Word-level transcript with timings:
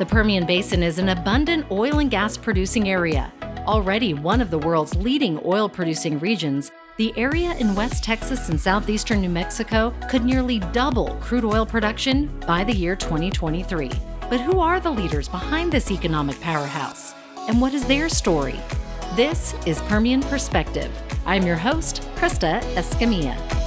The 0.00 0.06
Permian 0.06 0.46
Basin 0.46 0.82
is 0.82 0.98
an 0.98 1.10
abundant 1.10 1.70
oil 1.70 1.98
and 1.98 2.10
gas 2.10 2.34
producing 2.34 2.88
area. 2.88 3.30
Already 3.66 4.14
one 4.14 4.40
of 4.40 4.50
the 4.50 4.56
world's 4.56 4.96
leading 4.96 5.38
oil 5.44 5.68
producing 5.68 6.18
regions, 6.20 6.72
the 6.96 7.12
area 7.18 7.54
in 7.56 7.74
West 7.74 8.02
Texas 8.02 8.48
and 8.48 8.58
southeastern 8.58 9.20
New 9.20 9.28
Mexico 9.28 9.92
could 10.08 10.24
nearly 10.24 10.60
double 10.72 11.16
crude 11.16 11.44
oil 11.44 11.66
production 11.66 12.28
by 12.46 12.64
the 12.64 12.72
year 12.74 12.96
2023. 12.96 13.90
But 14.30 14.40
who 14.40 14.58
are 14.58 14.80
the 14.80 14.90
leaders 14.90 15.28
behind 15.28 15.70
this 15.70 15.90
economic 15.90 16.40
powerhouse? 16.40 17.12
And 17.46 17.60
what 17.60 17.74
is 17.74 17.84
their 17.84 18.08
story? 18.08 18.58
This 19.16 19.52
is 19.66 19.82
Permian 19.82 20.22
Perspective. 20.22 20.90
I'm 21.26 21.44
your 21.44 21.56
host, 21.56 22.08
Krista 22.16 22.62
Escamilla. 22.72 23.59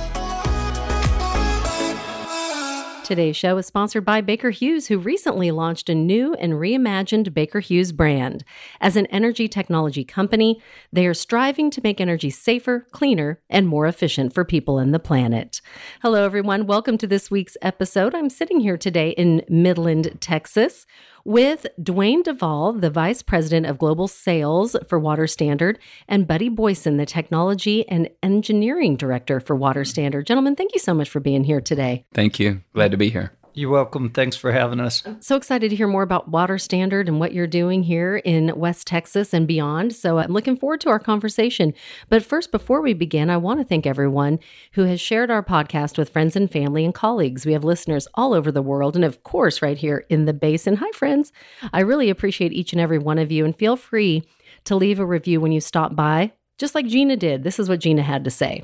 Today's 3.03 3.35
show 3.35 3.57
is 3.57 3.65
sponsored 3.65 4.05
by 4.05 4.21
Baker 4.21 4.49
Hughes, 4.49 4.87
who 4.87 4.97
recently 4.97 5.51
launched 5.51 5.89
a 5.89 5.93
new 5.93 6.35
and 6.35 6.53
reimagined 6.53 7.33
Baker 7.33 7.59
Hughes 7.59 7.91
brand. 7.91 8.45
As 8.79 8.95
an 8.95 9.07
energy 9.07 9.49
technology 9.49 10.05
company, 10.05 10.61
they 10.93 11.05
are 11.05 11.13
striving 11.13 11.69
to 11.71 11.81
make 11.83 11.99
energy 11.99 12.29
safer, 12.29 12.87
cleaner, 12.91 13.41
and 13.49 13.67
more 13.67 13.87
efficient 13.87 14.33
for 14.33 14.45
people 14.45 14.79
and 14.79 14.93
the 14.93 14.99
planet. 14.99 15.59
Hello, 16.01 16.23
everyone. 16.23 16.65
Welcome 16.65 16.97
to 16.99 17.07
this 17.07 17.29
week's 17.29 17.57
episode. 17.61 18.15
I'm 18.15 18.29
sitting 18.29 18.61
here 18.61 18.77
today 18.77 19.09
in 19.09 19.43
Midland, 19.49 20.17
Texas 20.21 20.85
with 21.25 21.65
Dwayne 21.81 22.23
Duvall, 22.23 22.73
the 22.73 22.89
Vice 22.89 23.21
President 23.21 23.65
of 23.65 23.77
Global 23.77 24.07
Sales 24.07 24.75
for 24.87 24.99
Water 24.99 25.27
Standard, 25.27 25.79
and 26.07 26.27
Buddy 26.27 26.49
Boyson, 26.49 26.97
the 26.97 27.05
Technology 27.05 27.87
and 27.87 28.09
Engineering 28.21 28.95
Director 28.95 29.39
for 29.39 29.55
Water 29.55 29.85
Standard. 29.85 30.25
Gentlemen, 30.25 30.55
thank 30.55 30.73
you 30.73 30.79
so 30.79 30.93
much 30.93 31.09
for 31.09 31.19
being 31.19 31.43
here 31.43 31.61
today. 31.61 32.05
Thank 32.13 32.39
you. 32.39 32.61
Glad 32.73 32.91
to 32.91 32.97
be 32.97 33.09
here. 33.09 33.33
You're 33.55 33.69
welcome. 33.69 34.09
Thanks 34.09 34.35
for 34.35 34.51
having 34.51 34.79
us. 34.79 35.03
So 35.19 35.35
excited 35.35 35.69
to 35.69 35.75
hear 35.75 35.87
more 35.87 36.01
about 36.01 36.27
Water 36.27 36.57
Standard 36.57 37.07
and 37.07 37.19
what 37.19 37.33
you're 37.33 37.45
doing 37.45 37.83
here 37.83 38.17
in 38.17 38.51
West 38.55 38.87
Texas 38.87 39.31
and 39.33 39.47
beyond. 39.47 39.93
So 39.93 40.17
I'm 40.17 40.33
looking 40.33 40.57
forward 40.57 40.81
to 40.81 40.89
our 40.89 40.99
conversation. 40.99 41.73
But 42.09 42.23
first, 42.23 42.51
before 42.51 42.81
we 42.81 42.93
begin, 42.93 43.29
I 43.29 43.37
want 43.37 43.59
to 43.59 43.65
thank 43.65 43.85
everyone 43.85 44.39
who 44.71 44.85
has 44.85 44.99
shared 44.99 45.29
our 45.29 45.43
podcast 45.43 45.99
with 45.99 46.09
friends 46.09 46.35
and 46.35 46.51
family 46.51 46.83
and 46.83 46.95
colleagues. 46.95 47.45
We 47.45 47.53
have 47.53 47.63
listeners 47.63 48.07
all 48.15 48.33
over 48.33 48.51
the 48.51 48.63
world 48.63 48.95
and, 48.95 49.05
of 49.05 49.23
course, 49.23 49.61
right 49.61 49.77
here 49.77 50.05
in 50.09 50.25
the 50.25 50.33
basin. 50.33 50.77
Hi, 50.77 50.91
friends. 50.91 51.31
I 51.71 51.81
really 51.81 52.09
appreciate 52.09 52.53
each 52.53 52.73
and 52.73 52.81
every 52.81 52.97
one 52.97 53.19
of 53.19 53.31
you 53.31 53.45
and 53.45 53.55
feel 53.55 53.75
free 53.75 54.23
to 54.65 54.75
leave 54.75 54.99
a 54.99 55.05
review 55.05 55.39
when 55.39 55.51
you 55.51 55.61
stop 55.61 55.95
by 55.95 56.31
just 56.57 56.75
like 56.75 56.85
Gina 56.85 57.17
did. 57.17 57.43
This 57.43 57.59
is 57.59 57.67
what 57.67 57.79
Gina 57.79 58.03
had 58.03 58.23
to 58.23 58.31
say. 58.31 58.63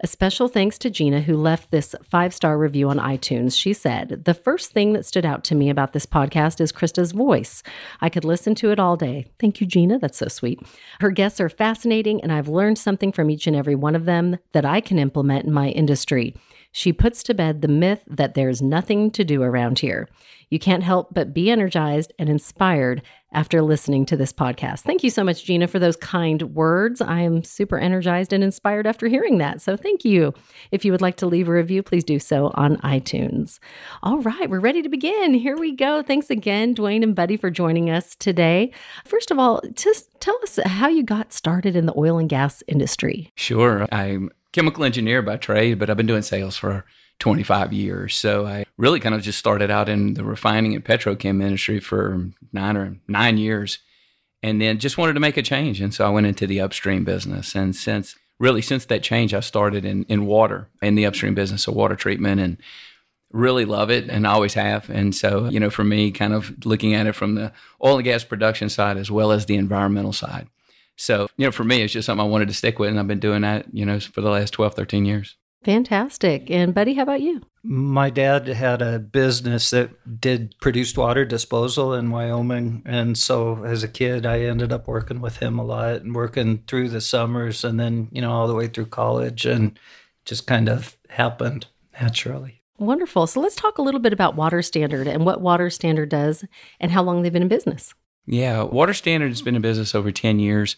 A 0.00 0.06
special 0.06 0.48
thanks 0.48 0.76
to 0.78 0.90
Gina, 0.90 1.20
who 1.20 1.36
left 1.36 1.70
this 1.70 1.94
five 2.02 2.34
star 2.34 2.58
review 2.58 2.88
on 2.88 2.98
iTunes. 2.98 3.58
She 3.58 3.72
said, 3.72 4.24
The 4.24 4.34
first 4.34 4.72
thing 4.72 4.92
that 4.92 5.06
stood 5.06 5.24
out 5.24 5.44
to 5.44 5.54
me 5.54 5.70
about 5.70 5.92
this 5.92 6.06
podcast 6.06 6.60
is 6.60 6.72
Krista's 6.72 7.12
voice. 7.12 7.62
I 8.00 8.08
could 8.08 8.24
listen 8.24 8.54
to 8.56 8.70
it 8.70 8.80
all 8.80 8.96
day. 8.96 9.26
Thank 9.38 9.60
you, 9.60 9.66
Gina. 9.66 9.98
That's 9.98 10.18
so 10.18 10.28
sweet. 10.28 10.60
Her 11.00 11.10
guests 11.10 11.40
are 11.40 11.48
fascinating, 11.48 12.20
and 12.22 12.32
I've 12.32 12.48
learned 12.48 12.78
something 12.78 13.12
from 13.12 13.30
each 13.30 13.46
and 13.46 13.56
every 13.56 13.74
one 13.74 13.94
of 13.94 14.04
them 14.04 14.38
that 14.52 14.64
I 14.64 14.80
can 14.80 14.98
implement 14.98 15.44
in 15.46 15.52
my 15.52 15.68
industry. 15.68 16.34
She 16.72 16.92
puts 16.92 17.22
to 17.24 17.34
bed 17.34 17.62
the 17.62 17.68
myth 17.68 18.02
that 18.06 18.34
there's 18.34 18.62
nothing 18.62 19.10
to 19.12 19.24
do 19.24 19.42
around 19.42 19.78
here. 19.78 20.08
You 20.50 20.58
can't 20.58 20.82
help 20.82 21.12
but 21.12 21.34
be 21.34 21.50
energized 21.50 22.12
and 22.18 22.28
inspired 22.28 23.02
after 23.32 23.60
listening 23.60 24.06
to 24.06 24.16
this 24.16 24.32
podcast. 24.32 24.80
Thank 24.80 25.04
you 25.04 25.10
so 25.10 25.22
much, 25.22 25.44
Gina, 25.44 25.66
for 25.66 25.78
those 25.78 25.96
kind 25.96 26.54
words. 26.54 27.02
I 27.02 27.20
am 27.20 27.44
super 27.44 27.78
energized 27.78 28.32
and 28.32 28.42
inspired 28.42 28.86
after 28.86 29.06
hearing 29.06 29.36
that. 29.38 29.60
So 29.60 29.76
thank 29.76 30.04
you. 30.04 30.32
If 30.70 30.84
you 30.84 30.92
would 30.92 31.02
like 31.02 31.16
to 31.18 31.26
leave 31.26 31.48
a 31.48 31.52
review, 31.52 31.82
please 31.82 32.04
do 32.04 32.18
so 32.18 32.50
on 32.54 32.78
iTunes. 32.78 33.58
All 34.02 34.20
right, 34.20 34.48
we're 34.48 34.60
ready 34.60 34.80
to 34.80 34.88
begin. 34.88 35.34
Here 35.34 35.58
we 35.58 35.72
go. 35.76 36.02
Thanks 36.02 36.30
again, 36.30 36.74
Dwayne 36.74 37.02
and 37.02 37.14
Buddy, 37.14 37.36
for 37.36 37.50
joining 37.50 37.90
us 37.90 38.14
today. 38.14 38.72
First 39.04 39.30
of 39.30 39.38
all, 39.38 39.60
just 39.74 40.08
tell 40.20 40.38
us 40.42 40.58
how 40.64 40.88
you 40.88 41.02
got 41.02 41.34
started 41.34 41.76
in 41.76 41.84
the 41.84 41.98
oil 41.98 42.16
and 42.16 42.30
gas 42.30 42.62
industry. 42.66 43.30
Sure. 43.34 43.86
I'm 43.92 44.30
chemical 44.52 44.84
engineer 44.84 45.22
by 45.22 45.36
trade, 45.36 45.78
but 45.78 45.90
I've 45.90 45.96
been 45.96 46.06
doing 46.06 46.22
sales 46.22 46.56
for 46.56 46.84
25 47.18 47.72
years. 47.72 48.14
So 48.14 48.46
I 48.46 48.64
really 48.76 49.00
kind 49.00 49.14
of 49.14 49.22
just 49.22 49.38
started 49.38 49.70
out 49.70 49.88
in 49.88 50.14
the 50.14 50.24
refining 50.24 50.74
and 50.74 50.84
petrochem 50.84 51.42
industry 51.42 51.80
for 51.80 52.30
nine 52.52 52.76
or 52.76 52.96
nine 53.08 53.38
years 53.38 53.78
and 54.42 54.60
then 54.60 54.78
just 54.78 54.98
wanted 54.98 55.14
to 55.14 55.20
make 55.20 55.36
a 55.36 55.42
change. 55.42 55.80
And 55.80 55.92
so 55.92 56.06
I 56.06 56.10
went 56.10 56.26
into 56.26 56.46
the 56.46 56.60
upstream 56.60 57.04
business. 57.04 57.54
And 57.54 57.74
since 57.74 58.14
really 58.38 58.62
since 58.62 58.84
that 58.86 59.02
change, 59.02 59.34
I 59.34 59.40
started 59.40 59.84
in, 59.84 60.04
in 60.04 60.26
water, 60.26 60.68
in 60.80 60.94
the 60.94 61.06
upstream 61.06 61.34
business 61.34 61.66
of 61.66 61.74
water 61.74 61.96
treatment 61.96 62.40
and 62.40 62.56
really 63.32 63.64
love 63.64 63.90
it 63.90 64.08
and 64.08 64.26
always 64.26 64.54
have. 64.54 64.88
And 64.88 65.14
so, 65.14 65.48
you 65.48 65.60
know, 65.60 65.70
for 65.70 65.84
me, 65.84 66.10
kind 66.12 66.32
of 66.32 66.64
looking 66.64 66.94
at 66.94 67.06
it 67.06 67.14
from 67.14 67.34
the 67.34 67.52
oil 67.84 67.96
and 67.96 68.04
gas 68.04 68.24
production 68.24 68.68
side 68.68 68.96
as 68.96 69.10
well 69.10 69.32
as 69.32 69.46
the 69.46 69.56
environmental 69.56 70.12
side. 70.12 70.48
So, 70.98 71.28
you 71.36 71.46
know, 71.46 71.52
for 71.52 71.64
me, 71.64 71.82
it's 71.82 71.92
just 71.92 72.06
something 72.06 72.26
I 72.26 72.28
wanted 72.28 72.48
to 72.48 72.54
stick 72.54 72.78
with. 72.78 72.90
And 72.90 72.98
I've 72.98 73.06
been 73.06 73.20
doing 73.20 73.42
that, 73.42 73.66
you 73.72 73.86
know, 73.86 74.00
for 74.00 74.20
the 74.20 74.30
last 74.30 74.50
12, 74.50 74.74
13 74.74 75.04
years. 75.04 75.36
Fantastic. 75.64 76.50
And 76.50 76.74
Buddy, 76.74 76.94
how 76.94 77.02
about 77.02 77.20
you? 77.20 77.42
My 77.62 78.10
dad 78.10 78.46
had 78.46 78.80
a 78.80 78.98
business 78.98 79.70
that 79.70 80.20
did 80.20 80.54
produced 80.60 80.96
water 80.96 81.24
disposal 81.24 81.94
in 81.94 82.10
Wyoming. 82.10 82.82
And 82.86 83.18
so 83.18 83.64
as 83.64 83.82
a 83.82 83.88
kid, 83.88 84.24
I 84.24 84.40
ended 84.40 84.72
up 84.72 84.86
working 84.86 85.20
with 85.20 85.38
him 85.38 85.58
a 85.58 85.64
lot 85.64 86.02
and 86.02 86.14
working 86.14 86.62
through 86.66 86.90
the 86.90 87.00
summers 87.00 87.64
and 87.64 87.78
then, 87.78 88.08
you 88.12 88.22
know, 88.22 88.32
all 88.32 88.48
the 88.48 88.54
way 88.54 88.68
through 88.68 88.86
college 88.86 89.46
and 89.46 89.78
just 90.24 90.46
kind 90.46 90.68
of 90.68 90.96
happened 91.08 91.66
naturally. 92.00 92.62
Wonderful. 92.78 93.26
So 93.26 93.40
let's 93.40 93.56
talk 93.56 93.78
a 93.78 93.82
little 93.82 94.00
bit 94.00 94.12
about 94.12 94.36
Water 94.36 94.62
Standard 94.62 95.08
and 95.08 95.24
what 95.24 95.40
Water 95.40 95.68
Standard 95.70 96.08
does 96.08 96.44
and 96.78 96.92
how 96.92 97.02
long 97.02 97.22
they've 97.22 97.32
been 97.32 97.42
in 97.42 97.48
business. 97.48 97.92
Yeah, 98.28 98.62
Water 98.62 98.94
Standard 98.94 99.30
has 99.30 99.42
been 99.42 99.56
in 99.56 99.62
business 99.62 99.94
over 99.94 100.12
10 100.12 100.38
years. 100.38 100.76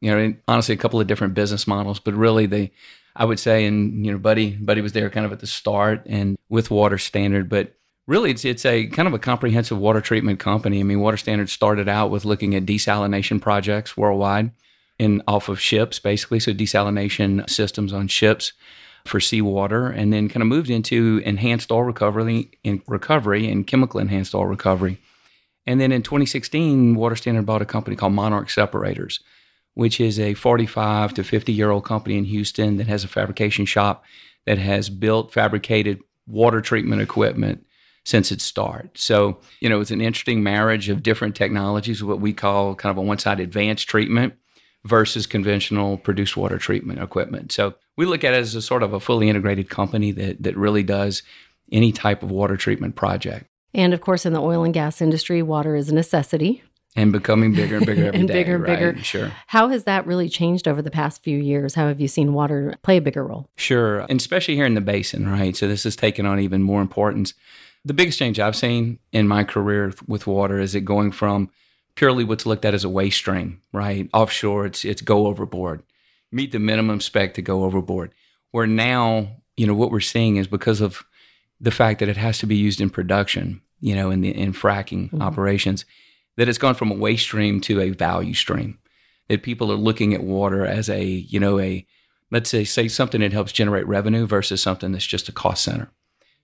You 0.00 0.10
know, 0.10 0.34
honestly, 0.46 0.74
a 0.74 0.78
couple 0.78 1.00
of 1.00 1.06
different 1.06 1.34
business 1.34 1.66
models, 1.66 1.98
but 1.98 2.14
really 2.14 2.46
they 2.46 2.72
I 3.16 3.24
would 3.24 3.38
say, 3.38 3.64
and 3.64 4.04
you 4.04 4.12
know, 4.12 4.18
Buddy, 4.18 4.50
Buddy 4.50 4.80
was 4.80 4.92
there 4.92 5.08
kind 5.10 5.24
of 5.24 5.32
at 5.32 5.40
the 5.40 5.46
start 5.46 6.02
and 6.06 6.36
with 6.48 6.70
Water 6.70 6.98
Standard, 6.98 7.48
but 7.48 7.74
really 8.06 8.30
it's 8.30 8.44
it's 8.44 8.66
a 8.66 8.86
kind 8.88 9.06
of 9.06 9.14
a 9.14 9.18
comprehensive 9.18 9.78
water 9.78 10.00
treatment 10.00 10.40
company. 10.40 10.80
I 10.80 10.82
mean, 10.82 11.00
Water 11.00 11.16
Standard 11.16 11.48
started 11.48 11.88
out 11.88 12.10
with 12.10 12.24
looking 12.24 12.54
at 12.54 12.66
desalination 12.66 13.40
projects 13.40 13.96
worldwide 13.96 14.50
and 14.98 15.22
off 15.28 15.48
of 15.48 15.60
ships, 15.60 15.98
basically, 15.98 16.40
so 16.40 16.52
desalination 16.52 17.48
systems 17.48 17.92
on 17.92 18.08
ships 18.08 18.52
for 19.04 19.20
seawater, 19.20 19.88
and 19.88 20.12
then 20.12 20.28
kind 20.28 20.42
of 20.42 20.48
moved 20.48 20.70
into 20.70 21.20
enhanced 21.24 21.70
oil 21.70 21.82
recovery 21.82 22.50
and 22.64 22.82
recovery 22.86 23.48
and 23.48 23.66
chemical 23.66 24.00
enhanced 24.00 24.34
oil 24.34 24.46
recovery. 24.46 24.98
And 25.66 25.80
then 25.80 25.92
in 25.92 26.02
2016, 26.02 26.94
Water 26.94 27.16
Standard 27.16 27.46
bought 27.46 27.62
a 27.62 27.66
company 27.66 27.96
called 27.96 28.12
Monarch 28.12 28.50
Separators 28.50 29.20
which 29.74 30.00
is 30.00 30.18
a 30.18 30.34
45 30.34 31.14
to 31.14 31.24
50 31.24 31.52
year 31.52 31.70
old 31.70 31.84
company 31.84 32.16
in 32.16 32.24
Houston 32.24 32.76
that 32.78 32.86
has 32.86 33.04
a 33.04 33.08
fabrication 33.08 33.66
shop 33.66 34.04
that 34.46 34.58
has 34.58 34.88
built 34.88 35.32
fabricated 35.32 36.00
water 36.26 36.60
treatment 36.60 37.02
equipment 37.02 37.66
since 38.04 38.30
its 38.30 38.44
start. 38.44 38.96
So, 38.98 39.38
you 39.60 39.68
know, 39.68 39.80
it's 39.80 39.90
an 39.90 40.00
interesting 40.00 40.42
marriage 40.42 40.88
of 40.88 41.02
different 41.02 41.34
technologies, 41.34 42.04
what 42.04 42.20
we 42.20 42.32
call 42.32 42.74
kind 42.74 42.90
of 42.90 42.98
a 42.98 43.06
one 43.06 43.18
side 43.18 43.40
advanced 43.40 43.88
treatment 43.88 44.34
versus 44.84 45.26
conventional 45.26 45.96
produced 45.96 46.36
water 46.36 46.58
treatment 46.58 47.00
equipment. 47.00 47.50
So 47.52 47.74
we 47.96 48.04
look 48.04 48.22
at 48.22 48.34
it 48.34 48.38
as 48.38 48.54
a 48.54 48.62
sort 48.62 48.82
of 48.82 48.92
a 48.92 49.00
fully 49.00 49.28
integrated 49.28 49.70
company 49.70 50.12
that, 50.12 50.42
that 50.42 50.56
really 50.56 50.82
does 50.82 51.22
any 51.72 51.90
type 51.90 52.22
of 52.22 52.30
water 52.30 52.58
treatment 52.58 52.94
project. 52.94 53.46
And 53.74 53.92
of 53.92 54.00
course, 54.00 54.24
in 54.24 54.32
the 54.32 54.40
oil 54.40 54.64
and 54.64 54.72
gas 54.72 55.00
industry, 55.00 55.42
water 55.42 55.74
is 55.74 55.88
a 55.88 55.94
necessity 55.94 56.62
and 56.96 57.12
becoming 57.12 57.52
bigger 57.52 57.76
and 57.76 57.86
bigger 57.86 58.04
every 58.06 58.20
and 58.20 58.28
day, 58.28 58.34
bigger 58.34 58.54
and 58.56 58.64
right? 58.64 58.78
bigger. 58.78 59.02
Sure. 59.02 59.32
How 59.48 59.68
has 59.68 59.84
that 59.84 60.06
really 60.06 60.28
changed 60.28 60.68
over 60.68 60.80
the 60.80 60.90
past 60.90 61.22
few 61.22 61.38
years? 61.38 61.74
How 61.74 61.88
have 61.88 62.00
you 62.00 62.08
seen 62.08 62.32
water 62.32 62.74
play 62.82 62.98
a 62.98 63.00
bigger 63.00 63.24
role? 63.24 63.48
Sure, 63.56 64.00
and 64.00 64.20
especially 64.20 64.54
here 64.54 64.66
in 64.66 64.74
the 64.74 64.80
basin, 64.80 65.28
right? 65.28 65.56
So 65.56 65.66
this 65.66 65.84
has 65.84 65.96
taken 65.96 66.26
on 66.26 66.38
even 66.38 66.62
more 66.62 66.80
importance. 66.80 67.34
The 67.84 67.94
biggest 67.94 68.18
change 68.18 68.40
I've 68.40 68.56
seen 68.56 68.98
in 69.12 69.28
my 69.28 69.44
career 69.44 69.92
with 70.06 70.26
water 70.26 70.58
is 70.58 70.74
it 70.74 70.82
going 70.82 71.12
from 71.12 71.50
purely 71.96 72.24
what's 72.24 72.46
looked 72.46 72.64
at 72.64 72.74
as 72.74 72.84
a 72.84 72.88
waste 72.88 73.18
stream, 73.18 73.60
right? 73.72 74.08
Offshore, 74.14 74.66
it's 74.66 74.84
it's 74.84 75.02
go 75.02 75.26
overboard, 75.26 75.82
meet 76.32 76.52
the 76.52 76.58
minimum 76.58 77.00
spec 77.00 77.34
to 77.34 77.42
go 77.42 77.64
overboard. 77.64 78.12
Where 78.52 78.66
now, 78.66 79.28
you 79.56 79.66
know, 79.66 79.74
what 79.74 79.90
we're 79.90 80.00
seeing 80.00 80.36
is 80.36 80.46
because 80.46 80.80
of 80.80 81.04
the 81.60 81.70
fact 81.70 82.00
that 82.00 82.08
it 82.08 82.16
has 82.16 82.38
to 82.38 82.46
be 82.46 82.56
used 82.56 82.80
in 82.80 82.90
production, 82.90 83.62
you 83.80 83.94
know, 83.94 84.10
in 84.10 84.20
the 84.20 84.30
in 84.30 84.52
fracking 84.52 85.06
mm-hmm. 85.06 85.22
operations 85.22 85.84
that 86.36 86.48
it's 86.48 86.58
gone 86.58 86.74
from 86.74 86.90
a 86.90 86.96
waste 86.96 87.24
stream 87.24 87.60
to 87.62 87.80
a 87.80 87.90
value 87.90 88.34
stream. 88.34 88.78
That 89.28 89.42
people 89.42 89.72
are 89.72 89.76
looking 89.76 90.12
at 90.12 90.22
water 90.22 90.66
as 90.66 90.90
a, 90.90 91.02
you 91.02 91.40
know, 91.40 91.58
a 91.58 91.86
let's 92.30 92.50
say 92.50 92.64
say 92.64 92.88
something 92.88 93.20
that 93.20 93.32
helps 93.32 93.52
generate 93.52 93.86
revenue 93.86 94.26
versus 94.26 94.62
something 94.62 94.92
that's 94.92 95.06
just 95.06 95.28
a 95.28 95.32
cost 95.32 95.64
center. 95.64 95.90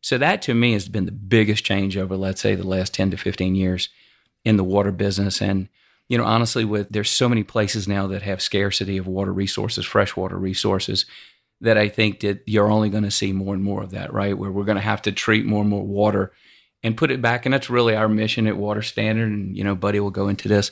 So 0.01 0.17
that 0.19 0.41
to 0.43 0.55
me 0.55 0.73
has 0.73 0.89
been 0.89 1.05
the 1.05 1.13
biggest 1.13 1.65
change 1.65 1.97
over 1.97 2.17
let's 2.17 2.41
say 2.41 2.55
the 2.55 2.67
last 2.67 2.95
10 2.95 3.11
to 3.11 3.17
15 3.17 3.55
years 3.55 3.91
in 4.45 4.57
the 4.57 4.65
water 4.65 4.93
business 4.93 5.43
and 5.43 5.69
you 6.09 6.17
know 6.17 6.25
honestly 6.25 6.65
with 6.65 6.89
there's 6.89 7.11
so 7.11 7.29
many 7.29 7.43
places 7.43 7.87
now 7.87 8.07
that 8.07 8.23
have 8.23 8.41
scarcity 8.41 8.97
of 8.97 9.07
water 9.07 9.33
resources, 9.33 9.85
freshwater 9.85 10.39
resources 10.39 11.05
that 11.61 11.77
I 11.77 11.89
think 11.89 12.21
that 12.21 12.43
you're 12.47 12.71
only 12.71 12.89
going 12.89 13.05
to 13.05 13.11
see 13.11 13.33
more 13.33 13.55
and 13.55 13.63
more 13.63 13.83
of 13.83 13.91
that, 13.91 14.13
right? 14.13 14.37
Where 14.37 14.51
we're 14.51 14.65
going 14.65 14.77
to 14.77 14.83
have 14.83 15.03
to 15.03 15.13
treat 15.13 15.45
more 15.45 15.61
and 15.61 15.71
more 15.71 15.85
water 15.85 16.33
and 16.83 16.97
put 16.97 17.11
it 17.11 17.21
back. 17.21 17.45
And 17.45 17.53
that's 17.53 17.69
really 17.69 17.95
our 17.95 18.09
mission 18.09 18.47
at 18.47 18.57
Water 18.57 18.83
Standard. 18.83 19.31
And, 19.31 19.57
you 19.57 19.63
know, 19.63 19.75
Buddy 19.75 20.01
will 20.01 20.11
go 20.11 20.29
into 20.29 20.49
this 20.49 20.71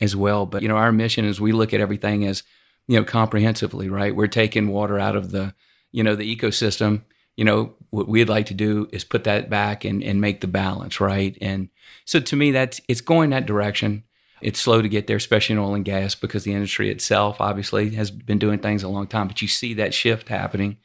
as 0.00 0.16
well. 0.16 0.46
But, 0.46 0.62
you 0.62 0.68
know, 0.68 0.76
our 0.76 0.92
mission 0.92 1.24
is 1.24 1.40
we 1.40 1.52
look 1.52 1.74
at 1.74 1.80
everything 1.80 2.24
as, 2.24 2.42
you 2.88 2.98
know, 2.98 3.04
comprehensively, 3.04 3.88
right? 3.88 4.16
We're 4.16 4.26
taking 4.26 4.68
water 4.68 4.98
out 4.98 5.16
of 5.16 5.30
the, 5.30 5.54
you 5.92 6.02
know, 6.02 6.14
the 6.16 6.36
ecosystem. 6.36 7.02
You 7.36 7.44
know, 7.44 7.74
what 7.90 8.08
we'd 8.08 8.28
like 8.28 8.46
to 8.46 8.54
do 8.54 8.88
is 8.92 9.04
put 9.04 9.24
that 9.24 9.50
back 9.50 9.84
and, 9.84 10.02
and 10.02 10.20
make 10.20 10.40
the 10.40 10.46
balance, 10.46 11.00
right? 11.00 11.36
And 11.40 11.68
so 12.04 12.20
to 12.20 12.36
me, 12.36 12.52
that's, 12.52 12.80
it's 12.88 13.00
going 13.00 13.30
that 13.30 13.46
direction. 13.46 14.04
It's 14.44 14.60
slow 14.60 14.82
to 14.82 14.88
get 14.88 15.06
there, 15.06 15.16
especially 15.16 15.54
in 15.54 15.58
oil 15.58 15.74
and 15.74 15.84
gas, 15.84 16.14
because 16.14 16.44
the 16.44 16.52
industry 16.52 16.90
itself 16.90 17.40
obviously 17.40 17.94
has 17.94 18.10
been 18.10 18.38
doing 18.38 18.58
things 18.58 18.82
a 18.82 18.88
long 18.88 19.06
time. 19.06 19.26
But 19.26 19.40
you 19.40 19.48
see 19.48 19.72
that 19.74 19.94
shift 19.94 20.28
happening. 20.28 20.76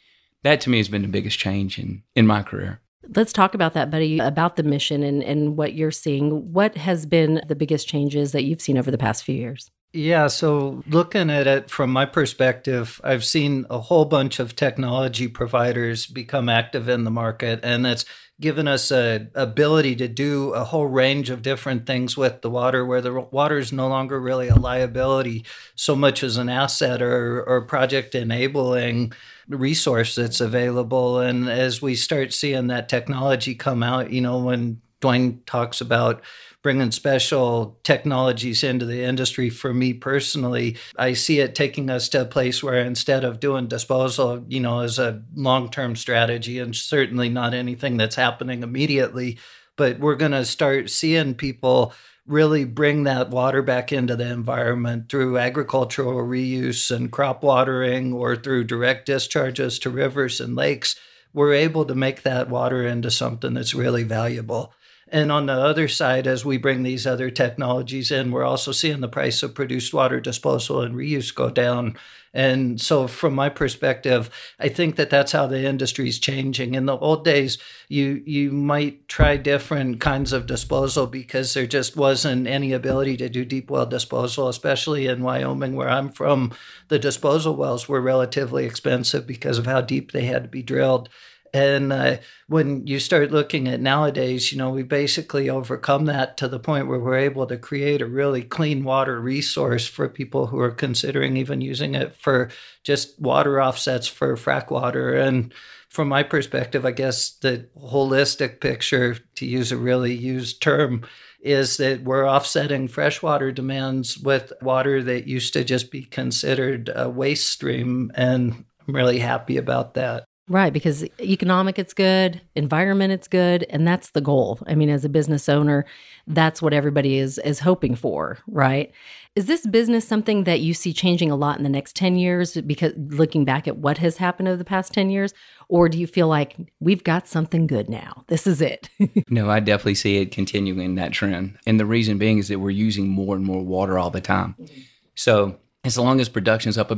That 0.44 0.62
to 0.62 0.70
me 0.70 0.78
has 0.78 0.88
been 0.88 1.02
the 1.02 1.10
biggest 1.10 1.38
change 1.38 1.78
in, 1.78 2.04
in 2.16 2.26
my 2.26 2.42
career. 2.42 2.80
Let's 3.16 3.34
talk 3.34 3.54
about 3.54 3.74
that, 3.74 3.92
Buddy, 3.92 4.20
about 4.20 4.56
the 4.56 4.64
mission 4.64 5.04
and, 5.04 5.22
and 5.22 5.58
what 5.58 5.74
you're 5.74 5.92
seeing. 5.92 6.54
What 6.54 6.78
has 6.78 7.06
been 7.06 7.42
the 7.48 7.56
biggest 7.56 7.88
changes 7.88 8.32
that 8.32 8.44
you've 8.44 8.62
seen 8.62 8.78
over 8.78 8.92
the 8.92 8.98
past 8.98 9.26
few 9.26 9.36
years? 9.36 9.70
Yeah, 9.92 10.28
so 10.28 10.84
looking 10.88 11.32
at 11.32 11.48
it 11.48 11.72
from 11.72 11.90
my 11.90 12.06
perspective, 12.06 13.02
I've 13.04 13.26
seen 13.26 13.66
a 13.72 13.80
whole 13.80 14.06
bunch 14.06 14.40
of 14.40 14.56
technology 14.56 15.28
providers 15.28 16.06
become 16.06 16.48
active 16.48 16.88
in 16.88 17.06
the 17.06 17.12
market, 17.12 17.62
and 17.64 17.88
it's 17.88 18.06
given 18.40 18.68
us 18.68 18.92
a 18.92 19.28
ability 19.34 19.96
to 19.96 20.08
do 20.08 20.54
a 20.54 20.64
whole 20.64 20.86
range 20.86 21.32
of 21.32 21.42
different 21.42 21.88
things 21.88 22.16
with 22.16 22.44
the 22.44 22.52
water, 22.52 22.86
where 22.86 23.02
the 23.02 23.20
water 23.32 23.58
is 23.58 23.74
no 23.74 23.88
longer 23.88 24.20
really 24.20 24.48
a 24.48 24.56
liability 24.56 25.44
so 25.74 25.96
much 25.96 26.24
as 26.24 26.38
an 26.38 26.50
asset 26.50 27.02
or, 27.02 27.44
or 27.44 27.62
project 27.62 28.14
enabling 28.14 29.12
resource 29.48 30.14
that's 30.14 30.40
available. 30.40 31.20
And 31.20 31.50
as 31.50 31.82
we 31.82 31.96
start 31.96 32.32
seeing 32.32 32.68
that 32.68 32.90
technology 32.90 33.56
come 33.56 33.82
out, 33.82 34.12
you 34.12 34.22
know, 34.22 34.38
when 34.38 34.82
Dwayne 35.02 35.40
talks 35.48 35.82
about 35.82 36.22
bringing 36.62 36.92
special 36.92 37.80
technologies 37.84 38.64
into 38.64 38.86
the 38.86 39.04
industry 39.04 39.50
for 39.50 39.74
me 39.74 39.94
personally. 39.94 40.78
I 40.98 41.14
see 41.14 41.40
it 41.40 41.56
taking 41.56 41.90
us 41.90 42.10
to 42.10 42.22
a 42.22 42.26
place 42.26 42.62
where 42.62 42.80
instead 42.80 43.24
of 43.24 43.40
doing 43.40 43.68
disposal 43.68 44.46
you 44.48 44.60
know 44.60 44.82
as 44.82 45.00
a 45.00 45.24
long-term 45.36 45.96
strategy 45.96 46.60
and 46.60 46.76
certainly 46.76 47.30
not 47.30 47.54
anything 47.54 47.98
that's 47.98 48.16
happening 48.16 48.64
immediately 48.64 49.38
but 49.80 49.98
we're 49.98 50.16
going 50.16 50.34
to 50.34 50.44
start 50.44 50.90
seeing 50.90 51.34
people 51.34 51.94
really 52.28 52.66
bring 52.66 53.04
that 53.04 53.30
water 53.30 53.62
back 53.62 53.94
into 53.94 54.14
the 54.14 54.30
environment 54.30 55.10
through 55.10 55.38
agricultural 55.38 56.18
reuse 56.18 56.94
and 56.94 57.14
crop 57.14 57.42
watering 57.44 58.12
or 58.12 58.36
through 58.36 58.66
direct 58.66 59.06
discharges 59.06 59.80
to 59.80 59.90
rivers 59.90 60.42
and 60.42 60.54
lakes. 60.54 60.98
We're 61.34 61.54
able 61.54 61.86
to 61.86 61.96
make 61.96 62.24
that 62.24 62.50
water 62.50 62.86
into 62.86 63.10
something 63.10 63.54
that's 63.54 63.74
really 63.74 64.04
valuable 64.04 64.74
and 65.12 65.32
on 65.32 65.46
the 65.46 65.54
other 65.54 65.88
side, 65.88 66.28
as 66.28 66.46
we 66.46 66.58
bring 66.58 66.84
these 66.84 67.08
other 67.08 67.30
technologies 67.30 68.12
in, 68.12 68.32
we're 68.32 68.44
also 68.44 68.72
seeing 68.72 69.02
the 69.02 69.08
price 69.08 69.44
of 69.44 69.56
produced 69.56 69.94
water 69.94 70.20
disposal 70.20 70.82
and 70.82 70.96
reuse 70.96 71.34
go 71.34 71.50
down. 71.50 71.98
And 72.34 72.80
so, 72.80 73.08
from 73.08 73.34
my 73.34 73.50
perspective, 73.50 74.30
I 74.60 74.70
think 74.70 74.98
that 74.98 75.10
that's 75.10 75.32
how 75.32 75.48
the 75.48 75.66
industry 75.66 76.08
is 76.08 76.20
changing. 76.20 76.76
In 76.76 76.86
the 76.86 76.98
old 76.98 77.26
days, 77.26 77.58
you 77.88 78.22
you 78.26 78.52
might 78.52 79.08
try 79.08 79.36
different 79.36 80.00
kinds 80.00 80.32
of 80.32 80.46
disposal 80.46 81.08
because 81.08 81.54
there 81.54 81.66
just 81.66 81.98
wasn't 81.98 82.46
any 82.46 82.72
ability 82.72 83.18
to 83.18 83.30
do 83.30 83.46
deep 83.46 83.72
well 83.72 83.88
disposal, 83.88 84.48
especially 84.48 85.08
in 85.08 85.24
Wyoming, 85.24 85.76
where 85.76 85.90
I'm 85.90 86.10
from. 86.10 86.54
The 86.90 87.00
disposal 87.00 87.56
wells 87.56 87.90
were 87.90 88.02
relatively 88.02 88.66
expensive 88.66 89.26
because 89.26 89.58
of 89.58 89.66
how 89.66 89.82
deep 89.82 90.12
they 90.12 90.26
had 90.26 90.44
to 90.44 90.50
be 90.50 90.62
drilled. 90.62 91.10
And 91.54 91.92
uh, 91.92 92.18
when 92.48 92.86
you 92.86 93.00
start 93.00 93.32
looking 93.32 93.68
at 93.68 93.80
nowadays, 93.80 94.52
you 94.52 94.58
know, 94.58 94.70
we 94.70 94.84
basically 94.84 95.50
overcome 95.50 96.06
that 96.06 96.38
to 96.38 96.48
the 96.48 96.60
point 96.60 96.88
where 96.88 97.00
we're 97.00 97.18
able 97.18 97.48
to 97.48 97.58
create 97.58 98.02
a 98.02 98.06
really 98.08 98.44
clean 98.44 98.84
water 98.84 99.20
resource 99.20 99.88
for 99.88 100.08
people 100.08 100.48
who 100.48 100.60
are 100.60 100.72
considering 100.72 101.38
even 101.38 101.62
using 101.62 101.96
it 101.96 102.16
for 102.16 102.50
just 102.84 103.20
water 103.20 103.62
offsets 103.62 104.08
for 104.08 104.36
frac 104.36 104.70
water. 104.70 105.14
And 105.14 105.54
from 105.90 106.08
my 106.08 106.22
perspective, 106.22 106.86
I 106.86 106.92
guess 106.92 107.32
the 107.32 107.68
holistic 107.78 108.62
picture, 108.62 109.18
to 109.36 109.46
use 109.46 109.72
a 109.72 109.78
really 109.78 110.14
used 110.14 110.62
term, 110.62 111.04
is 111.42 111.78
that 111.78 112.04
we're 112.04 112.30
offsetting 112.30 112.88
freshwater 112.88 113.52
demands 113.52 114.18
with 114.18 114.54
water 114.62 115.02
that 115.04 115.28
used 115.28 115.54
to 115.54 115.64
just 115.64 115.90
be 115.90 116.04
considered 116.04 116.92
a 116.94 117.10
waste 117.10 117.50
stream. 117.50 118.12
And 118.14 118.66
I'm 118.88 118.96
really 118.96 119.20
happy 119.20 119.58
about 119.58 119.96
that. 119.96 120.26
Right, 120.50 120.74
because 120.74 121.04
economic 121.20 121.78
it's 121.78 121.94
good, 121.94 122.42
environment 122.56 123.14
it's 123.14 123.28
good, 123.28 123.68
and 123.70 123.88
that's 123.88 124.10
the 124.10 124.22
goal. 124.22 124.60
I 124.66 124.74
mean, 124.74 124.90
as 124.90 125.06
a 125.06 125.10
business 125.10 125.48
owner, 125.48 125.86
that's 126.26 126.60
what 126.60 126.74
everybody 126.74 127.20
is 127.20 127.38
is 127.38 127.60
hoping 127.60 127.96
for, 127.96 128.40
right? 128.48 128.92
Is 129.36 129.46
this 129.46 129.68
business 129.68 130.08
something 130.08 130.46
that 130.46 130.60
you 130.60 130.74
see 130.74 130.92
changing 130.92 131.30
a 131.30 131.36
lot 131.36 131.58
in 131.58 131.64
the 131.64 131.70
next 131.70 131.96
10 131.96 132.18
years 132.18 132.56
because 132.62 132.94
looking 132.98 133.46
back 133.46 133.68
at 133.68 133.78
what 133.78 134.00
has 134.00 134.18
happened 134.18 134.48
over 134.48 134.58
the 134.58 134.66
past 134.66 134.92
10 134.92 135.12
years 135.12 135.34
or 135.70 135.88
do 135.88 136.00
you 136.00 136.08
feel 136.08 136.28
like 136.28 136.58
we've 136.80 137.04
got 137.04 137.28
something 137.28 137.68
good 137.68 137.90
now? 137.90 138.24
This 138.28 138.48
is 138.48 138.60
it. 138.60 138.90
no, 139.30 139.50
I 139.50 139.60
definitely 139.60 139.96
see 139.96 140.18
it 140.18 140.32
continuing 140.32 140.96
that 140.96 141.14
trend. 141.14 141.60
And 141.68 141.80
the 141.80 141.86
reason 141.86 142.18
being 142.18 142.40
is 142.40 142.48
that 142.48 142.60
we're 142.60 142.72
using 142.72 143.08
more 143.08 143.36
and 143.36 143.46
more 143.46 143.64
water 143.64 144.00
all 144.00 144.10
the 144.10 144.20
time. 144.20 144.56
Mm-hmm. 144.60 144.82
So, 145.16 145.58
as 145.86 145.98
long 145.98 146.20
as 146.20 146.28
production's 146.28 146.78
up, 146.78 146.92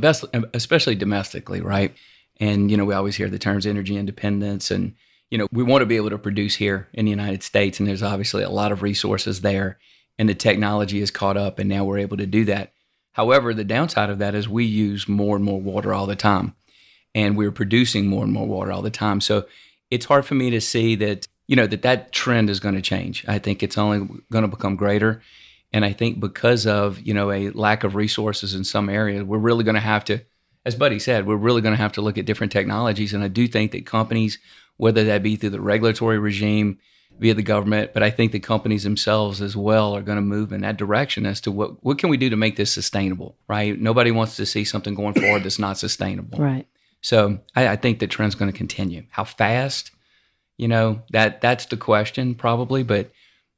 especially 0.54 0.96
domestically, 0.96 1.60
right? 1.60 1.94
And, 2.40 2.70
you 2.70 2.76
know, 2.76 2.84
we 2.84 2.94
always 2.94 3.16
hear 3.16 3.28
the 3.28 3.38
terms 3.38 3.66
energy 3.66 3.96
independence 3.96 4.70
and, 4.70 4.94
you 5.30 5.38
know, 5.38 5.46
we 5.52 5.62
want 5.62 5.82
to 5.82 5.86
be 5.86 5.96
able 5.96 6.10
to 6.10 6.18
produce 6.18 6.56
here 6.56 6.88
in 6.92 7.04
the 7.04 7.10
United 7.10 7.42
States. 7.42 7.78
And 7.78 7.88
there's 7.88 8.02
obviously 8.02 8.42
a 8.42 8.50
lot 8.50 8.72
of 8.72 8.82
resources 8.82 9.40
there 9.40 9.78
and 10.18 10.28
the 10.28 10.34
technology 10.34 11.00
is 11.00 11.10
caught 11.10 11.36
up 11.36 11.58
and 11.58 11.68
now 11.68 11.84
we're 11.84 11.98
able 11.98 12.16
to 12.16 12.26
do 12.26 12.44
that. 12.46 12.72
However, 13.12 13.54
the 13.54 13.64
downside 13.64 14.10
of 14.10 14.18
that 14.18 14.34
is 14.34 14.48
we 14.48 14.64
use 14.64 15.08
more 15.08 15.36
and 15.36 15.44
more 15.44 15.60
water 15.60 15.92
all 15.92 16.06
the 16.06 16.16
time 16.16 16.54
and 17.14 17.36
we're 17.36 17.52
producing 17.52 18.06
more 18.06 18.24
and 18.24 18.32
more 18.32 18.46
water 18.46 18.72
all 18.72 18.82
the 18.82 18.90
time. 18.90 19.20
So 19.20 19.46
it's 19.90 20.06
hard 20.06 20.24
for 20.24 20.34
me 20.34 20.50
to 20.50 20.60
see 20.60 20.94
that, 20.96 21.26
you 21.46 21.56
know, 21.56 21.66
that 21.66 21.82
that 21.82 22.12
trend 22.12 22.48
is 22.48 22.60
going 22.60 22.74
to 22.74 22.82
change. 22.82 23.24
I 23.28 23.38
think 23.38 23.62
it's 23.62 23.76
only 23.76 24.08
going 24.30 24.42
to 24.42 24.48
become 24.48 24.76
greater. 24.76 25.22
And 25.72 25.84
I 25.84 25.92
think 25.92 26.20
because 26.20 26.66
of, 26.66 27.00
you 27.00 27.14
know, 27.14 27.30
a 27.30 27.50
lack 27.50 27.84
of 27.84 27.94
resources 27.94 28.54
in 28.54 28.64
some 28.64 28.88
areas, 28.88 29.24
we're 29.24 29.38
really 29.38 29.64
going 29.64 29.74
to 29.74 29.80
have 29.80 30.04
to 30.06 30.20
as 30.64 30.74
Buddy 30.74 30.98
said, 30.98 31.26
we're 31.26 31.36
really 31.36 31.60
going 31.60 31.74
to 31.74 31.82
have 31.82 31.92
to 31.92 32.02
look 32.02 32.18
at 32.18 32.24
different 32.24 32.52
technologies. 32.52 33.12
And 33.12 33.24
I 33.24 33.28
do 33.28 33.48
think 33.48 33.72
that 33.72 33.86
companies, 33.86 34.38
whether 34.76 35.04
that 35.04 35.22
be 35.22 35.36
through 35.36 35.50
the 35.50 35.60
regulatory 35.60 36.18
regime, 36.18 36.78
via 37.18 37.34
the 37.34 37.42
government, 37.42 37.92
but 37.92 38.02
I 38.02 38.10
think 38.10 38.32
the 38.32 38.40
companies 38.40 38.82
themselves 38.84 39.40
as 39.40 39.56
well 39.56 39.94
are 39.94 40.02
going 40.02 40.16
to 40.16 40.22
move 40.22 40.52
in 40.52 40.62
that 40.62 40.76
direction 40.76 41.26
as 41.26 41.40
to 41.42 41.52
what 41.52 41.82
what 41.84 41.98
can 41.98 42.10
we 42.10 42.16
do 42.16 42.30
to 42.30 42.36
make 42.36 42.56
this 42.56 42.72
sustainable, 42.72 43.36
right? 43.48 43.78
Nobody 43.78 44.10
wants 44.10 44.36
to 44.36 44.46
see 44.46 44.64
something 44.64 44.94
going 44.94 45.14
forward 45.14 45.44
that's 45.44 45.58
not 45.58 45.78
sustainable, 45.78 46.38
right? 46.38 46.66
So 47.00 47.38
I, 47.54 47.68
I 47.68 47.76
think 47.76 47.98
the 47.98 48.06
trend's 48.06 48.34
going 48.34 48.50
to 48.50 48.56
continue. 48.56 49.04
How 49.10 49.24
fast, 49.24 49.90
you 50.56 50.68
know, 50.68 51.02
that 51.10 51.40
that's 51.40 51.66
the 51.66 51.76
question 51.76 52.34
probably, 52.34 52.82
but 52.82 53.10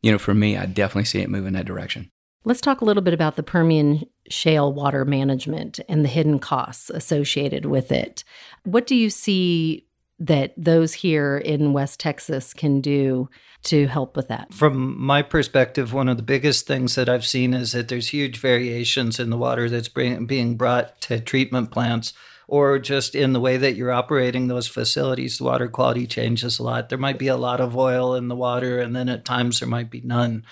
you 0.02 0.12
know, 0.12 0.18
for 0.18 0.34
me, 0.34 0.56
I 0.56 0.66
definitely 0.66 1.04
see 1.04 1.20
it 1.20 1.30
moving 1.30 1.48
in 1.48 1.54
that 1.54 1.66
direction. 1.66 2.10
Let's 2.44 2.60
talk 2.60 2.82
a 2.82 2.84
little 2.84 3.02
bit 3.02 3.14
about 3.14 3.36
the 3.36 3.42
Permian 3.42 4.04
shale 4.28 4.72
water 4.72 5.04
management 5.04 5.80
and 5.88 6.04
the 6.04 6.08
hidden 6.08 6.38
costs 6.38 6.90
associated 6.90 7.64
with 7.64 7.90
it. 7.90 8.22
What 8.64 8.86
do 8.86 8.94
you 8.94 9.08
see 9.08 9.86
that 10.18 10.52
those 10.56 10.92
here 10.92 11.38
in 11.38 11.72
West 11.72 11.98
Texas 12.00 12.52
can 12.52 12.80
do 12.80 13.30
to 13.64 13.86
help 13.86 14.14
with 14.14 14.28
that? 14.28 14.52
From 14.52 15.00
my 15.00 15.22
perspective, 15.22 15.94
one 15.94 16.08
of 16.08 16.18
the 16.18 16.22
biggest 16.22 16.66
things 16.66 16.94
that 16.96 17.08
I've 17.08 17.26
seen 17.26 17.54
is 17.54 17.72
that 17.72 17.88
there's 17.88 18.08
huge 18.08 18.38
variations 18.38 19.18
in 19.18 19.30
the 19.30 19.38
water 19.38 19.70
that's 19.70 19.88
bring, 19.88 20.26
being 20.26 20.56
brought 20.56 21.00
to 21.02 21.20
treatment 21.20 21.70
plants 21.70 22.12
or 22.46 22.78
just 22.78 23.14
in 23.14 23.32
the 23.32 23.40
way 23.40 23.56
that 23.56 23.74
you're 23.74 23.90
operating 23.90 24.48
those 24.48 24.68
facilities, 24.68 25.38
the 25.38 25.44
water 25.44 25.68
quality 25.68 26.06
changes 26.06 26.58
a 26.58 26.62
lot. 26.62 26.88
There 26.88 26.98
might 26.98 27.18
be 27.18 27.28
a 27.28 27.36
lot 27.36 27.60
of 27.60 27.76
oil 27.76 28.14
in 28.14 28.28
the 28.28 28.36
water, 28.36 28.80
and 28.80 28.94
then 28.94 29.08
at 29.08 29.24
times 29.24 29.60
there 29.60 29.68
might 29.68 29.90
be 29.90 30.02
none. 30.02 30.44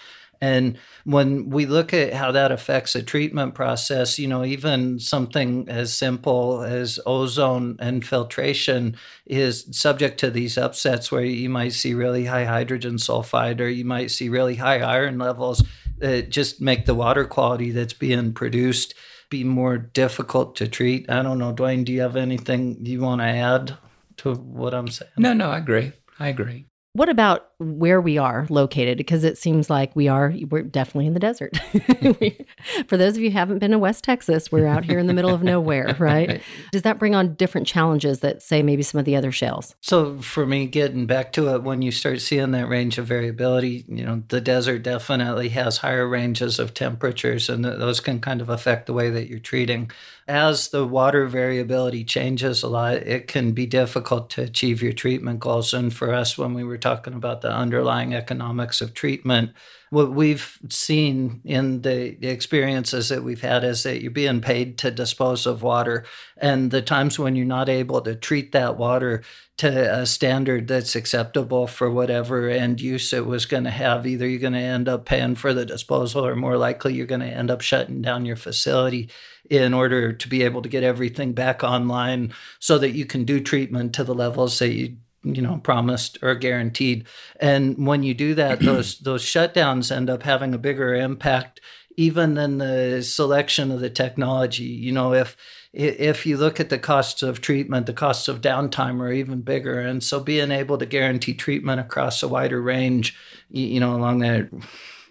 And 0.43 0.77
when 1.05 1.51
we 1.51 1.67
look 1.67 1.95
at 1.95 2.15
how 2.15 2.33
that 2.33 2.51
affects 2.51 2.97
a 2.97 3.03
treatment 3.03 3.55
process, 3.55 4.19
you 4.19 4.27
know, 4.27 4.45
even 4.45 4.99
something 4.99 5.69
as 5.69 5.95
simple 5.95 6.63
as 6.63 6.99
ozone 7.07 7.77
and 7.79 8.05
filtration 8.05 8.97
is 9.25 9.69
subject 9.71 10.19
to 10.19 10.33
these 10.33 10.59
upsets 10.59 11.13
where 11.13 11.25
you 11.25 11.49
might 11.49 11.75
see 11.75 11.95
really 11.95 12.25
high 12.25 12.45
hydrogen 12.45 12.97
sulfide 12.97 13.61
or 13.61 13.69
you 13.69 13.85
might 13.85 14.11
see 14.11 14.29
really 14.29 14.57
high 14.57 14.81
iron 14.81 15.17
levels 15.17 15.63
that 15.99 16.31
just 16.31 16.61
make 16.61 16.87
the 16.87 16.95
water 16.95 17.25
quality 17.25 17.71
that's 17.71 17.93
being 17.93 18.33
produced 18.33 18.95
be 19.31 19.45
more 19.45 19.79
difficult 19.79 20.57
to 20.57 20.67
treat. 20.67 21.09
I 21.09 21.23
don't 21.23 21.39
know, 21.39 21.55
Dwayne, 21.55 21.85
do 21.85 21.93
you 21.93 22.01
have 22.01 22.17
anything 22.17 22.85
you 22.85 23.01
want 23.01 23.21
to 23.21 23.29
add 23.29 23.79
to 24.19 24.35
what 24.35 24.75
I'm 24.75 24.89
saying? 24.89 25.13
No, 25.17 25.35
no, 25.35 25.51
I 25.51 25.59
agree. 25.59 25.93
I 26.19 26.29
agree. 26.29 26.67
What 26.95 27.09
about 27.09 27.49
where 27.59 28.03
we 28.03 28.19
are 28.19 28.47
located? 28.51 28.99
Because 28.99 29.25
it 29.25 29.39
seems 29.39 29.71
like 29.71 29.97
we 29.97 30.09
are, 30.09 30.35
we're 30.51 30.63
definitely 30.63 31.07
in 31.07 31.15
the 31.15 31.21
desert. 31.21 31.57
For 32.87 32.99
those 32.99 33.17
of 33.17 33.23
you 33.23 33.31
who 33.31 33.39
haven't 33.39 33.61
been 33.61 33.71
to 33.71 33.79
West 33.79 34.05
Texas, 34.05 34.53
we're 34.53 34.67
out 34.67 34.85
here 34.85 34.99
in 34.99 35.07
the 35.07 35.15
middle 35.15 35.33
of 35.33 35.43
nowhere, 35.43 35.97
right? 35.99 36.43
Does 36.71 36.83
that 36.83 36.99
bring 36.99 37.15
on 37.15 37.35
different 37.35 37.67
challenges 37.67 38.21
that, 38.21 38.43
say, 38.43 38.63
maybe 38.63 38.83
some 38.83 38.99
of 38.99 39.07
the 39.07 39.17
other 39.17 39.33
shales? 39.33 39.75
So, 39.81 40.21
for 40.21 40.45
me, 40.45 40.67
getting 40.67 41.07
back 41.07 41.33
to 41.33 41.55
it, 41.55 41.63
when 41.63 41.81
you 41.81 41.93
start 41.93 42.21
seeing 42.21 42.51
that 42.51 42.69
range 42.69 42.99
of 42.99 43.07
variability, 43.07 43.87
you 43.89 44.05
know, 44.05 44.23
the 44.29 44.43
desert 44.43 44.83
definitely 44.83 45.49
has 45.51 45.79
higher 45.79 46.07
ranges 46.07 46.59
of 46.59 46.75
temperatures, 46.75 47.49
and 47.49 47.65
those 47.65 48.01
can 48.01 48.21
kind 48.21 48.43
of 48.43 48.51
affect 48.51 48.85
the 48.85 48.93
way 48.93 49.09
that 49.09 49.31
you're 49.31 49.39
treating. 49.39 49.91
As 50.29 50.69
the 50.69 50.87
water 50.87 51.27
variability 51.27 52.05
changes 52.05 52.63
a 52.63 52.69
lot, 52.69 52.95
it 52.95 53.27
can 53.27 53.53
be 53.53 53.67
difficult 53.67 54.31
to 54.31 54.43
achieve 54.43 54.81
your 54.81 54.93
treatment 54.93 55.41
goals. 55.41 55.75
And 55.75 55.93
for 55.93 56.15
us, 56.15 56.39
when 56.39 56.55
we 56.55 56.63
were 56.63 56.79
talking 56.79 57.15
about 57.15 57.41
the 57.41 57.53
underlying 57.53 58.15
economics 58.15 58.81
of 58.81 58.95
treatment, 58.95 59.51
what 59.91 60.13
we've 60.13 60.59
seen 60.71 61.43
in 61.45 61.83
the, 61.83 62.17
experiences 62.27 63.11
that 63.11 63.25
we've 63.25 63.43
had 63.43 63.63
is 63.63 63.83
that 63.83 64.01
you're 64.01 64.11
being 64.11 64.41
paid 64.41 64.79
to 64.79 64.91
dispose 64.91 65.45
of 65.45 65.63
water. 65.63 66.05
And 66.39 66.71
the 66.71 66.81
times 66.81 67.19
when 67.19 67.37
you're 67.37 67.45
not 67.45 67.69
able 67.69 68.01
to 68.03 68.15
treat 68.15 68.53
that 68.53 68.79
water 68.79 69.23
to 69.59 70.01
a 70.01 70.07
standard 70.07 70.67
that's 70.67 70.97
acceptable 70.97 71.67
for 71.67 71.91
whatever 71.91 72.49
end 72.49 72.81
use 72.81 73.13
it 73.13 73.27
was 73.27 73.45
going 73.45 73.65
to 73.65 73.71
have, 73.71 74.07
either 74.07 74.27
you're 74.27 74.41
going 74.41 74.55
to 74.55 74.59
end 74.59 74.89
up 74.89 75.05
paying 75.05 75.35
for 75.35 75.53
the 75.53 75.67
disposal 75.67 76.25
or 76.25 76.37
more 76.37 76.57
likely 76.57 76.95
you're 76.95 77.07
going 77.07 77.21
to 77.21 77.27
end 77.27 77.51
up 77.51 77.61
shutting 77.61 78.01
down 78.01 78.25
your 78.25 78.37
facility 78.37 79.11
in 79.53 79.75
order 79.75 80.15
to 80.15 80.29
be 80.29 80.43
able 80.45 80.63
to 80.63 80.69
get 80.69 80.83
everything 80.83 81.35
back 81.35 81.63
online 81.63 82.33
so 82.59 82.79
that 82.79 82.93
you 82.93 83.05
can 83.05 83.23
do 83.23 83.39
treatment 83.39 83.95
to 83.95 84.03
the 84.03 84.15
levels 84.15 84.59
that 84.59 84.73
you 84.73 84.97
you 85.25 85.43
know 85.43 85.59
promised 85.59 86.17
or 86.23 86.35
guaranteed. 86.35 87.07
And 87.39 87.87
when 87.87 88.03
you 88.03 88.15
do 88.15 88.35
that 88.35 88.61
those 88.71 88.99
those 89.01 89.23
shutdowns 89.23 89.95
end 89.95 90.09
up 90.09 90.23
having 90.23 90.55
a 90.55 90.59
bigger 90.59 90.95
impact 90.95 91.61
even 91.99 92.33
than 92.33 92.57
the 92.57 93.03
selection 93.03 93.71
of 93.71 93.81
the 93.81 93.91
technology. 93.91 94.65
You 94.65 94.93
know 94.93 95.13
if 95.13 95.37
if 95.75 96.25
you 96.25 96.39
look 96.39 96.59
at 96.59 96.71
the 96.71 96.79
costs 96.79 97.23
of 97.23 97.43
treatment 97.43 97.85
the 97.85 97.93
costs 97.93 98.29
of 98.29 98.41
downtime 98.41 99.03
are 99.03 99.13
even 99.13 99.43
bigger. 99.43 99.81
And 99.81 100.03
so 100.03 100.19
being 100.19 100.51
able 100.51 100.79
to 100.79 100.87
guarantee 100.87 101.35
treatment 101.35 101.79
across 101.79 102.23
a 102.23 102.29
wider 102.29 102.63
range 102.63 103.15
you 103.51 103.81
know 103.81 103.95
along 103.95 104.21
that 104.21 104.49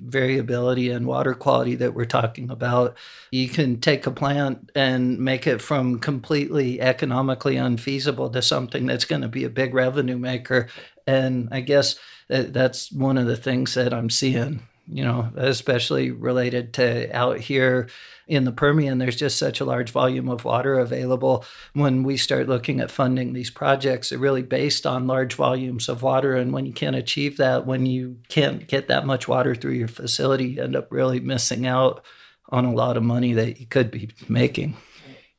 variability 0.02 0.90
and 0.90 1.06
water 1.06 1.34
quality 1.34 1.76
that 1.76 1.94
we're 1.94 2.06
talking 2.06 2.50
about. 2.50 2.98
You 3.32 3.48
can 3.48 3.80
take 3.80 4.08
a 4.08 4.12
plant 4.12 4.72
and 4.76 5.20
make 5.20 5.46
it 5.46 5.62
from 5.62 6.00
completely 6.00 6.82
economically 6.82 7.58
unfeasible 7.58 8.30
to 8.32 8.42
something 8.42 8.86
that's 8.88 9.06
going 9.06 9.22
to 9.22 9.28
be 9.28 9.44
a 9.44 9.50
big 9.50 9.74
revenue 9.74 10.18
maker. 10.18 10.68
And 11.06 11.50
I 11.52 11.62
guess 11.62 11.98
uh, 12.30 12.44
that's 12.48 12.92
one 12.92 13.18
of 13.18 13.28
the 13.28 13.38
things 13.38 13.74
that 13.76 13.94
I'm 13.94 14.10
seeing, 14.10 14.64
you 14.88 15.04
know, 15.04 15.32
especially 15.36 16.12
related 16.12 16.74
to 16.76 17.16
out 17.16 17.40
here 17.40 17.90
in 18.28 18.46
the 18.46 18.52
Permian, 18.52 18.98
there's 18.98 19.16
just 19.16 19.38
such 19.38 19.60
a 19.60 19.66
large 19.66 19.92
volume 19.92 20.30
of 20.30 20.46
water 20.46 20.80
available. 20.80 21.46
When 21.74 22.04
we 22.04 22.18
start 22.18 22.48
looking 22.48 22.80
at 22.80 22.92
funding 22.92 23.34
these 23.34 23.50
projects, 23.50 24.10
they're 24.10 24.20
really 24.20 24.42
based 24.42 24.86
on 24.86 25.08
large 25.08 25.34
volumes 25.34 25.90
of 25.90 26.02
water. 26.02 26.36
And 26.36 26.54
when 26.54 26.66
you 26.66 26.74
can't 26.74 26.96
achieve 26.96 27.38
that, 27.38 27.66
when 27.66 27.86
you 27.86 28.18
can't 28.30 28.68
get 28.68 28.88
that 28.88 29.06
much 29.06 29.28
water 29.28 29.56
through 29.56 29.74
your 29.74 29.88
facility, 29.88 30.50
you 30.50 30.64
end 30.64 30.76
up 30.76 30.92
really 30.92 31.20
missing 31.20 31.66
out 31.68 32.04
on 32.50 32.66
a 32.66 32.74
lot 32.74 32.98
of 32.98 33.04
money 33.04 33.34
that 33.34 33.60
you 33.60 33.66
could 33.66 33.92
be 33.92 34.10
making. 34.28 34.76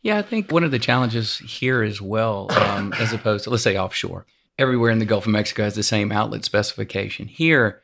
Yeah, 0.03 0.19
I 0.19 0.23
think 0.23 0.51
one 0.51 0.65
of 0.65 0.71
the 0.71 0.79
challenges 0.79 1.39
here 1.39 1.83
as 1.83 2.01
well, 2.01 2.51
um, 2.51 2.93
as 2.95 3.13
opposed 3.13 3.45
to, 3.45 3.51
let's 3.51 3.63
say, 3.63 3.77
offshore, 3.77 4.27
everywhere 4.59 4.91
in 4.91 4.99
the 4.99 5.05
Gulf 5.05 5.27
of 5.27 5.33
Mexico 5.33 5.63
has 5.63 5.75
the 5.75 5.83
same 5.83 6.11
outlet 6.11 6.45
specification. 6.45 7.29
Here, 7.29 7.82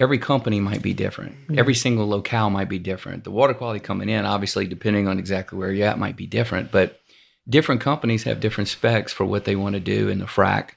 every 0.00 0.18
company 0.18 0.60
might 0.60 0.82
be 0.82 0.94
different. 0.94 1.34
Every 1.56 1.74
single 1.74 2.08
locale 2.08 2.50
might 2.50 2.68
be 2.68 2.78
different. 2.78 3.24
The 3.24 3.30
water 3.30 3.54
quality 3.54 3.80
coming 3.80 4.08
in, 4.08 4.24
obviously, 4.24 4.66
depending 4.66 5.08
on 5.08 5.18
exactly 5.18 5.58
where 5.58 5.72
you're 5.72 5.88
at, 5.88 5.98
might 5.98 6.16
be 6.16 6.26
different. 6.26 6.70
But 6.70 7.00
different 7.48 7.80
companies 7.80 8.24
have 8.24 8.40
different 8.40 8.68
specs 8.68 9.12
for 9.12 9.24
what 9.24 9.44
they 9.44 9.56
want 9.56 9.74
to 9.74 9.80
do 9.80 10.08
in 10.08 10.18
the 10.18 10.26
frac, 10.26 10.70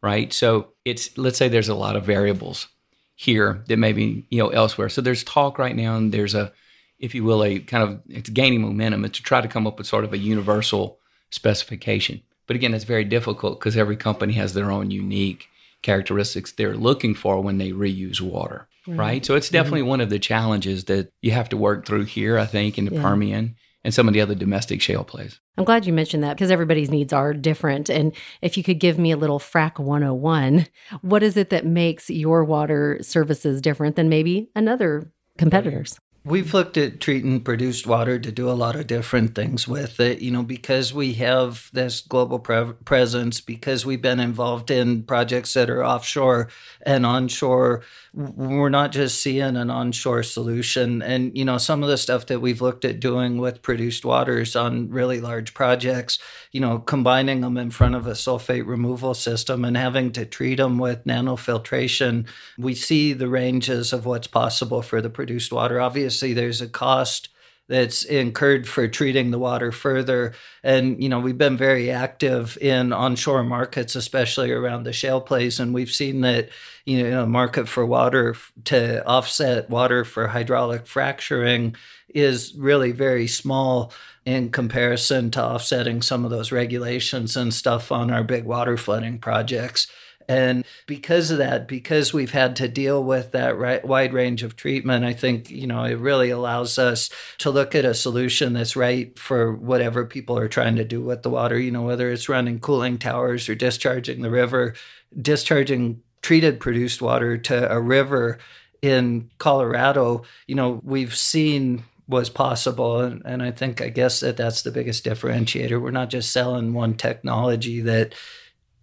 right? 0.00 0.32
So 0.32 0.68
it's 0.84 1.16
let's 1.18 1.38
say 1.38 1.48
there's 1.48 1.68
a 1.68 1.74
lot 1.74 1.96
of 1.96 2.04
variables 2.04 2.68
here 3.14 3.62
that 3.68 3.76
maybe 3.76 4.26
you 4.30 4.38
know 4.38 4.48
elsewhere. 4.48 4.88
So 4.88 5.00
there's 5.00 5.24
talk 5.24 5.58
right 5.58 5.76
now, 5.76 5.96
and 5.96 6.12
there's 6.12 6.34
a, 6.34 6.52
if 6.98 7.14
you 7.14 7.24
will, 7.24 7.44
a 7.44 7.58
kind 7.58 7.84
of 7.84 8.00
it's 8.08 8.30
gaining 8.30 8.62
momentum. 8.62 9.02
To 9.02 9.22
try 9.22 9.40
to 9.40 9.48
come 9.48 9.66
up 9.66 9.78
with 9.78 9.86
sort 9.86 10.04
of 10.04 10.12
a 10.12 10.18
universal 10.18 10.98
specification. 11.30 12.22
But 12.46 12.56
again, 12.56 12.74
it's 12.74 12.84
very 12.84 13.04
difficult 13.04 13.58
because 13.60 13.76
every 13.76 13.96
company 13.96 14.34
has 14.34 14.54
their 14.54 14.70
own 14.70 14.90
unique 14.90 15.48
characteristics 15.82 16.52
they're 16.52 16.76
looking 16.76 17.14
for 17.14 17.40
when 17.40 17.58
they 17.58 17.70
reuse 17.70 18.20
water, 18.20 18.68
mm-hmm. 18.86 18.98
right? 18.98 19.24
So 19.24 19.34
it's 19.34 19.48
definitely 19.48 19.80
mm-hmm. 19.80 19.88
one 19.90 20.00
of 20.00 20.10
the 20.10 20.18
challenges 20.18 20.84
that 20.84 21.12
you 21.20 21.32
have 21.32 21.48
to 21.50 21.56
work 21.56 21.86
through 21.86 22.04
here, 22.04 22.38
I 22.38 22.46
think, 22.46 22.78
in 22.78 22.86
the 22.86 22.94
yeah. 22.94 23.02
Permian 23.02 23.56
and 23.84 23.92
some 23.92 24.08
of 24.08 24.14
the 24.14 24.20
other 24.20 24.34
domestic 24.34 24.80
shale 24.80 25.04
plays. 25.04 25.40
I'm 25.58 25.64
glad 25.64 25.86
you 25.86 25.92
mentioned 25.92 26.22
that 26.22 26.36
because 26.36 26.50
everybody's 26.50 26.90
needs 26.90 27.12
are 27.12 27.34
different. 27.34 27.90
And 27.90 28.14
if 28.40 28.56
you 28.56 28.62
could 28.62 28.78
give 28.78 28.98
me 28.98 29.10
a 29.10 29.16
little 29.16 29.38
frac 29.38 29.78
101, 29.78 30.66
what 31.02 31.22
is 31.22 31.36
it 31.36 31.50
that 31.50 31.66
makes 31.66 32.08
your 32.08 32.44
water 32.44 32.98
services 33.02 33.60
different 33.60 33.96
than 33.96 34.08
maybe 34.08 34.50
another 34.54 35.12
competitors? 35.36 35.98
We've 36.24 36.54
looked 36.54 36.76
at 36.76 37.00
treating 37.00 37.40
produced 37.40 37.84
water 37.84 38.16
to 38.16 38.30
do 38.30 38.48
a 38.48 38.52
lot 38.52 38.76
of 38.76 38.86
different 38.86 39.34
things 39.34 39.66
with 39.66 39.98
it, 39.98 40.20
you 40.20 40.30
know, 40.30 40.44
because 40.44 40.94
we 40.94 41.14
have 41.14 41.68
this 41.72 42.00
global 42.00 42.38
pre- 42.38 42.74
presence, 42.84 43.40
because 43.40 43.84
we've 43.84 44.00
been 44.00 44.20
involved 44.20 44.70
in 44.70 45.02
projects 45.02 45.54
that 45.54 45.68
are 45.68 45.84
offshore 45.84 46.48
and 46.86 47.04
onshore. 47.04 47.82
We're 48.14 48.68
not 48.68 48.92
just 48.92 49.20
seeing 49.20 49.56
an 49.56 49.68
onshore 49.68 50.22
solution. 50.22 51.02
And, 51.02 51.36
you 51.36 51.44
know, 51.44 51.58
some 51.58 51.82
of 51.82 51.88
the 51.88 51.98
stuff 51.98 52.26
that 52.26 52.38
we've 52.38 52.62
looked 52.62 52.84
at 52.84 53.00
doing 53.00 53.38
with 53.38 53.60
produced 53.60 54.04
waters 54.04 54.54
on 54.54 54.90
really 54.90 55.20
large 55.20 55.54
projects, 55.54 56.20
you 56.52 56.60
know, 56.60 56.78
combining 56.78 57.40
them 57.40 57.56
in 57.56 57.72
front 57.72 57.96
of 57.96 58.06
a 58.06 58.12
sulfate 58.12 58.68
removal 58.68 59.14
system 59.14 59.64
and 59.64 59.76
having 59.76 60.12
to 60.12 60.24
treat 60.24 60.56
them 60.56 60.78
with 60.78 61.04
nanofiltration, 61.04 62.28
we 62.56 62.76
see 62.76 63.12
the 63.12 63.28
ranges 63.28 63.92
of 63.92 64.06
what's 64.06 64.28
possible 64.28 64.82
for 64.82 65.00
the 65.00 65.10
produced 65.10 65.50
water. 65.50 65.80
Obviously, 65.80 66.11
obviously 66.12 66.34
there's 66.34 66.60
a 66.60 66.68
cost 66.68 67.30
that's 67.68 68.04
incurred 68.04 68.68
for 68.68 68.86
treating 68.86 69.30
the 69.30 69.38
water 69.38 69.72
further. 69.72 70.34
And, 70.62 71.02
you 71.02 71.08
know, 71.08 71.20
we've 71.20 71.38
been 71.38 71.56
very 71.56 71.90
active 71.90 72.58
in 72.60 72.92
onshore 72.92 73.44
markets, 73.44 73.96
especially 73.96 74.50
around 74.50 74.82
the 74.82 74.92
shale 74.92 75.22
plays. 75.22 75.58
And 75.58 75.72
we've 75.72 75.90
seen 75.90 76.20
that, 76.20 76.50
you 76.84 77.08
know, 77.08 77.24
market 77.24 77.66
for 77.66 77.86
water 77.86 78.36
to 78.64 79.02
offset 79.06 79.70
water 79.70 80.04
for 80.04 80.28
hydraulic 80.28 80.86
fracturing 80.86 81.74
is 82.14 82.54
really 82.58 82.92
very 82.92 83.26
small 83.26 83.90
in 84.26 84.50
comparison 84.50 85.30
to 85.30 85.42
offsetting 85.42 86.02
some 86.02 86.26
of 86.26 86.30
those 86.30 86.52
regulations 86.52 87.38
and 87.38 87.54
stuff 87.54 87.90
on 87.90 88.10
our 88.10 88.22
big 88.22 88.44
water 88.44 88.76
flooding 88.76 89.18
projects. 89.18 89.86
And 90.28 90.64
because 90.86 91.30
of 91.30 91.38
that, 91.38 91.68
because 91.68 92.12
we've 92.12 92.32
had 92.32 92.56
to 92.56 92.68
deal 92.68 93.02
with 93.02 93.32
that 93.32 93.56
right, 93.56 93.84
wide 93.84 94.12
range 94.12 94.42
of 94.42 94.56
treatment, 94.56 95.04
I 95.04 95.12
think, 95.12 95.50
you 95.50 95.66
know, 95.66 95.84
it 95.84 95.98
really 95.98 96.30
allows 96.30 96.78
us 96.78 97.10
to 97.38 97.50
look 97.50 97.74
at 97.74 97.84
a 97.84 97.94
solution 97.94 98.52
that's 98.52 98.76
right 98.76 99.16
for 99.18 99.54
whatever 99.54 100.04
people 100.04 100.38
are 100.38 100.48
trying 100.48 100.76
to 100.76 100.84
do 100.84 101.00
with 101.00 101.22
the 101.22 101.30
water, 101.30 101.58
you 101.58 101.70
know, 101.70 101.82
whether 101.82 102.10
it's 102.10 102.28
running 102.28 102.60
cooling 102.60 102.98
towers 102.98 103.48
or 103.48 103.54
discharging 103.54 104.22
the 104.22 104.30
river, 104.30 104.74
discharging 105.20 106.02
treated 106.22 106.60
produced 106.60 107.02
water 107.02 107.36
to 107.36 107.70
a 107.70 107.80
river 107.80 108.38
in 108.80 109.30
Colorado, 109.38 110.22
you 110.46 110.54
know, 110.54 110.80
we've 110.82 111.14
seen 111.14 111.84
was 112.08 112.28
possible. 112.28 113.00
And, 113.00 113.22
and 113.24 113.42
I 113.42 113.50
think, 113.52 113.80
I 113.80 113.88
guess 113.88 114.20
that 114.20 114.36
that's 114.36 114.62
the 114.62 114.70
biggest 114.70 115.04
differentiator. 115.04 115.80
We're 115.80 115.90
not 115.90 116.10
just 116.10 116.32
selling 116.32 116.74
one 116.74 116.94
technology 116.94 117.80
that 117.80 118.14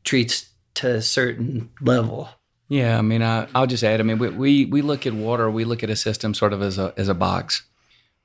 treats 0.03 0.49
to 0.79 0.95
a 0.95 1.01
certain 1.01 1.69
level. 1.81 2.29
Yeah, 2.67 2.97
I 2.97 3.01
mean, 3.01 3.23
I, 3.23 3.47
will 3.53 3.67
just 3.67 3.83
add. 3.83 3.99
I 3.99 4.03
mean, 4.03 4.19
we, 4.19 4.29
we 4.29 4.65
we 4.65 4.81
look 4.81 5.07
at 5.07 5.13
water, 5.13 5.49
we 5.49 5.65
look 5.65 5.83
at 5.83 5.89
a 5.89 5.95
system 5.95 6.33
sort 6.33 6.53
of 6.53 6.61
as 6.61 6.77
a 6.77 6.93
as 6.97 7.07
a 7.07 7.15
box, 7.15 7.63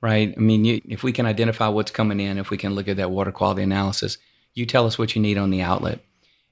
right? 0.01 0.33
I 0.35 0.39
mean, 0.39 0.65
you, 0.65 0.81
if 0.85 1.03
we 1.03 1.11
can 1.11 1.25
identify 1.25 1.67
what's 1.67 1.91
coming 1.91 2.19
in, 2.19 2.37
if 2.37 2.49
we 2.49 2.57
can 2.57 2.75
look 2.75 2.87
at 2.87 2.97
that 2.97 3.11
water 3.11 3.31
quality 3.31 3.63
analysis, 3.63 4.17
you 4.53 4.65
tell 4.65 4.85
us 4.85 4.99
what 4.99 5.15
you 5.15 5.21
need 5.21 5.37
on 5.37 5.49
the 5.49 5.61
outlet, 5.61 5.99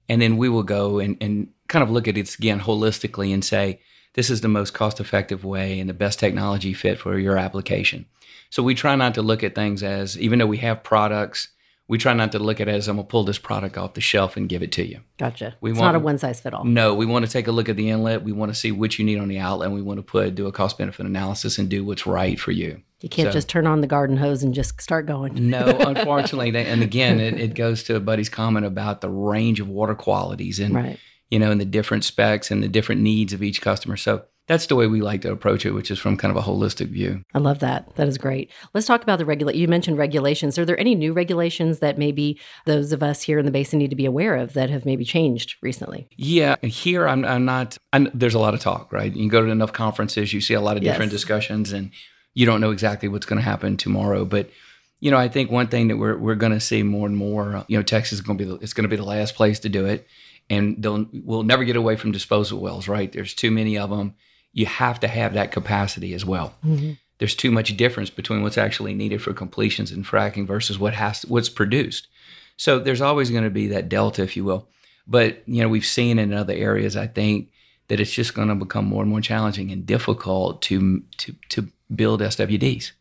and 0.10 0.22
then 0.22 0.38
we 0.38 0.50
will 0.50 0.64
go 0.64 1.00
and 1.00 1.18
and 1.22 1.50
kind 1.68 1.84
of 1.84 1.92
look 1.92 2.08
at 2.08 2.18
it 2.18 2.34
again 2.36 2.60
holistically 2.60 3.34
and 3.34 3.46
say 3.46 3.80
this 4.16 4.30
is 4.30 4.42
the 4.42 4.48
most 4.48 4.74
cost 4.74 5.00
effective 5.00 5.44
way 5.44 5.80
and 5.80 5.90
the 5.90 5.94
best 5.94 6.20
technology 6.20 6.74
fit 6.74 7.00
for 7.00 7.18
your 7.18 7.38
application. 7.38 8.06
So 8.50 8.62
we 8.62 8.76
try 8.76 8.96
not 8.96 9.16
to 9.16 9.22
look 9.22 9.44
at 9.44 9.56
things 9.56 9.82
as 9.82 10.20
even 10.20 10.40
though 10.40 10.48
we 10.48 10.58
have 10.58 10.84
products 10.84 11.48
we 11.88 11.98
try 11.98 12.14
not 12.14 12.32
to 12.32 12.40
look 12.40 12.62
at 12.62 12.68
it 12.68 12.76
as 12.76 12.88
I'm 12.88 12.96
gonna 12.96 13.08
pull 13.08 13.24
this 13.24 13.38
product 13.38 13.78
off 13.78 13.94
the 13.94 14.02
shelf 14.02 14.38
and 14.38 14.48
give 14.48 14.64
it 14.64 14.72
to 14.74 14.86
you. 14.86 15.02
Gotcha. 15.18 15.56
We 15.60 15.72
it's 15.72 15.80
want, 15.80 15.94
not 15.94 16.02
a 16.02 16.04
one 16.04 16.18
size 16.18 16.40
fit 16.40 16.54
all. 16.54 16.64
No, 16.64 16.94
we 16.94 17.06
want 17.06 17.26
to 17.26 17.32
take 17.32 17.48
a 17.48 17.52
look 17.52 17.70
at 17.70 17.76
the 17.76 17.90
inlet. 17.90 18.24
We 18.24 18.32
want 18.32 18.54
to 18.54 18.60
see 18.60 18.72
what 18.72 18.98
you 18.98 19.06
need 19.06 19.20
on 19.20 19.28
the 19.28 19.40
outlet. 19.40 19.68
And 19.68 19.76
we 19.76 19.82
want 19.82 19.98
to 19.98 20.04
put 20.04 20.36
do 20.36 20.48
a 20.48 20.52
cost 20.52 20.78
benefit 20.78 21.06
analysis 21.06 21.58
and 21.58 21.70
do 21.70 21.84
what's 21.84 22.08
right 22.08 22.40
for 22.40 22.52
you. 22.52 22.82
You 23.02 23.10
can't 23.10 23.28
so, 23.28 23.34
just 23.34 23.50
turn 23.50 23.68
on 23.68 23.82
the 23.82 23.88
garden 23.88 24.16
hose 24.16 24.44
and 24.44 24.54
just 24.54 24.82
start 24.82 25.06
going. 25.06 25.50
no, 25.50 25.66
unfortunately, 25.80 26.52
they, 26.52 26.66
and 26.66 26.82
again, 26.82 27.20
it, 27.20 27.38
it, 27.38 27.54
goes 27.54 27.84
to 27.84 28.00
Buddy's 28.00 28.30
comment 28.30 28.66
about 28.66 29.02
the 29.02 29.10
range 29.10 29.60
of 29.60 29.68
water 29.68 29.96
qualities 29.96 30.60
and. 30.60 30.74
Right 30.76 31.00
you 31.30 31.40
know, 31.40 31.50
and 31.50 31.60
the 31.60 31.66
different 31.66 32.04
specs 32.04 32.52
and 32.52 32.62
the 32.62 32.68
different 32.68 33.02
needs 33.02 33.34
of 33.34 33.42
each 33.42 33.60
customer. 33.60 33.98
So 33.98 34.26
that's 34.48 34.68
the 34.68 34.76
way 34.76 34.88
we 34.88 35.02
like 35.02 35.22
to 35.22 35.32
approach 35.32 35.66
it, 35.66 35.72
which 35.72 35.90
is 35.90 36.00
from 36.00 36.18
kind 36.18 36.36
of 36.36 36.44
a 36.44 36.46
holistic 36.46 36.90
view. 36.90 37.24
I 37.34 37.40
love 37.40 37.60
that. 37.60 37.96
That 37.96 38.10
is 38.10 38.18
great. 38.18 38.52
Let's 38.74 38.86
talk 38.86 39.02
about 39.02 39.20
the 39.20 39.26
regulate. 39.26 39.56
You 39.56 39.70
mentioned 39.70 39.98
regulations. 39.98 40.58
Are 40.60 40.66
there 40.66 40.80
any 40.80 40.96
new 40.96 41.14
regulations 41.14 41.80
that 41.80 41.98
maybe 41.98 42.40
those 42.66 42.92
of 42.92 43.02
us 43.02 43.22
here 43.22 43.40
in 43.40 43.46
the 43.46 43.52
basin 43.52 43.80
need 43.80 43.90
to 43.92 43.96
be 43.96 44.06
aware 44.06 44.36
of 44.36 44.54
that 44.54 44.70
have 44.70 44.86
maybe 44.86 45.06
changed 45.06 45.56
recently? 45.62 46.10
Yeah, 46.18 46.58
here 46.62 47.08
I'm, 47.08 47.24
I'm 47.24 47.46
not. 47.46 47.78
I'm, 47.94 48.10
there's 48.14 48.34
a 48.34 48.40
lot 48.40 48.54
of 48.54 48.60
talk, 48.60 48.92
right? 48.92 49.16
You 49.16 49.30
go 49.30 49.46
to 49.46 49.50
enough 49.50 49.72
conferences, 49.72 50.34
you 50.34 50.42
see 50.42 50.54
a 50.54 50.62
lot 50.62 50.76
of 50.76 50.84
different 50.84 51.12
yes. 51.12 51.22
discussions, 51.22 51.72
and 51.72 51.92
you 52.34 52.46
don't 52.46 52.60
know 52.60 52.72
exactly 52.72 53.08
what's 53.08 53.26
going 53.26 53.40
to 53.40 53.46
happen 53.46 53.78
tomorrow. 53.78 54.26
But 54.26 54.50
you 55.00 55.10
know, 55.10 55.18
I 55.18 55.30
think 55.30 55.52
one 55.52 55.68
thing 55.68 55.88
that 55.88 55.98
we're 55.98 56.18
we're 56.18 56.36
going 56.36 56.52
to 56.52 56.60
see 56.60 56.84
more 56.84 57.08
and 57.08 57.16
more. 57.16 57.64
You 57.70 57.78
know, 57.78 57.84
Texas 57.84 58.20
is 58.20 58.22
going 58.22 58.38
to 58.38 58.44
be 58.44 58.50
the, 58.50 58.56
it's 58.58 58.74
going 58.74 58.84
to 58.84 58.90
be 58.90 58.98
the 58.98 59.04
last 59.04 59.36
place 59.36 59.60
to 59.60 59.70
do 59.70 59.86
it, 59.86 60.06
and 60.50 60.84
they'll 60.84 61.08
we'll 61.14 61.44
never 61.44 61.64
get 61.64 61.78
away 61.78 61.96
from 61.96 62.12
disposal 62.12 62.60
wells, 62.60 62.90
right? 62.90 63.10
There's 63.10 63.34
too 63.34 63.50
many 63.50 63.78
of 63.78 63.90
them 63.90 64.16
you 64.54 64.66
have 64.68 65.00
to 65.02 65.08
have 65.08 65.34
that 65.34 65.52
capacity 65.52 66.14
as 66.14 66.24
well. 66.24 66.54
Mm-hmm. 66.66 66.94
There's 67.18 67.36
too 67.36 67.52
much 67.52 67.76
difference 67.76 68.10
between 68.10 68.44
what's 68.44 68.58
actually 68.58 68.94
needed 68.94 69.22
for 69.22 69.34
completions 69.34 69.92
and 69.92 70.06
fracking 70.06 70.48
versus 70.48 70.80
what 70.80 70.94
has 70.94 71.24
what's 71.24 71.50
produced. 71.50 72.08
So 72.58 72.80
there's 72.80 73.02
always 73.02 73.30
going 73.30 73.44
to 73.44 73.50
be 73.50 73.68
that 73.68 73.90
delta, 73.90 74.22
if 74.22 74.38
you 74.38 74.46
will. 74.46 74.68
But 75.08 75.42
you 75.48 75.62
know, 75.62 75.70
we've 75.70 75.86
seen 75.86 76.20
in 76.20 76.34
other 76.34 76.54
areas, 76.54 76.96
I 76.96 77.08
think 77.08 77.50
that 77.88 78.00
it's 78.00 78.14
just 78.14 78.34
going 78.34 78.48
to 78.48 78.56
become 78.56 78.86
more 78.86 79.02
and 79.02 79.10
more 79.10 79.22
challenging 79.22 79.72
and 79.72 79.86
difficult 79.86 80.62
to 80.64 81.04
to 81.18 81.36
to 81.50 81.68
build 81.94 82.22
SWDs, 82.22 82.92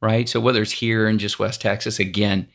right? 0.00 0.28
So 0.28 0.40
whether 0.40 0.62
it's 0.62 0.72
here 0.72 1.08
in 1.08 1.18
just 1.18 1.38
West 1.38 1.60
Texas, 1.60 1.98
again, 1.98 2.48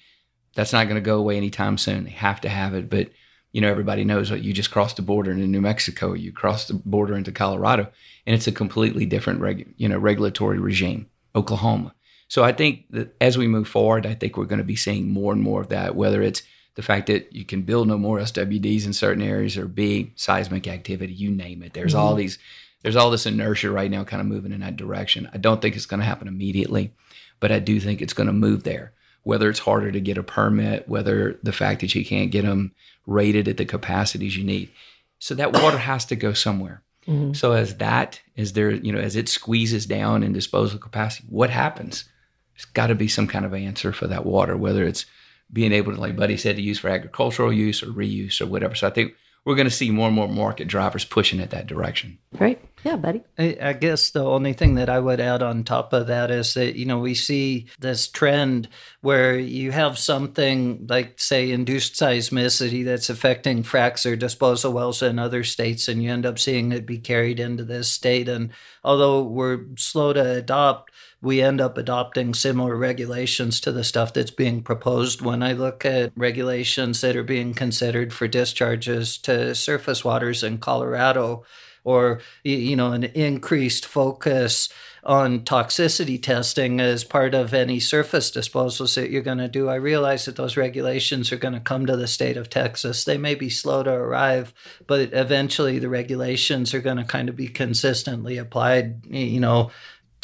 that's 0.55 0.73
not 0.73 0.85
going 0.85 0.95
to 0.95 1.01
go 1.01 1.17
away 1.17 1.37
anytime 1.37 1.77
soon. 1.77 2.05
They 2.05 2.11
have 2.11 2.41
to 2.41 2.49
have 2.49 2.73
it, 2.73 2.89
but 2.89 3.09
you 3.55 3.61
know, 3.61 3.71
everybody 3.71 4.03
knows 4.03 4.27
that 4.31 4.43
you 4.43 4.51
just 4.51 4.69
crossed 4.69 4.97
the 4.97 5.01
border 5.01 5.31
into 5.31 5.47
New 5.47 5.61
Mexico, 5.61 6.11
you 6.11 6.33
crossed 6.33 6.67
the 6.67 6.73
border 6.73 7.15
into 7.15 7.31
Colorado, 7.31 7.87
and 8.25 8.35
it's 8.35 8.47
a 8.47 8.51
completely 8.51 9.05
different, 9.05 9.65
you 9.77 9.87
know, 9.87 9.97
regulatory 9.97 10.59
regime. 10.59 11.07
Oklahoma. 11.35 11.93
So 12.27 12.43
I 12.43 12.51
think 12.51 12.85
that 12.89 13.15
as 13.21 13.37
we 13.37 13.47
move 13.47 13.69
forward, 13.69 14.05
I 14.05 14.13
think 14.13 14.35
we're 14.35 14.43
going 14.43 14.59
to 14.59 14.65
be 14.65 14.75
seeing 14.75 15.09
more 15.09 15.31
and 15.31 15.41
more 15.41 15.61
of 15.61 15.69
that. 15.69 15.95
Whether 15.95 16.21
it's 16.21 16.41
the 16.75 16.81
fact 16.81 17.07
that 17.07 17.33
you 17.33 17.45
can 17.45 17.61
build 17.61 17.87
no 17.87 17.97
more 17.97 18.19
SWDs 18.19 18.85
in 18.85 18.91
certain 18.91 19.23
areas, 19.23 19.57
or 19.57 19.67
B, 19.67 20.11
seismic 20.15 20.67
activity, 20.67 21.13
you 21.13 21.31
name 21.31 21.63
it. 21.63 21.73
There's 21.73 21.93
mm-hmm. 21.93 22.01
all 22.01 22.15
these, 22.15 22.39
there's 22.81 22.97
all 22.97 23.09
this 23.09 23.25
inertia 23.25 23.71
right 23.71 23.89
now, 23.89 24.03
kind 24.03 24.19
of 24.19 24.27
moving 24.27 24.51
in 24.51 24.59
that 24.61 24.75
direction. 24.75 25.29
I 25.33 25.37
don't 25.37 25.61
think 25.61 25.77
it's 25.77 25.85
going 25.85 26.01
to 26.01 26.05
happen 26.05 26.27
immediately, 26.27 26.93
but 27.39 27.53
I 27.53 27.59
do 27.59 27.79
think 27.79 28.01
it's 28.01 28.13
going 28.13 28.27
to 28.27 28.33
move 28.33 28.63
there 28.63 28.91
whether 29.25 29.49
it's 29.49 29.59
harder 29.59 29.91
to 29.91 29.99
get 29.99 30.19
a 30.19 30.23
permit, 30.23 30.87
whether 30.87 31.39
the 31.41 31.51
fact 31.51 31.81
that 31.81 31.95
you 31.95 32.05
can't 32.05 32.31
get 32.31 32.43
them 32.43 32.71
rated 33.07 33.47
at 33.47 33.57
the 33.57 33.65
capacities 33.65 34.37
you 34.37 34.43
need. 34.43 34.69
So 35.17 35.33
that 35.33 35.51
water 35.51 35.79
has 35.79 36.05
to 36.05 36.15
go 36.15 36.33
somewhere. 36.33 36.83
Mm-hmm. 37.07 37.33
So 37.33 37.53
as 37.53 37.77
that 37.77 38.21
is 38.35 38.53
there, 38.53 38.69
you 38.69 38.91
know, 38.91 38.99
as 38.99 39.15
it 39.15 39.27
squeezes 39.27 39.87
down 39.87 40.21
in 40.21 40.31
disposal 40.31 40.77
capacity, 40.77 41.27
what 41.27 41.49
happens? 41.49 42.05
There's 42.53 42.65
got 42.65 42.87
to 42.87 42.95
be 42.95 43.07
some 43.07 43.25
kind 43.25 43.45
of 43.45 43.53
answer 43.55 43.91
for 43.91 44.05
that 44.05 44.27
water, 44.27 44.55
whether 44.55 44.83
it's 44.83 45.07
being 45.51 45.71
able 45.71 45.95
to, 45.95 45.99
like 45.99 46.15
Buddy 46.15 46.37
said, 46.37 46.57
to 46.57 46.61
use 46.61 46.77
for 46.77 46.89
agricultural 46.89 47.51
use 47.51 47.81
or 47.81 47.87
reuse 47.87 48.39
or 48.41 48.45
whatever. 48.45 48.75
So 48.75 48.85
I 48.85 48.91
think 48.91 49.13
we're 49.45 49.55
going 49.55 49.67
to 49.67 49.71
see 49.71 49.91
more 49.91 50.07
and 50.07 50.15
more 50.15 50.27
market 50.27 50.67
drivers 50.67 51.05
pushing 51.05 51.39
it 51.39 51.51
that 51.51 51.67
direction. 51.67 52.17
Right. 52.33 52.59
Yeah, 52.83 52.97
buddy. 52.97 53.23
I, 53.37 53.57
I, 53.61 53.73
guess 53.73 54.11
the 54.11 54.23
only 54.23 54.53
thing 54.53 54.75
that 54.75 54.89
I 54.89 54.99
would 54.99 55.19
add 55.19 55.41
on 55.41 55.63
top 55.63 55.93
of 55.93 56.07
that 56.07 56.29
is 56.29 56.53
that, 56.53 56.75
you 56.75 56.85
know, 56.85 56.99
we 56.99 57.15
see 57.15 57.67
this 57.79 58.07
trend 58.07 58.67
where 59.01 59.39
you 59.39 59.71
have 59.71 59.97
something 59.97 60.85
like, 60.87 61.19
say, 61.19 61.51
induced 61.51 61.93
seismicity 61.93 62.85
that's 62.85 63.09
affecting 63.09 63.63
fracks 63.63 64.05
or 64.09 64.15
disposal 64.15 64.73
wells 64.73 65.01
in 65.01 65.17
other 65.17 65.43
states, 65.43 65.87
and 65.87 66.03
you 66.03 66.11
end 66.11 66.27
up 66.27 66.37
seeing 66.37 66.71
it 66.71 66.85
be 66.85 66.99
carried 66.99 67.39
into 67.39 67.63
this 67.63 67.91
state. 67.91 68.29
And 68.29 68.51
although 68.83 69.23
we're 69.23 69.65
slow 69.77 70.13
to 70.13 70.33
adopt, 70.33 70.91
we 71.21 71.41
end 71.41 71.61
up 71.61 71.77
adopting 71.77 72.33
similar 72.33 72.75
regulations 72.75 73.59
to 73.61 73.71
the 73.71 73.83
stuff 73.83 74.13
that's 74.13 74.31
being 74.31 74.61
proposed. 74.61 75.21
When 75.21 75.41
I 75.41 75.53
look 75.53 75.85
at 75.85 76.11
regulations 76.15 77.01
that 77.01 77.15
are 77.15 77.23
being 77.23 77.53
considered 77.53 78.13
for 78.13 78.27
discharges 78.27 79.17
to 79.19 79.55
surface 79.55 80.03
waters 80.03 80.43
in 80.43 80.59
Colorado, 80.59 81.43
or 81.83 82.19
you 82.43 82.75
know 82.75 82.91
an 82.91 83.03
increased 83.03 83.85
focus 83.85 84.69
on 85.05 85.41
toxicity 85.41 86.21
testing 86.21 86.81
as 86.81 87.03
part 87.03 87.35
of 87.35 87.53
any 87.53 87.79
surface 87.79 88.31
disposals 88.31 88.95
that 88.95 89.11
you're 89.11 89.21
going 89.21 89.37
to 89.37 89.47
do. 89.47 89.69
I 89.69 89.75
realize 89.75 90.25
that 90.25 90.35
those 90.35 90.57
regulations 90.57 91.31
are 91.31 91.37
going 91.37 91.53
to 91.53 91.59
come 91.59 91.85
to 91.85 91.95
the 91.95 92.07
state 92.07 92.37
of 92.37 92.49
Texas. 92.49 93.03
They 93.03 93.19
may 93.19 93.35
be 93.35 93.49
slow 93.49 93.83
to 93.83 93.91
arrive, 93.91 94.51
but 94.87 95.13
eventually 95.13 95.77
the 95.77 95.89
regulations 95.89 96.73
are 96.73 96.81
going 96.81 96.97
to 96.97 97.03
kind 97.03 97.29
of 97.29 97.35
be 97.35 97.47
consistently 97.47 98.37
applied, 98.37 99.05
you 99.05 99.39
know, 99.39 99.69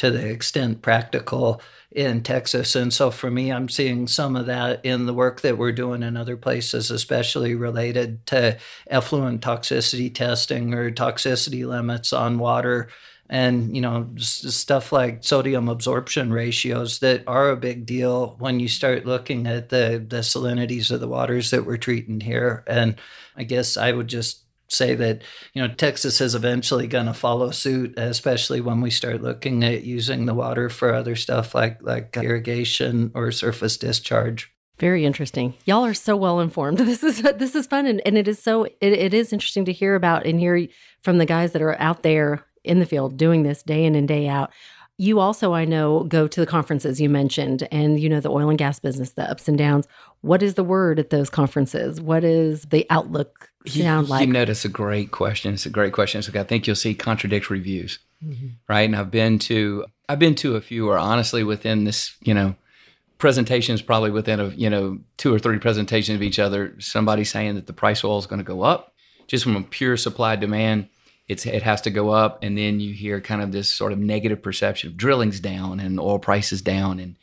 to 0.01 0.09
the 0.09 0.27
extent 0.27 0.81
practical 0.81 1.61
in 1.91 2.23
Texas. 2.23 2.75
And 2.75 2.91
so 2.91 3.11
for 3.11 3.29
me, 3.29 3.51
I'm 3.51 3.69
seeing 3.69 4.07
some 4.07 4.35
of 4.35 4.47
that 4.47 4.83
in 4.83 5.05
the 5.05 5.13
work 5.13 5.41
that 5.41 5.59
we're 5.59 5.71
doing 5.73 6.01
in 6.01 6.17
other 6.17 6.35
places, 6.35 6.89
especially 6.89 7.53
related 7.53 8.25
to 8.25 8.57
effluent 8.87 9.41
toxicity 9.41 10.11
testing 10.11 10.73
or 10.73 10.89
toxicity 10.89 11.67
limits 11.67 12.13
on 12.13 12.39
water. 12.39 12.89
And, 13.29 13.75
you 13.75 13.81
know, 13.83 14.09
stuff 14.17 14.91
like 14.91 15.23
sodium 15.23 15.69
absorption 15.69 16.33
ratios 16.33 16.97
that 16.99 17.23
are 17.27 17.51
a 17.51 17.55
big 17.55 17.85
deal 17.85 18.37
when 18.39 18.59
you 18.59 18.67
start 18.67 19.05
looking 19.05 19.45
at 19.45 19.69
the, 19.69 20.03
the 20.05 20.23
salinities 20.23 20.89
of 20.89 20.99
the 20.99 21.07
waters 21.07 21.51
that 21.51 21.67
we're 21.67 21.77
treating 21.77 22.21
here. 22.21 22.63
And 22.65 22.95
I 23.37 23.43
guess 23.43 23.77
I 23.77 23.91
would 23.91 24.07
just 24.07 24.45
say 24.71 24.95
that 24.95 25.21
you 25.53 25.61
know 25.61 25.73
Texas 25.73 26.21
is 26.21 26.35
eventually 26.35 26.87
going 26.87 27.05
to 27.05 27.13
follow 27.13 27.51
suit, 27.51 27.93
especially 27.97 28.61
when 28.61 28.81
we 28.81 28.89
start 28.89 29.21
looking 29.21 29.63
at 29.63 29.83
using 29.83 30.25
the 30.25 30.33
water 30.33 30.69
for 30.69 30.93
other 30.93 31.15
stuff 31.15 31.53
like 31.53 31.77
like 31.81 32.15
irrigation 32.17 33.11
or 33.13 33.31
surface 33.31 33.77
discharge. 33.77 34.51
Very 34.79 35.05
interesting. 35.05 35.53
Y'all 35.65 35.85
are 35.85 35.93
so 35.93 36.17
well 36.17 36.39
informed. 36.39 36.79
This 36.91 37.03
is 37.03 37.21
this 37.21 37.55
is 37.55 37.67
fun 37.67 37.85
and, 37.85 38.01
and 38.05 38.17
it 38.17 38.27
is 38.27 38.41
so 38.41 38.63
it, 38.65 38.75
it 38.81 39.13
is 39.13 39.31
interesting 39.31 39.65
to 39.65 39.73
hear 39.73 39.95
about 39.95 40.25
and 40.25 40.39
hear 40.39 40.67
from 41.03 41.19
the 41.19 41.25
guys 41.25 41.51
that 41.51 41.61
are 41.61 41.79
out 41.79 42.03
there 42.03 42.43
in 42.63 42.79
the 42.79 42.85
field 42.85 43.17
doing 43.17 43.43
this 43.43 43.63
day 43.63 43.85
in 43.85 43.95
and 43.95 44.07
day 44.07 44.27
out. 44.27 44.51
You 45.01 45.19
also, 45.19 45.55
I 45.55 45.65
know, 45.65 46.03
go 46.03 46.27
to 46.27 46.39
the 46.39 46.45
conferences 46.45 47.01
you 47.01 47.09
mentioned 47.09 47.67
and 47.71 47.99
you 47.99 48.07
know 48.07 48.19
the 48.19 48.29
oil 48.29 48.49
and 48.49 48.57
gas 48.59 48.77
business, 48.77 49.13
the 49.13 49.23
ups 49.23 49.47
and 49.47 49.57
downs. 49.57 49.87
What 50.21 50.43
is 50.43 50.53
the 50.53 50.63
word 50.63 50.99
at 50.99 51.09
those 51.09 51.27
conferences? 51.27 51.99
What 51.99 52.23
is 52.23 52.65
the 52.65 52.85
outlook 52.91 53.49
sound 53.65 54.05
you, 54.05 54.11
like? 54.11 54.27
You 54.27 54.33
know, 54.33 54.45
that's 54.45 54.63
a 54.63 54.69
great 54.69 55.09
question. 55.09 55.55
It's 55.55 55.65
a 55.65 55.71
great 55.71 55.91
question. 55.91 56.21
So 56.21 56.39
I 56.39 56.43
think 56.43 56.67
you'll 56.67 56.75
see 56.75 56.93
contradictory 56.93 57.59
views, 57.59 57.97
mm-hmm. 58.23 58.49
right? 58.69 58.81
And 58.81 58.95
I've 58.95 59.09
been 59.09 59.39
to 59.39 59.85
I've 60.07 60.19
been 60.19 60.35
to 60.35 60.55
a 60.55 60.61
few, 60.61 60.87
or 60.87 60.99
honestly, 60.99 61.43
within 61.43 61.85
this, 61.85 62.15
you 62.21 62.35
know, 62.35 62.53
presentations, 63.17 63.81
probably 63.81 64.11
within 64.11 64.39
a 64.39 64.49
you 64.49 64.69
know 64.69 64.99
two 65.17 65.33
or 65.33 65.39
three 65.39 65.57
presentations 65.57 66.17
of 66.17 66.21
each 66.21 66.37
other, 66.37 66.75
somebody 66.77 67.23
saying 67.23 67.55
that 67.55 67.65
the 67.65 67.73
price 67.73 68.03
of 68.03 68.11
oil 68.11 68.19
is 68.19 68.27
going 68.27 68.37
to 68.37 68.45
go 68.45 68.61
up, 68.61 68.93
just 69.25 69.45
from 69.45 69.55
a 69.55 69.63
pure 69.63 69.97
supply 69.97 70.35
demand. 70.35 70.89
It's, 71.31 71.45
it 71.45 71.63
has 71.63 71.79
to 71.81 71.89
go 71.89 72.09
up, 72.09 72.43
and 72.43 72.57
then 72.57 72.81
you 72.81 72.93
hear 72.93 73.21
kind 73.21 73.41
of 73.41 73.53
this 73.53 73.69
sort 73.69 73.93
of 73.93 73.99
negative 73.99 74.41
perception 74.43 74.89
of 74.89 74.97
drilling's 74.97 75.39
down 75.39 75.79
and 75.79 75.99
oil 75.99 76.19
prices 76.19 76.61
down, 76.61 76.99
and 76.99 77.15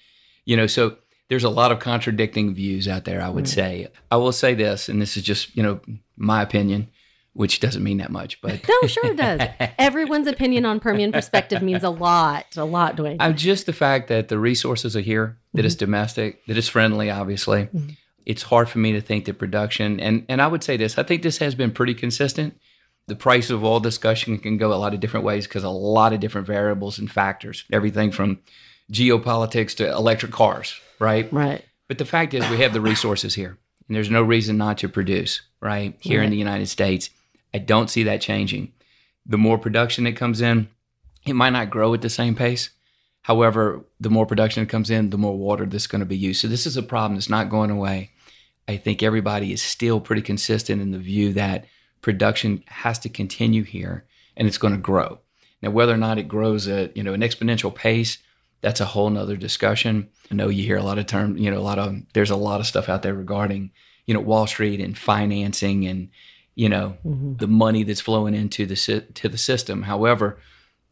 you 0.46 0.56
know, 0.56 0.66
so 0.66 0.96
there's 1.28 1.44
a 1.44 1.50
lot 1.50 1.72
of 1.72 1.78
contradicting 1.78 2.54
views 2.54 2.88
out 2.88 3.04
there, 3.04 3.20
I 3.20 3.28
would 3.28 3.44
mm. 3.44 3.54
say. 3.54 3.88
I 4.10 4.16
will 4.16 4.32
say 4.32 4.54
this, 4.54 4.88
and 4.88 5.00
this 5.00 5.16
is 5.16 5.22
just, 5.22 5.54
you 5.54 5.62
know, 5.62 5.80
my 6.16 6.40
opinion, 6.40 6.88
which 7.34 7.60
doesn't 7.60 7.84
mean 7.84 7.98
that 7.98 8.10
much, 8.10 8.40
but 8.40 8.66
No, 8.66 8.88
sure 8.88 9.12
it 9.12 9.16
does. 9.18 9.46
Everyone's 9.78 10.26
opinion 10.26 10.64
on 10.64 10.80
Permian 10.80 11.12
perspective 11.12 11.62
means 11.62 11.84
a 11.84 11.90
lot, 11.90 12.56
a 12.56 12.64
lot, 12.64 12.96
Dwayne. 12.96 13.18
I'm 13.20 13.36
just 13.36 13.66
the 13.66 13.74
fact 13.74 14.08
that 14.08 14.28
the 14.28 14.38
resources 14.38 14.96
are 14.96 15.02
here, 15.02 15.38
that 15.52 15.60
mm-hmm. 15.60 15.66
it's 15.66 15.74
domestic, 15.74 16.46
that 16.46 16.56
it's 16.56 16.68
friendly, 16.68 17.10
obviously. 17.10 17.64
Mm-hmm. 17.64 17.90
It's 18.24 18.42
hard 18.42 18.70
for 18.70 18.78
me 18.78 18.92
to 18.92 19.00
think 19.00 19.26
that 19.26 19.38
production 19.38 20.00
and 20.00 20.26
and 20.28 20.42
I 20.42 20.46
would 20.46 20.62
say 20.62 20.76
this, 20.76 20.98
I 20.98 21.02
think 21.02 21.22
this 21.22 21.38
has 21.38 21.54
been 21.54 21.70
pretty 21.70 21.94
consistent. 21.94 22.58
The 23.08 23.16
price 23.16 23.48
of 23.48 23.64
oil 23.64 23.80
discussion 23.80 24.38
can 24.38 24.58
go 24.58 24.72
a 24.72 24.76
lot 24.76 24.92
of 24.92 25.00
different 25.00 25.24
ways 25.24 25.46
because 25.46 25.64
a 25.64 25.70
lot 25.70 26.12
of 26.12 26.20
different 26.20 26.46
variables 26.46 26.98
and 26.98 27.10
factors. 27.10 27.64
Everything 27.72 28.12
from 28.12 28.40
geopolitics 28.92 29.74
to 29.76 29.90
electric 29.90 30.30
cars, 30.30 30.78
right? 30.98 31.32
Right. 31.32 31.64
But 31.88 31.96
the 31.96 32.04
fact 32.04 32.34
is, 32.34 32.48
we 32.50 32.58
have 32.58 32.74
the 32.74 32.82
resources 32.82 33.34
here, 33.34 33.56
and 33.88 33.96
there's 33.96 34.10
no 34.10 34.22
reason 34.22 34.58
not 34.58 34.76
to 34.78 34.90
produce, 34.90 35.40
right? 35.60 35.96
Here 36.00 36.18
right. 36.18 36.26
in 36.26 36.30
the 36.30 36.36
United 36.36 36.68
States. 36.68 37.08
I 37.54 37.58
don't 37.58 37.88
see 37.88 38.02
that 38.02 38.20
changing. 38.20 38.72
The 39.24 39.38
more 39.38 39.56
production 39.56 40.04
that 40.04 40.16
comes 40.16 40.42
in, 40.42 40.68
it 41.26 41.32
might 41.32 41.50
not 41.50 41.70
grow 41.70 41.94
at 41.94 42.02
the 42.02 42.10
same 42.10 42.34
pace. 42.34 42.70
However, 43.22 43.84
the 43.98 44.10
more 44.10 44.26
production 44.26 44.62
that 44.62 44.70
comes 44.70 44.90
in, 44.90 45.10
the 45.10 45.18
more 45.18 45.36
water 45.36 45.64
that's 45.64 45.86
going 45.86 46.00
to 46.00 46.06
be 46.06 46.16
used. 46.16 46.42
So 46.42 46.48
this 46.48 46.66
is 46.66 46.76
a 46.76 46.82
problem 46.82 47.14
that's 47.14 47.30
not 47.30 47.50
going 47.50 47.70
away. 47.70 48.10
I 48.66 48.76
think 48.76 49.02
everybody 49.02 49.52
is 49.52 49.62
still 49.62 49.98
pretty 49.98 50.22
consistent 50.22 50.82
in 50.82 50.90
the 50.90 50.98
view 50.98 51.32
that 51.32 51.64
production 52.00 52.62
has 52.66 52.98
to 53.00 53.08
continue 53.08 53.62
here 53.62 54.04
and 54.36 54.46
it's 54.46 54.58
going 54.58 54.74
to 54.74 54.80
grow. 54.80 55.20
Now, 55.62 55.70
whether 55.70 55.92
or 55.92 55.98
not 55.98 56.18
it 56.18 56.28
grows 56.28 56.68
at 56.68 56.96
you 56.96 57.02
know 57.02 57.14
an 57.14 57.20
exponential 57.20 57.74
pace 57.74 58.18
that's 58.60 58.80
a 58.80 58.86
whole 58.86 59.10
nother 59.10 59.36
discussion. 59.36 60.08
I 60.30 60.34
know 60.34 60.48
you 60.48 60.64
hear 60.64 60.76
a 60.76 60.82
lot 60.82 60.98
of 60.98 61.06
term, 61.06 61.36
you 61.36 61.50
know, 61.50 61.58
a 61.58 61.60
lot 61.60 61.78
of 61.78 61.96
there's 62.12 62.30
a 62.30 62.36
lot 62.36 62.60
of 62.60 62.66
stuff 62.66 62.88
out 62.88 63.02
there 63.02 63.14
regarding, 63.14 63.70
you 64.06 64.14
know, 64.14 64.20
Wall 64.20 64.46
Street 64.46 64.80
and 64.80 64.96
financing 64.96 65.86
and 65.86 66.10
you 66.54 66.68
know, 66.68 66.96
mm-hmm. 67.06 67.36
the 67.36 67.46
money 67.46 67.84
that's 67.84 68.00
flowing 68.00 68.34
into 68.34 68.66
the 68.66 68.74
to 69.14 69.28
the 69.28 69.38
system. 69.38 69.82
However, 69.82 70.40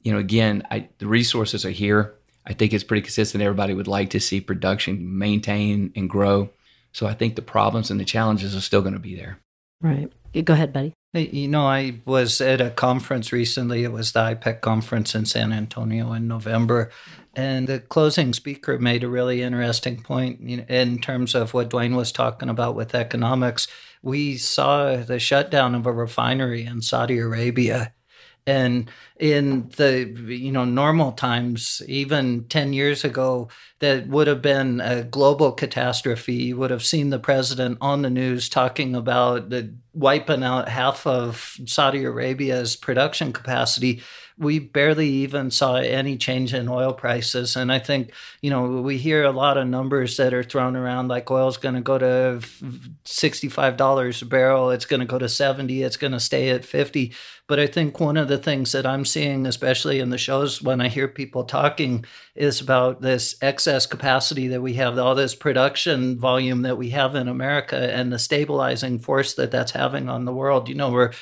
you 0.02 0.12
know, 0.12 0.18
again, 0.18 0.62
I, 0.70 0.88
the 0.98 1.08
resources 1.08 1.64
are 1.64 1.70
here. 1.70 2.14
I 2.46 2.52
think 2.52 2.72
it's 2.72 2.84
pretty 2.84 3.02
consistent. 3.02 3.42
Everybody 3.42 3.74
would 3.74 3.88
like 3.88 4.10
to 4.10 4.20
see 4.20 4.40
production 4.40 5.18
maintain 5.18 5.92
and 5.96 6.08
grow. 6.08 6.50
So 6.92 7.08
I 7.08 7.14
think 7.14 7.34
the 7.34 7.42
problems 7.42 7.90
and 7.90 7.98
the 7.98 8.04
challenges 8.04 8.54
are 8.54 8.60
still 8.60 8.80
going 8.80 8.94
to 8.94 9.00
be 9.00 9.16
there. 9.16 9.40
Right. 9.80 10.12
Go 10.44 10.52
ahead, 10.52 10.72
buddy. 10.72 10.92
You 11.14 11.48
know, 11.48 11.66
I 11.66 12.00
was 12.04 12.40
at 12.42 12.60
a 12.60 12.70
conference 12.70 13.32
recently. 13.32 13.84
It 13.84 13.92
was 13.92 14.12
the 14.12 14.20
IPEC 14.20 14.60
conference 14.60 15.14
in 15.14 15.24
San 15.24 15.52
Antonio 15.52 16.12
in 16.12 16.28
November. 16.28 16.90
And 17.34 17.66
the 17.66 17.80
closing 17.80 18.32
speaker 18.32 18.78
made 18.78 19.02
a 19.02 19.08
really 19.08 19.42
interesting 19.42 20.02
point 20.02 20.40
in 20.40 20.98
terms 20.98 21.34
of 21.34 21.54
what 21.54 21.70
Dwayne 21.70 21.96
was 21.96 22.12
talking 22.12 22.48
about 22.48 22.74
with 22.74 22.94
economics. 22.94 23.66
We 24.02 24.36
saw 24.36 24.96
the 24.96 25.18
shutdown 25.18 25.74
of 25.74 25.86
a 25.86 25.92
refinery 25.92 26.64
in 26.64 26.82
Saudi 26.82 27.18
Arabia. 27.18 27.94
And 28.46 28.90
in 29.18 29.70
the 29.76 30.14
you 30.26 30.52
know 30.52 30.64
normal 30.64 31.12
times, 31.12 31.80
even 31.88 32.44
ten 32.48 32.72
years 32.72 33.04
ago, 33.04 33.48
that 33.78 34.08
would 34.08 34.26
have 34.26 34.42
been 34.42 34.80
a 34.80 35.04
global 35.04 35.52
catastrophe. 35.52 36.34
You 36.34 36.56
would 36.58 36.70
have 36.70 36.84
seen 36.84 37.10
the 37.10 37.18
president 37.18 37.78
on 37.80 38.02
the 38.02 38.10
news 38.10 38.48
talking 38.48 38.94
about 38.94 39.52
wiping 39.94 40.42
out 40.42 40.68
half 40.68 41.06
of 41.06 41.56
Saudi 41.64 42.04
Arabia's 42.04 42.76
production 42.76 43.32
capacity. 43.32 44.02
We 44.38 44.58
barely 44.58 45.08
even 45.08 45.50
saw 45.50 45.76
any 45.76 46.18
change 46.18 46.52
in 46.52 46.68
oil 46.68 46.92
prices, 46.92 47.56
and 47.56 47.72
I 47.72 47.78
think 47.78 48.12
you 48.42 48.50
know 48.50 48.82
we 48.82 48.98
hear 48.98 49.24
a 49.24 49.30
lot 49.30 49.56
of 49.56 49.66
numbers 49.66 50.18
that 50.18 50.34
are 50.34 50.42
thrown 50.42 50.76
around, 50.76 51.08
like 51.08 51.30
oil's 51.30 51.56
going 51.56 51.74
to 51.74 51.80
go 51.80 51.96
to 51.96 52.42
sixty-five 53.06 53.78
dollars 53.78 54.20
a 54.20 54.26
barrel, 54.26 54.70
it's 54.70 54.84
going 54.84 55.00
to 55.00 55.06
go 55.06 55.18
to 55.18 55.28
seventy, 55.30 55.82
it's 55.82 55.96
going 55.96 56.12
to 56.12 56.20
stay 56.20 56.50
at 56.50 56.66
fifty. 56.66 57.14
But 57.48 57.60
I 57.60 57.66
think 57.66 57.98
one 57.98 58.18
of 58.18 58.28
the 58.28 58.36
things 58.38 58.72
that 58.72 58.84
I'm 58.84 59.05
seeing, 59.06 59.46
especially 59.46 60.00
in 60.00 60.10
the 60.10 60.18
shows 60.18 60.60
when 60.60 60.82
I 60.82 60.88
hear 60.88 61.08
people 61.08 61.44
talking, 61.44 62.04
is 62.34 62.60
about 62.60 63.00
this 63.00 63.36
excess 63.40 63.86
capacity 63.86 64.48
that 64.48 64.60
we 64.60 64.74
have, 64.74 64.98
all 64.98 65.14
this 65.14 65.34
production 65.34 66.18
volume 66.18 66.62
that 66.62 66.76
we 66.76 66.90
have 66.90 67.14
in 67.14 67.28
America, 67.28 67.76
and 67.76 68.12
the 68.12 68.18
stabilizing 68.18 68.98
force 68.98 69.32
that 69.34 69.50
that's 69.50 69.72
having 69.72 70.10
on 70.10 70.26
the 70.26 70.34
world. 70.34 70.68
You 70.68 70.74
know, 70.74 70.90
we're 70.90 71.12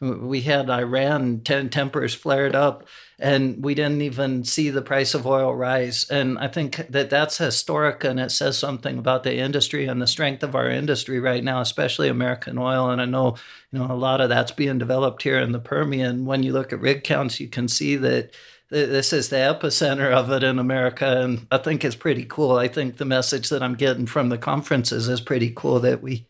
we 0.00 0.40
had 0.40 0.68
Iran 0.68 1.40
ten 1.44 1.70
tempers 1.70 2.14
flared 2.14 2.54
up, 2.54 2.86
and 3.24 3.64
we 3.64 3.74
didn't 3.74 4.02
even 4.02 4.44
see 4.44 4.68
the 4.68 4.82
price 4.82 5.14
of 5.14 5.26
oil 5.26 5.54
rise. 5.54 6.04
And 6.10 6.38
I 6.38 6.46
think 6.46 6.76
that 6.90 7.08
that's 7.08 7.38
historic, 7.38 8.04
and 8.04 8.20
it 8.20 8.30
says 8.30 8.58
something 8.58 8.98
about 8.98 9.22
the 9.22 9.38
industry 9.38 9.86
and 9.86 10.02
the 10.02 10.06
strength 10.06 10.42
of 10.42 10.54
our 10.54 10.68
industry 10.68 11.18
right 11.18 11.42
now, 11.42 11.62
especially 11.62 12.10
American 12.10 12.58
oil. 12.58 12.90
And 12.90 13.00
I 13.00 13.06
know 13.06 13.36
you 13.72 13.78
know 13.78 13.90
a 13.90 13.96
lot 13.96 14.20
of 14.20 14.28
that's 14.28 14.52
being 14.52 14.76
developed 14.76 15.22
here 15.22 15.38
in 15.38 15.52
the 15.52 15.58
Permian. 15.58 16.26
When 16.26 16.42
you 16.42 16.52
look 16.52 16.70
at 16.70 16.80
rig 16.80 17.02
counts, 17.02 17.40
you 17.40 17.48
can 17.48 17.66
see 17.66 17.96
that 17.96 18.34
this 18.68 19.10
is 19.14 19.30
the 19.30 19.36
epicenter 19.36 20.12
of 20.12 20.30
it 20.30 20.42
in 20.42 20.58
America, 20.58 21.22
and 21.22 21.46
I 21.50 21.56
think 21.56 21.82
it's 21.82 21.96
pretty 21.96 22.26
cool. 22.26 22.58
I 22.58 22.68
think 22.68 22.98
the 22.98 23.06
message 23.06 23.48
that 23.48 23.62
I'm 23.62 23.74
getting 23.74 24.04
from 24.04 24.28
the 24.28 24.38
conferences 24.38 25.08
is 25.08 25.22
pretty 25.22 25.50
cool 25.56 25.80
that 25.80 26.02
we 26.02 26.26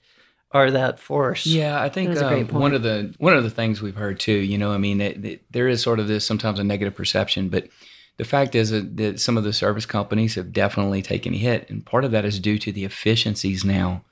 are 0.55 0.71
that 0.71 1.01
force. 1.01 1.45
Yeah, 1.45 1.83
I 1.83 1.89
think 1.91 2.11
That's 2.11 2.23
uh, 2.23 2.29
one 2.61 2.73
of 2.75 2.83
the 2.83 3.15
one 3.19 3.37
of 3.37 3.43
the 3.43 3.51
things 3.51 3.83
we've 3.83 3.97
heard 3.97 4.21
too. 4.21 4.33
You 4.33 4.57
know, 4.57 4.73
I 4.73 4.79
mean, 4.79 5.01
it, 5.01 5.25
it, 5.25 5.43
there 5.53 5.69
is 5.69 5.83
sort 5.83 5.99
of 5.99 6.07
this 6.09 6.25
sometimes 6.25 6.59
a 6.61 6.65
negative 6.65 6.95
perception, 6.95 7.49
but 7.49 7.69
the 8.17 8.25
fact 8.25 8.55
is 8.55 8.71
that, 8.71 8.97
that 8.97 9.21
some 9.21 9.37
of 9.37 9.43
the 9.43 9.53
service 9.53 9.85
companies 9.87 10.37
have 10.37 10.53
definitely 10.53 11.03
taken 11.03 11.35
a 11.35 11.37
hit, 11.37 11.69
and 11.69 11.85
part 11.85 12.05
of 12.05 12.13
that 12.13 12.25
is 12.25 12.39
due 12.39 12.59
to 12.59 12.71
the 12.73 12.85
efficiencies 12.85 13.65
now 13.65 14.05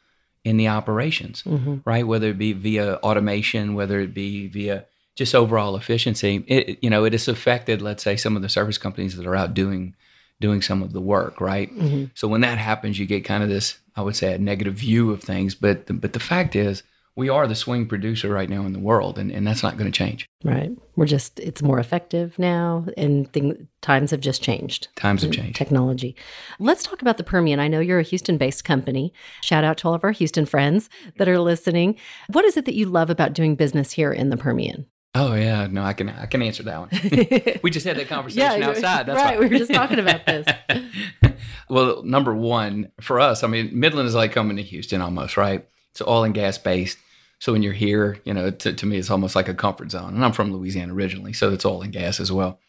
in 0.44 0.56
the 0.56 0.66
operations, 0.66 1.44
right? 1.84 2.04
Whether 2.04 2.30
it 2.30 2.38
be 2.38 2.52
via 2.52 2.94
automation, 2.96 3.74
whether 3.74 4.00
it 4.00 4.12
be 4.12 4.48
via 4.48 4.86
just 5.14 5.36
overall 5.36 5.76
efficiency, 5.76 6.42
it, 6.48 6.68
it- 6.68 6.78
you 6.82 6.90
know, 6.90 7.04
it 7.04 7.12
has 7.12 7.28
affected, 7.28 7.80
let's 7.80 8.02
say, 8.02 8.16
some 8.16 8.34
of 8.34 8.42
the 8.42 8.48
service 8.48 8.78
companies 8.78 9.16
that 9.16 9.26
are 9.26 9.36
out 9.36 9.54
doing 9.54 9.94
doing 10.42 10.60
some 10.60 10.82
of 10.82 10.92
the 10.92 11.00
work, 11.00 11.40
right? 11.40 11.74
Mm-hmm. 11.74 12.04
So 12.14 12.28
when 12.28 12.42
that 12.42 12.58
happens, 12.58 12.98
you 12.98 13.06
get 13.06 13.24
kind 13.24 13.42
of 13.42 13.48
this, 13.48 13.78
I 13.96 14.02
would 14.02 14.16
say, 14.16 14.34
a 14.34 14.38
negative 14.38 14.74
view 14.74 15.10
of 15.10 15.22
things. 15.22 15.54
But 15.54 15.86
the, 15.86 15.94
but 15.94 16.12
the 16.12 16.20
fact 16.20 16.54
is, 16.54 16.82
we 17.14 17.28
are 17.28 17.46
the 17.46 17.54
swing 17.54 17.86
producer 17.86 18.30
right 18.30 18.48
now 18.48 18.64
in 18.64 18.72
the 18.72 18.78
world, 18.78 19.18
and, 19.18 19.30
and 19.30 19.46
that's 19.46 19.62
not 19.62 19.76
going 19.76 19.90
to 19.90 19.96
change. 19.96 20.26
Right. 20.44 20.70
We're 20.96 21.04
just, 21.06 21.38
it's 21.40 21.62
more 21.62 21.78
effective 21.78 22.38
now, 22.38 22.86
and 22.96 23.30
thing, 23.32 23.68
times 23.82 24.12
have 24.12 24.20
just 24.20 24.42
changed. 24.42 24.88
Times 24.96 25.22
have 25.22 25.30
mm, 25.30 25.34
changed. 25.34 25.56
Technology. 25.56 26.16
Let's 26.58 26.82
talk 26.82 27.02
about 27.02 27.18
the 27.18 27.24
Permian. 27.24 27.60
I 27.60 27.68
know 27.68 27.80
you're 27.80 27.98
a 27.98 28.02
Houston 28.02 28.38
based 28.38 28.64
company. 28.64 29.12
Shout 29.42 29.62
out 29.62 29.76
to 29.78 29.88
all 29.88 29.94
of 29.94 30.04
our 30.04 30.12
Houston 30.12 30.46
friends 30.46 30.88
that 31.18 31.28
are 31.28 31.38
listening. 31.38 31.96
What 32.28 32.46
is 32.46 32.56
it 32.56 32.64
that 32.64 32.74
you 32.74 32.86
love 32.86 33.10
about 33.10 33.34
doing 33.34 33.56
business 33.56 33.92
here 33.92 34.12
in 34.12 34.30
the 34.30 34.38
Permian? 34.38 34.86
Oh 35.14 35.34
yeah, 35.34 35.66
no, 35.70 35.82
I 35.82 35.92
can 35.92 36.08
I 36.08 36.26
can 36.26 36.40
answer 36.40 36.62
that 36.62 36.80
one. 36.80 36.88
we 37.62 37.70
just 37.70 37.86
had 37.86 37.96
that 37.98 38.08
conversation 38.08 38.62
you- 38.62 38.68
outside. 38.68 39.06
That's 39.06 39.16
right. 39.16 39.34
why. 39.34 39.40
We 39.40 39.48
were 39.48 39.58
just 39.58 39.72
talking 39.72 39.98
about 39.98 40.24
this. 40.24 40.46
well, 41.68 42.02
number 42.02 42.34
one 42.34 42.90
for 43.00 43.20
us, 43.20 43.44
I 43.44 43.46
mean, 43.48 43.78
Midland 43.78 44.08
is 44.08 44.14
like 44.14 44.32
coming 44.32 44.56
to 44.56 44.62
Houston 44.62 45.02
almost, 45.02 45.36
right? 45.36 45.66
It's 45.90 46.00
oil 46.00 46.24
and 46.24 46.34
gas 46.34 46.56
based. 46.56 46.96
So 47.40 47.52
when 47.52 47.62
you're 47.62 47.72
here, 47.72 48.18
you 48.24 48.32
know, 48.32 48.50
to, 48.50 48.72
to 48.72 48.86
me, 48.86 48.98
it's 48.98 49.10
almost 49.10 49.34
like 49.34 49.48
a 49.48 49.54
comfort 49.54 49.90
zone. 49.90 50.14
And 50.14 50.24
I'm 50.24 50.32
from 50.32 50.52
Louisiana 50.52 50.94
originally, 50.94 51.32
so 51.32 51.52
it's 51.52 51.66
oil 51.66 51.82
and 51.82 51.92
gas 51.92 52.20
as 52.20 52.30
well. 52.30 52.60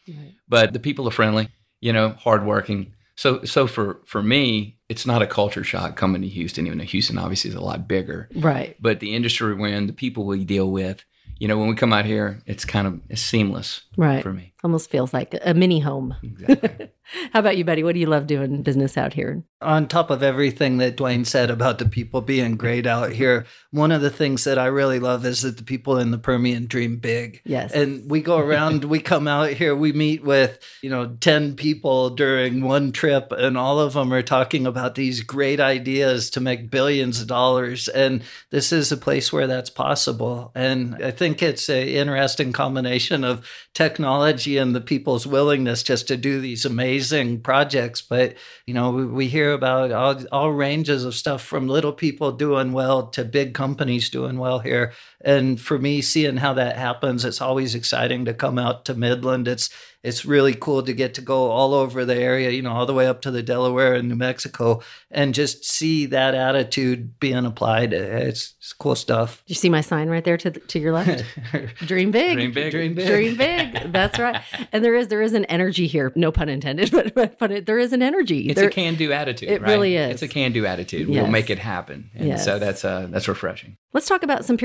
But 0.49 0.73
the 0.73 0.79
people 0.79 1.07
are 1.07 1.11
friendly, 1.11 1.49
you 1.79 1.93
know, 1.93 2.09
hardworking. 2.09 2.93
So 3.15 3.43
so 3.45 3.67
for 3.67 4.01
for 4.05 4.21
me, 4.21 4.79
it's 4.89 5.05
not 5.05 5.21
a 5.21 5.27
culture 5.27 5.63
shock 5.63 5.95
coming 5.95 6.23
to 6.23 6.27
Houston, 6.27 6.65
even 6.65 6.79
though 6.79 6.83
Houston 6.85 7.17
obviously 7.17 7.51
is 7.51 7.55
a 7.55 7.61
lot 7.61 7.87
bigger. 7.87 8.27
Right. 8.35 8.75
But 8.81 8.99
the 8.99 9.15
industry 9.15 9.53
we're 9.53 9.67
in, 9.67 9.87
the 9.87 9.93
people 9.93 10.25
we 10.25 10.43
deal 10.43 10.69
with, 10.69 11.05
you 11.43 11.49
know, 11.49 11.57
when 11.57 11.67
we 11.67 11.75
come 11.75 11.91
out 11.91 12.05
here, 12.05 12.39
it's 12.45 12.63
kind 12.63 12.87
of 12.87 13.01
it's 13.09 13.21
seamless 13.21 13.81
Right. 13.97 14.23
for 14.23 14.31
me. 14.31 14.52
Almost 14.63 14.89
feels 14.89 15.13
like 15.13 15.35
a 15.43 15.53
mini 15.53 15.79
home. 15.79 16.15
Exactly. 16.23 16.91
How 17.33 17.39
about 17.39 17.57
you, 17.57 17.65
buddy? 17.65 17.83
What 17.83 17.93
do 17.93 17.99
you 17.99 18.07
love 18.07 18.27
doing 18.27 18.63
business 18.63 18.97
out 18.97 19.13
here? 19.13 19.43
on 19.63 19.87
top 19.87 20.09
of 20.09 20.21
everything 20.21 20.77
that 20.77 20.97
Dwayne 20.97 21.25
said 21.25 21.49
about 21.49 21.79
the 21.79 21.87
people 21.87 22.21
being 22.21 22.57
great 22.57 22.85
out 22.85 23.11
here, 23.11 23.45
one 23.71 23.91
of 23.91 24.01
the 24.01 24.09
things 24.09 24.43
that 24.43 24.59
I 24.59 24.65
really 24.65 24.99
love 24.99 25.25
is 25.25 25.41
that 25.41 25.57
the 25.57 25.63
people 25.63 25.97
in 25.97 26.11
the 26.11 26.17
Permian 26.17 26.67
dream 26.67 26.97
big. 26.97 27.41
Yes. 27.45 27.71
And 27.71 28.09
we 28.09 28.21
go 28.21 28.37
around, 28.37 28.83
we 28.85 28.99
come 28.99 29.27
out 29.27 29.49
here, 29.51 29.75
we 29.75 29.91
meet 29.91 30.23
with, 30.23 30.59
you 30.81 30.89
know, 30.89 31.15
10 31.19 31.55
people 31.55 32.09
during 32.11 32.61
one 32.61 32.91
trip, 32.91 33.31
and 33.31 33.57
all 33.57 33.79
of 33.79 33.93
them 33.93 34.13
are 34.13 34.21
talking 34.21 34.67
about 34.67 34.95
these 34.95 35.21
great 35.21 35.59
ideas 35.59 36.29
to 36.31 36.39
make 36.39 36.69
billions 36.69 37.21
of 37.21 37.27
dollars. 37.27 37.87
And 37.87 38.23
this 38.51 38.71
is 38.71 38.91
a 38.91 38.97
place 38.97 39.31
where 39.31 39.47
that's 39.47 39.69
possible. 39.69 40.51
And 40.55 41.03
I 41.03 41.11
think 41.11 41.41
it's 41.41 41.69
an 41.69 41.87
interesting 41.87 42.51
combination 42.51 43.23
of 43.23 43.47
technology 43.73 44.52
and 44.57 44.75
the 44.75 44.81
people's 44.81 45.27
willingness 45.27 45.83
just 45.83 46.07
to 46.07 46.17
do 46.17 46.39
these 46.39 46.65
amazing 46.65 47.41
projects. 47.41 48.01
But, 48.01 48.35
you 48.65 48.73
know, 48.73 48.91
we, 48.91 49.05
we 49.05 49.27
hear 49.27 49.53
about 49.53 49.91
all, 49.91 50.23
all 50.31 50.51
ranges 50.51 51.05
of 51.05 51.15
stuff 51.15 51.41
from 51.41 51.67
little 51.67 51.93
people 51.93 52.31
doing 52.31 52.71
well 52.71 53.07
to 53.07 53.23
big 53.23 53.53
companies 53.53 54.09
doing 54.09 54.37
well 54.37 54.59
here. 54.59 54.93
And 55.23 55.59
for 55.59 55.79
me, 55.79 56.01
seeing 56.01 56.37
how 56.37 56.53
that 56.53 56.75
happens, 56.77 57.23
it's 57.23 57.41
always 57.41 57.75
exciting 57.75 58.25
to 58.25 58.33
come 58.33 58.59
out 58.59 58.85
to 58.85 58.93
Midland. 58.93 59.47
It's 59.47 59.69
it's 60.03 60.25
really 60.25 60.53
cool 60.53 60.83
to 60.83 60.91
get 60.91 61.13
to 61.13 61.21
go 61.21 61.49
all 61.49 61.73
over 61.73 62.03
the 62.03 62.15
area, 62.15 62.49
you 62.49 62.61
know, 62.61 62.73
all 62.73 62.85
the 62.85 62.93
way 62.93 63.07
up 63.07 63.21
to 63.21 63.31
the 63.31 63.41
Delaware 63.41 63.93
and 63.93 64.09
New 64.09 64.15
Mexico, 64.17 64.81
and 65.09 65.33
just 65.33 65.63
see 65.63 66.05
that 66.07 66.35
attitude 66.35 67.17
being 67.21 67.45
applied. 67.45 67.93
It's, 67.93 68.53
it's 68.57 68.73
cool 68.73 68.95
stuff. 68.95 69.41
Do 69.47 69.51
you 69.51 69.55
see 69.55 69.69
my 69.69 69.79
sign 69.79 70.09
right 70.09 70.23
there 70.25 70.35
to 70.35 70.49
the, 70.49 70.59
to 70.59 70.79
your 70.79 70.91
left? 70.91 71.23
Dream 71.77 72.11
big. 72.11 72.33
Dream 72.33 72.51
big. 72.51 72.71
Dream 72.71 72.93
big. 72.95 73.07
Dream 73.07 73.37
big. 73.37 73.93
That's 73.93 74.19
right. 74.19 74.41
And 74.73 74.83
there 74.83 74.93
is 74.93 75.07
there 75.07 75.21
is 75.21 75.31
an 75.33 75.45
energy 75.45 75.87
here. 75.87 76.11
No 76.15 76.33
pun 76.33 76.49
intended, 76.49 76.91
but 76.91 77.13
but, 77.15 77.39
but 77.39 77.51
it, 77.51 77.65
there 77.65 77.79
is 77.79 77.93
an 77.93 78.01
energy. 78.01 78.49
It's 78.49 78.59
there, 78.59 78.67
a 78.67 78.71
can-do 78.71 79.13
attitude. 79.13 79.49
it 79.49 79.61
right? 79.61 79.69
really 79.71 79.95
is. 79.95 80.15
It's 80.15 80.21
a 80.23 80.27
can-do 80.27 80.65
attitude. 80.65 81.07
Yes. 81.07 81.21
We'll 81.21 81.31
make 81.31 81.49
it 81.49 81.59
happen, 81.59 82.11
and 82.13 82.27
Yes. 82.27 82.43
so 82.43 82.59
that's 82.59 82.83
uh, 82.83 83.07
that's 83.09 83.29
refreshing. 83.29 83.77
Let's 83.93 84.07
talk 84.07 84.23
about 84.23 84.43
some 84.43 84.57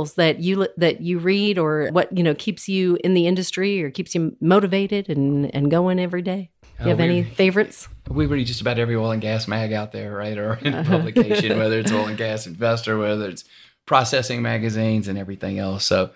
periodicals 0.00 0.14
that 0.14 0.40
you 0.40 0.68
that 0.76 1.00
you 1.00 1.18
read 1.18 1.58
or 1.58 1.88
what 1.92 2.16
you 2.16 2.22
know 2.22 2.34
keeps 2.34 2.68
you 2.68 2.98
in 3.04 3.14
the 3.14 3.26
industry 3.26 3.82
or 3.82 3.90
keeps 3.90 4.14
you 4.14 4.36
motivated 4.40 5.08
and 5.08 5.54
and 5.54 5.70
going 5.70 5.98
every 5.98 6.22
day. 6.22 6.50
Uh, 6.78 6.84
Do 6.84 6.84
you 6.84 6.90
have 6.90 7.00
any 7.00 7.22
favorites? 7.36 7.88
We 8.08 8.26
read 8.26 8.46
just 8.46 8.60
about 8.60 8.78
every 8.78 8.96
oil 8.96 9.12
and 9.12 9.22
gas 9.22 9.46
mag 9.46 9.72
out 9.72 9.92
there, 9.92 10.14
right, 10.14 10.36
or 10.36 10.54
in 10.62 10.74
uh-huh. 10.74 10.98
publication, 10.98 11.58
whether 11.58 11.78
it's 11.78 11.92
oil 11.98 12.06
and 12.06 12.18
gas 12.18 12.46
investor, 12.46 12.98
whether 12.98 13.28
it's 13.28 13.44
processing 13.86 14.42
magazines 14.42 15.08
and 15.08 15.18
everything 15.18 15.58
else. 15.58 15.84
So, 15.84 16.10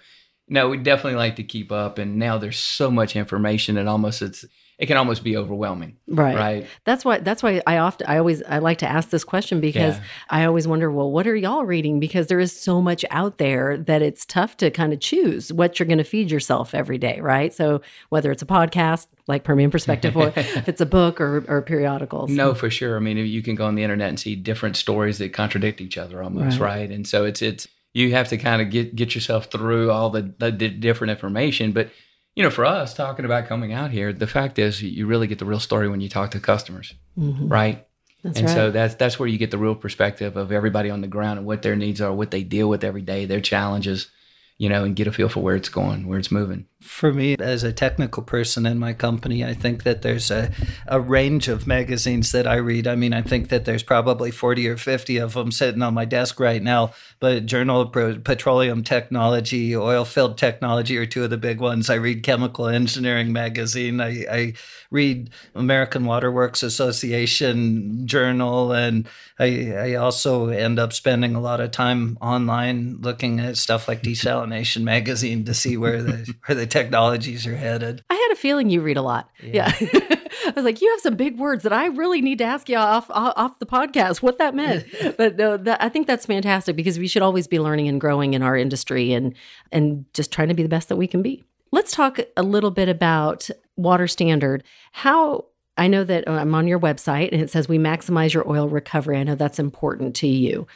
no, 0.49 0.69
we 0.69 0.77
definitely 0.77 1.19
like 1.19 1.37
to 1.37 1.43
keep 1.43 1.73
up. 1.73 1.99
And 1.99 2.17
now 2.19 2.39
there's 2.39 2.59
so 2.59 2.91
much 2.91 3.17
information, 3.17 3.77
it 3.77 3.87
almost 3.87 4.23
it's 4.23 4.45
it 4.85 4.87
can 4.87 4.97
almost 4.99 5.25
be 5.25 5.35
overwhelming, 5.37 5.97
Right. 6.07 6.37
right? 6.37 6.67
That's 6.85 7.05
why 7.05 7.19
that's 7.19 7.43
why 7.43 7.63
I 7.67 7.79
often 7.79 8.07
I 8.07 8.19
always 8.19 8.43
I 8.43 8.59
like 8.59 8.79
to 8.79 8.87
ask 8.89 9.09
this 9.09 9.25
question 9.25 9.61
because 9.61 9.97
Yeah. 9.97 10.05
I 10.29 10.45
always 10.45 10.69
wonder, 10.69 10.91
well, 10.91 11.11
what 11.11 11.27
are 11.27 11.35
y'all 11.35 11.65
reading? 11.65 12.01
Because 12.01 12.27
there 12.27 12.39
is 12.39 12.53
so 12.53 12.83
much 12.83 13.05
out 13.11 13.39
there 13.39 13.79
that 13.79 14.03
it's 14.03 14.27
tough 14.27 14.57
to 14.59 14.71
kind 14.71 14.93
of 14.93 15.01
choose 15.01 15.53
what 15.53 15.79
you're 15.79 15.87
going 15.87 15.99
to 15.99 16.05
feed 16.05 16.31
yourself 16.31 16.75
every 16.75 16.99
day, 16.99 17.19
right? 17.21 17.53
So 17.55 17.81
whether 18.11 18.31
it's 18.31 18.43
a 18.43 18.47
podcast 18.47 19.07
like 19.27 19.43
Permian 19.43 19.71
Perspective 19.71 20.17
or 20.17 20.33
if 20.37 20.69
it's 20.69 20.81
a 20.83 20.87
book 20.87 21.21
or, 21.21 21.45
or 21.49 21.63
periodicals. 21.63 22.31
No, 22.31 22.53
for 22.55 22.69
sure. 22.69 22.97
I 22.97 23.01
mean, 23.01 23.17
you 23.17 23.43
can 23.43 23.55
go 23.55 23.65
on 23.65 23.75
the 23.75 23.83
internet 23.83 24.11
and 24.11 24.21
see 24.21 24.37
different 24.37 24.77
stories 24.77 25.17
that 25.19 25.33
contradict 25.33 25.81
each 25.81 25.97
other 25.97 26.23
almost, 26.23 26.59
Right. 26.61 26.81
right? 26.81 26.91
And 26.91 27.07
so 27.07 27.25
it's 27.25 27.41
it's 27.41 27.67
you 27.95 28.11
have 28.13 28.29
to 28.29 28.37
kind 28.37 28.61
of 28.61 28.71
get 28.71 28.95
get 28.95 29.15
yourself 29.15 29.47
through 29.47 29.91
all 29.91 30.11
the, 30.11 30.35
the 30.39 30.51
different 30.53 31.13
information. 31.13 31.73
But 31.73 31.89
you 32.35 32.43
know, 32.43 32.51
for 32.51 32.65
us 32.65 32.95
talking 32.95 33.25
about 33.25 33.47
coming 33.47 33.73
out 33.73 33.91
here, 33.91 34.13
the 34.13 34.27
fact 34.27 34.59
is 34.59 34.83
you 34.83 35.07
really 35.07 35.27
get 35.27 35.39
the 35.39 35.45
real 35.45 35.61
story 35.61 35.89
when 35.89 36.01
you 36.01 36.09
talk 36.09 36.33
to 36.33 36.41
customers, 36.41 36.95
mm-hmm. 37.17 37.49
right? 37.49 37.87
That's 38.23 38.39
and 38.39 38.49
right. 38.49 38.55
so 38.55 38.71
that's 38.71 38.95
that's 38.95 39.19
where 39.19 39.29
you 39.29 39.39
get 39.39 39.51
the 39.51 39.59
real 39.59 39.75
perspective 39.75 40.37
of 40.37 40.51
everybody 40.51 40.91
on 40.91 41.03
the 41.03 41.07
ground 41.07 41.39
and 41.39 41.47
what 41.47 41.63
their 41.63 41.77
needs 41.77 42.01
are, 42.01 42.13
what 42.13 42.31
they 42.31 42.43
deal 42.43 42.69
with 42.69 42.83
every 42.83 43.03
day, 43.03 43.27
their 43.27 43.41
challenges, 43.41 44.11
you 44.57 44.69
know, 44.69 44.85
and 44.85 44.97
get 44.97 45.07
a 45.07 45.13
feel 45.13 45.29
for 45.29 45.41
where 45.41 45.57
it's 45.57 45.69
going, 45.69 46.09
where 46.09 46.19
it's 46.19 46.33
moving. 46.33 46.67
For 46.85 47.13
me, 47.15 47.35
as 47.39 47.65
a 47.65 47.73
technical 47.73 48.23
person 48.23 48.67
in 48.67 48.79
my 48.79 48.93
company, 48.93 49.43
I 49.43 49.55
think 49.55 49.85
that 49.85 50.03
there's 50.03 50.31
a, 50.31 50.53
a 50.87 51.01
range 51.01 51.49
of 51.49 51.67
magazines 51.67 52.31
that 52.33 52.47
I 52.47 52.57
read. 52.57 52.87
I 52.87 52.95
mean, 52.95 53.15
I 53.15 53.23
think 53.23 53.49
that 53.49 53.65
there's 53.65 53.83
probably 53.83 54.31
40 54.31 54.69
or 54.69 54.77
50 54.77 55.17
of 55.17 55.33
them 55.33 55.51
sitting 55.51 55.81
on 55.81 55.95
my 55.95 56.05
desk 56.05 56.39
right 56.39 56.63
now. 56.63 56.93
But 57.21 57.47
Journal 57.47 57.81
of 57.81 58.23
Petroleum 58.25 58.85
Technology, 58.85 59.75
Oil 59.75 60.05
Field 60.05 60.37
Technology 60.37 60.99
are 60.99 61.07
two 61.07 61.25
of 61.25 61.31
the 61.31 61.39
big 61.39 61.59
ones. 61.59 61.89
I 61.89 61.95
read 61.95 62.23
Chemical 62.23 62.69
Engineering 62.69 63.33
Magazine. 63.33 64.01
I, 64.01 64.27
I 64.31 64.53
read 64.91 65.31
American 65.55 66.05
Waterworks 66.05 66.63
Association 66.63 68.07
Journal. 68.07 68.73
And 68.73 69.09
I, 69.39 69.73
I 69.73 69.95
also 69.95 70.49
end 70.49 70.79
up 70.79 70.93
spending 70.93 71.35
a 71.35 71.41
lot 71.41 71.61
of 71.61 71.71
time 71.71 72.19
online 72.21 72.99
looking 73.01 73.41
at 73.41 73.57
stuff 73.57 73.89
like 73.89 74.03
Desalination 74.03 74.83
Magazine 74.83 75.45
to 75.47 75.55
see 75.55 75.77
where 75.77 76.03
the, 76.03 76.35
where 76.47 76.55
the 76.55 76.67
technologies 76.75 77.47
are 77.47 77.55
headed. 77.55 78.03
I 78.11 78.15
had 78.15 78.33
a 78.33 78.35
feeling 78.35 78.69
you 78.69 78.81
read 78.81 78.97
a 78.97 79.03
lot. 79.03 79.31
Yeah. 79.41 79.73
yeah. 79.81 79.89
I 80.47 80.53
was 80.57 80.65
like, 80.65 80.83
you 80.83 80.91
have 80.91 81.01
some 81.01 81.15
big 81.15 81.39
words 81.39 81.63
that 81.63 81.73
I 81.73 81.87
really 81.87 82.21
need 82.21 82.39
to 82.39 82.45
ask 82.45 82.69
you 82.69 82.77
off 82.77 83.09
off 83.11 83.61
the 83.61 83.67
podcast 83.67 84.23
what 84.23 84.39
that 84.39 84.57
meant. 84.57 84.85
but 85.17 85.37
no, 85.37 85.57
that, 85.57 85.81
I 85.81 85.89
think 85.89 86.09
that's 86.09 86.27
fantastic 86.27 86.75
because 86.75 86.99
we 86.99 87.07
should 87.07 87.23
always 87.23 87.47
be 87.47 87.61
learning 87.61 87.87
and 87.87 88.01
growing 88.01 88.35
in 88.35 88.43
our 88.43 88.57
industry 88.57 89.13
and 89.13 89.37
and 89.71 90.05
just 90.15 90.33
trying 90.33 90.49
to 90.49 90.55
be 90.55 90.65
the 90.65 90.69
best 90.69 90.89
that 90.89 90.97
we 90.97 91.07
can 91.07 91.23
be. 91.23 91.45
Let's 91.71 91.93
talk 91.93 92.19
a 92.37 92.43
little 92.43 92.73
bit 92.73 92.89
about 92.89 93.49
water 93.77 94.09
standard. 94.09 94.65
How 94.91 95.45
I 95.77 95.87
know 95.87 96.03
that 96.03 96.27
uh, 96.27 96.33
I'm 96.33 96.57
on 96.57 96.67
your 96.67 96.81
website 96.81 97.31
and 97.31 97.41
it 97.41 97.51
says 97.51 97.69
we 97.69 97.79
maximize 97.79 98.35
your 98.35 98.49
oil 98.51 98.69
recovery. 98.69 99.17
I 99.19 99.23
know 99.23 99.37
that's 99.37 99.61
important 99.61 100.17
to 100.17 100.27
you. 100.27 100.67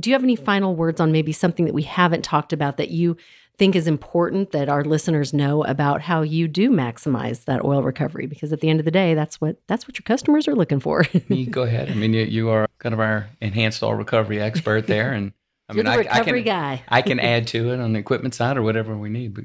Do 0.00 0.08
you 0.08 0.14
have 0.14 0.24
any 0.24 0.36
final 0.36 0.74
words 0.74 0.98
on 0.98 1.12
maybe 1.12 1.32
something 1.32 1.66
that 1.66 1.74
we 1.74 1.82
haven't 1.82 2.22
talked 2.22 2.54
about 2.54 2.78
that 2.78 2.90
you 2.90 3.18
think 3.62 3.76
is 3.76 3.86
important 3.86 4.50
that 4.50 4.68
our 4.68 4.84
listeners 4.84 5.32
know 5.32 5.62
about 5.62 6.00
how 6.00 6.22
you 6.22 6.48
do 6.48 6.68
maximize 6.68 7.44
that 7.44 7.64
oil 7.64 7.80
recovery 7.80 8.26
because 8.26 8.52
at 8.52 8.58
the 8.58 8.68
end 8.68 8.80
of 8.80 8.84
the 8.84 8.90
day 8.90 9.14
that's 9.14 9.40
what 9.40 9.56
that's 9.68 9.86
what 9.86 9.96
your 9.96 10.02
customers 10.02 10.48
are 10.48 10.56
looking 10.56 10.80
for 10.80 11.04
you 11.28 11.46
go 11.46 11.62
ahead 11.62 11.88
i 11.88 11.94
mean 11.94 12.12
you, 12.12 12.24
you 12.24 12.50
are 12.50 12.66
kind 12.80 12.92
of 12.92 12.98
our 12.98 13.28
enhanced 13.40 13.80
oil 13.80 13.94
recovery 13.94 14.40
expert 14.40 14.88
there 14.88 15.12
and 15.12 15.32
i 15.68 15.74
mean 15.74 15.86
I, 15.86 15.98
I, 16.10 16.24
can 16.24 16.42
guy. 16.42 16.82
I 16.88 17.02
can 17.02 17.20
add 17.20 17.46
to 17.48 17.72
it 17.72 17.78
on 17.78 17.92
the 17.92 18.00
equipment 18.00 18.34
side 18.34 18.56
or 18.56 18.62
whatever 18.62 18.96
we 18.96 19.08
need 19.08 19.32
but 19.32 19.44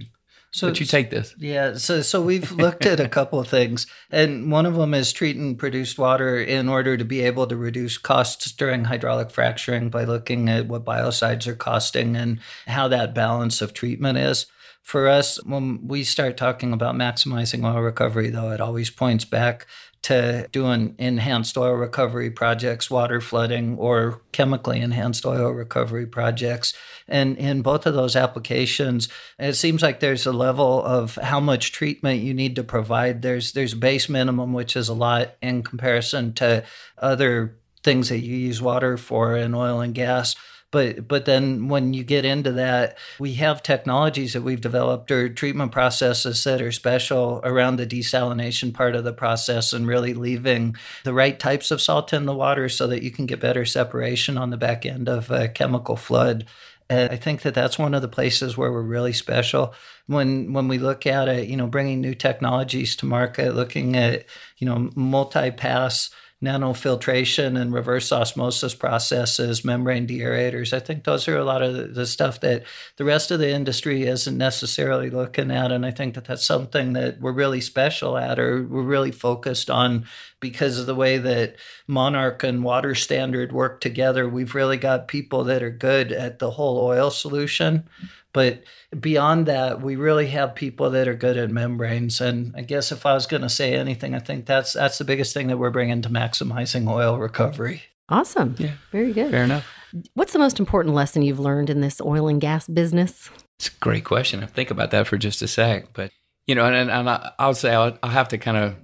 so 0.58 0.70
but 0.70 0.80
you 0.80 0.88
take 0.88 1.12
this. 1.12 1.36
Yeah. 1.38 1.76
So 1.76 2.02
so 2.02 2.20
we've 2.20 2.52
looked 2.52 2.86
at 2.88 3.00
a 3.00 3.08
couple 3.18 3.40
of 3.40 3.48
things, 3.48 3.86
and 4.10 4.52
one 4.52 4.66
of 4.66 4.74
them 4.74 4.96
is 4.96 5.14
treating 5.14 5.56
produced 5.56 6.00
water 6.00 6.40
in 6.42 6.68
order 6.68 6.98
to 6.98 7.06
be 7.06 7.22
able 7.22 7.46
to 7.46 7.56
reduce 7.56 8.00
costs 8.00 8.52
during 8.52 8.86
hydraulic 8.86 9.30
fracturing 9.30 9.90
by 9.90 10.04
looking 10.04 10.50
at 10.50 10.68
what 10.68 10.84
biocides 10.84 11.46
are 11.46 11.56
costing 11.56 12.16
and 12.16 12.40
how 12.66 12.88
that 12.88 13.14
balance 13.14 13.62
of 13.62 13.74
treatment 13.74 14.18
is. 14.18 14.48
For 14.82 15.08
us, 15.08 15.36
when 15.44 15.86
we 15.86 16.04
start 16.04 16.38
talking 16.38 16.74
about 16.74 16.96
maximizing 16.96 17.64
oil 17.64 17.82
recovery, 17.82 18.30
though, 18.30 18.52
it 18.52 18.62
always 18.62 18.90
points 18.90 19.26
back 19.26 19.68
to 20.08 20.48
doing 20.54 20.96
enhanced 20.98 21.58
oil 21.58 21.74
recovery 21.74 22.32
projects, 22.32 22.90
water 22.90 23.20
flooding, 23.20 23.78
or 23.78 24.22
chemically 24.32 24.80
enhanced 24.80 25.26
oil 25.26 25.52
recovery 25.52 26.06
projects. 26.06 26.74
And 27.10 27.38
in 27.38 27.62
both 27.62 27.86
of 27.86 27.94
those 27.94 28.16
applications, 28.16 29.10
it 29.38 29.56
seems 29.56 29.82
like 29.82 30.00
there's 30.00 30.26
a 30.26 30.32
level 30.32 30.82
of 30.82 31.16
how 31.16 31.42
much 31.42 31.74
treatment 31.74 32.22
you 32.22 32.34
need 32.34 32.56
to 32.56 32.64
provide. 32.64 33.22
There's 33.22 33.52
there's 33.52 33.74
base 33.74 34.08
minimum, 34.08 34.54
which 34.54 34.78
is 34.78 34.88
a 34.88 34.94
lot 34.94 35.36
in 35.42 35.62
comparison 35.62 36.32
to 36.36 36.64
other 36.98 37.58
things 37.84 38.08
that 38.08 38.20
you 38.20 38.38
use 38.38 38.62
water 38.62 38.96
for 38.96 39.36
in 39.36 39.54
oil 39.54 39.82
and 39.82 39.94
gas 39.94 40.38
but 40.72 41.08
but 41.08 41.26
then 41.26 41.70
when 41.70 41.94
you 41.94 42.04
get 42.04 42.26
into 42.26 42.52
that, 42.54 42.98
we 43.20 43.34
have 43.36 43.64
technologies 43.64 44.34
that 44.34 44.42
we've 44.42 44.62
developed 44.62 45.12
or 45.12 45.30
treatment 45.30 45.72
processes 45.72 46.44
that 46.44 46.62
are 46.62 46.72
special 46.72 47.40
around 47.44 47.78
the 47.78 47.88
desalination 47.88 48.74
part 48.74 48.96
of 48.96 49.04
the 49.04 49.14
process 49.14 49.72
and 49.72 49.88
really 49.88 50.14
leaving 50.14 50.76
the 51.04 51.14
right 51.14 51.40
types 51.40 51.72
of 51.72 51.82
salt 51.82 52.12
in 52.12 52.26
the 52.26 52.36
water 52.36 52.68
so 52.68 52.88
that 52.88 53.04
you 53.04 53.12
can 53.12 53.26
get 53.26 53.40
better 53.40 53.66
separation 53.66 54.38
on 54.38 54.50
the 54.50 54.58
back 54.58 54.86
end 54.86 55.08
of 55.08 55.32
a 55.32 55.48
chemical 55.48 55.96
flood. 55.96 56.46
And 56.90 57.12
I 57.12 57.18
think 57.18 57.42
that 57.42 57.54
that's 57.54 57.80
one 57.80 57.94
of 57.94 58.02
the 58.02 58.08
places 58.08 58.58
where 58.58 58.72
we're 58.72 58.82
really 58.82 59.14
special 59.14 59.74
when 60.08 60.54
when 60.54 60.68
we 60.68 60.78
look 60.80 61.06
at 61.06 61.28
it. 61.28 61.48
You 61.48 61.58
know, 61.58 61.68
bringing 61.68 62.02
new 62.02 62.14
technologies 62.14 62.96
to 62.98 63.06
market, 63.06 63.56
looking 63.56 63.96
at 63.96 64.26
you 64.58 64.68
know 64.68 64.90
multi-pass 64.96 66.10
nanofiltration 66.44 67.60
and 67.60 67.74
reverse 67.74 68.12
osmosis 68.12 68.76
processes, 68.76 69.66
membrane 69.66 70.06
deaerators. 70.06 70.72
I 70.72 70.80
think 70.80 71.04
those 71.04 71.28
are 71.28 71.38
a 71.38 71.44
lot 71.44 71.64
of 71.64 71.96
the 71.96 72.06
stuff 72.06 72.42
that 72.42 72.64
the 72.98 73.06
rest 73.06 73.32
of 73.32 73.40
the 73.40 73.50
industry 73.50 74.04
isn't 74.04 74.38
necessarily 74.38 75.10
looking 75.10 75.50
at. 75.50 75.72
And 75.72 75.84
I 75.84 75.90
think 75.90 76.14
that 76.14 76.26
that's 76.26 76.46
something 76.46 76.94
that 76.94 77.20
we're 77.20 77.32
really 77.32 77.62
special 77.62 78.18
at 78.18 78.38
or 78.38 78.64
we're 78.64 78.84
really 78.84 79.12
focused 79.12 79.72
on 79.72 80.06
because 80.40 80.78
of 80.78 80.86
the 80.86 80.94
way 80.94 81.18
that 81.18 81.56
Monarch 81.88 82.44
and 82.44 82.64
Water 82.64 82.94
Standard 82.94 83.52
work 83.52 83.82
together. 83.82 84.30
We've 84.30 84.54
really 84.54 84.78
got 84.78 85.08
people 85.08 85.44
that 85.46 85.64
are 85.64 85.72
good 85.72 86.12
at 86.12 86.38
the 86.38 86.52
whole 86.52 86.78
oil 86.86 87.10
solution. 87.10 87.90
But 88.34 88.64
beyond 89.00 89.46
that, 89.48 89.82
we 89.82 89.96
really 89.96 90.28
have 90.28 90.54
people 90.54 90.90
that 90.92 91.08
are 91.08 91.16
good 91.16 91.38
at 91.38 91.50
membranes. 91.50 92.22
And 92.22 92.54
I 92.56 92.62
guess 92.62 92.92
if 92.92 93.06
I 93.06 93.14
was 93.14 93.26
going 93.26 93.42
to 93.42 93.50
say 93.50 93.74
anything, 93.74 94.14
I 94.14 94.20
think 94.20 94.46
that's 94.46 94.74
that's 94.74 94.98
the 94.98 95.06
biggest 95.06 95.34
thing 95.34 95.48
that 95.48 95.58
we're 95.58 95.72
bringing 95.72 96.02
to 96.04 96.10
maximizing 96.10 96.90
oil 96.90 97.18
recovery. 97.18 97.84
Awesome. 98.10 98.56
Yeah. 98.58 98.74
Very 98.92 99.12
good. 99.12 99.32
Fair 99.32 99.44
enough. 99.44 99.68
What's 100.14 100.34
the 100.34 100.40
most 100.40 100.60
important 100.60 100.96
lesson 100.96 101.22
you've 101.22 101.40
learned 101.40 101.70
in 101.70 101.82
this 101.82 102.00
oil 102.02 102.28
and 102.28 102.40
gas 102.40 102.68
business? 102.68 103.30
It's 103.60 103.70
a 103.70 103.80
great 103.80 104.06
question. 104.06 104.44
I 104.44 104.46
think 104.46 104.72
about 104.72 104.92
that 104.92 105.08
for 105.08 105.18
just 105.18 105.42
a 105.42 105.48
sec. 105.48 105.94
But, 105.94 106.12
you 106.46 106.56
know, 106.56 106.66
and, 106.66 106.92
and 106.92 107.10
I, 107.10 107.32
I 107.40 107.48
would 107.48 107.58
say 107.58 107.74
I'll, 107.74 107.98
I'll, 108.04 108.12
have 108.12 108.28
to 108.30 108.38
kind 108.38 108.58
of 108.58 108.76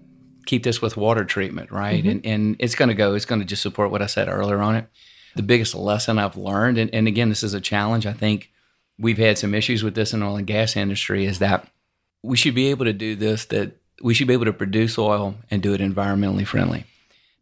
keep 0.45 0.63
this 0.63 0.81
with 0.81 0.97
water 0.97 1.23
treatment, 1.23 1.71
right? 1.71 2.03
Mm-hmm. 2.03 2.09
And, 2.09 2.25
and 2.25 2.55
it's 2.59 2.75
going 2.75 2.89
to 2.89 2.95
go, 2.95 3.13
it's 3.13 3.25
going 3.25 3.39
to 3.39 3.45
just 3.45 3.61
support 3.61 3.91
what 3.91 4.01
I 4.01 4.07
said 4.07 4.27
earlier 4.27 4.59
on 4.59 4.75
it. 4.75 4.87
The 5.35 5.43
biggest 5.43 5.75
lesson 5.75 6.19
I've 6.19 6.37
learned, 6.37 6.77
and, 6.77 6.93
and 6.93 7.07
again, 7.07 7.29
this 7.29 7.43
is 7.43 7.53
a 7.53 7.61
challenge 7.61 8.05
I 8.05 8.13
think 8.13 8.52
we've 8.99 9.17
had 9.17 9.37
some 9.37 9.53
issues 9.53 9.83
with 9.83 9.95
this 9.95 10.13
in 10.13 10.19
the 10.19 10.25
oil 10.25 10.37
and 10.37 10.47
gas 10.47 10.75
industry 10.75 11.25
is 11.25 11.39
that 11.39 11.67
we 12.21 12.37
should 12.37 12.55
be 12.55 12.69
able 12.69 12.85
to 12.85 12.93
do 12.93 13.15
this 13.15 13.45
that 13.45 13.77
we 14.01 14.13
should 14.13 14.27
be 14.27 14.33
able 14.33 14.45
to 14.45 14.53
produce 14.53 14.97
oil 14.97 15.35
and 15.51 15.61
do 15.61 15.73
it 15.73 15.81
environmentally 15.81 16.45
friendly. 16.45 16.85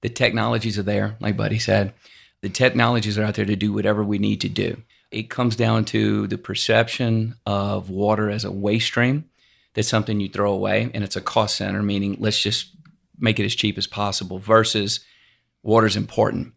The 0.01 0.09
technologies 0.09 0.77
are 0.77 0.83
there, 0.83 1.15
like 1.19 1.37
Buddy 1.37 1.59
said. 1.59 1.93
The 2.41 2.49
technologies 2.49 3.17
are 3.17 3.23
out 3.23 3.35
there 3.35 3.45
to 3.45 3.55
do 3.55 3.71
whatever 3.71 4.03
we 4.03 4.17
need 4.17 4.41
to 4.41 4.49
do. 4.49 4.81
It 5.11 5.29
comes 5.29 5.55
down 5.55 5.85
to 5.85 6.27
the 6.27 6.37
perception 6.37 7.35
of 7.45 7.89
water 7.89 8.29
as 8.29 8.45
a 8.45 8.51
waste 8.51 8.87
stream. 8.87 9.25
That's 9.73 9.87
something 9.87 10.19
you 10.19 10.29
throw 10.29 10.51
away, 10.51 10.89
and 10.93 11.03
it's 11.03 11.15
a 11.15 11.21
cost 11.21 11.57
center, 11.57 11.81
meaning 11.81 12.17
let's 12.19 12.41
just 12.41 12.71
make 13.19 13.39
it 13.39 13.45
as 13.45 13.55
cheap 13.55 13.77
as 13.77 13.87
possible 13.87 14.39
versus 14.39 15.01
water's 15.63 15.95
important, 15.95 16.53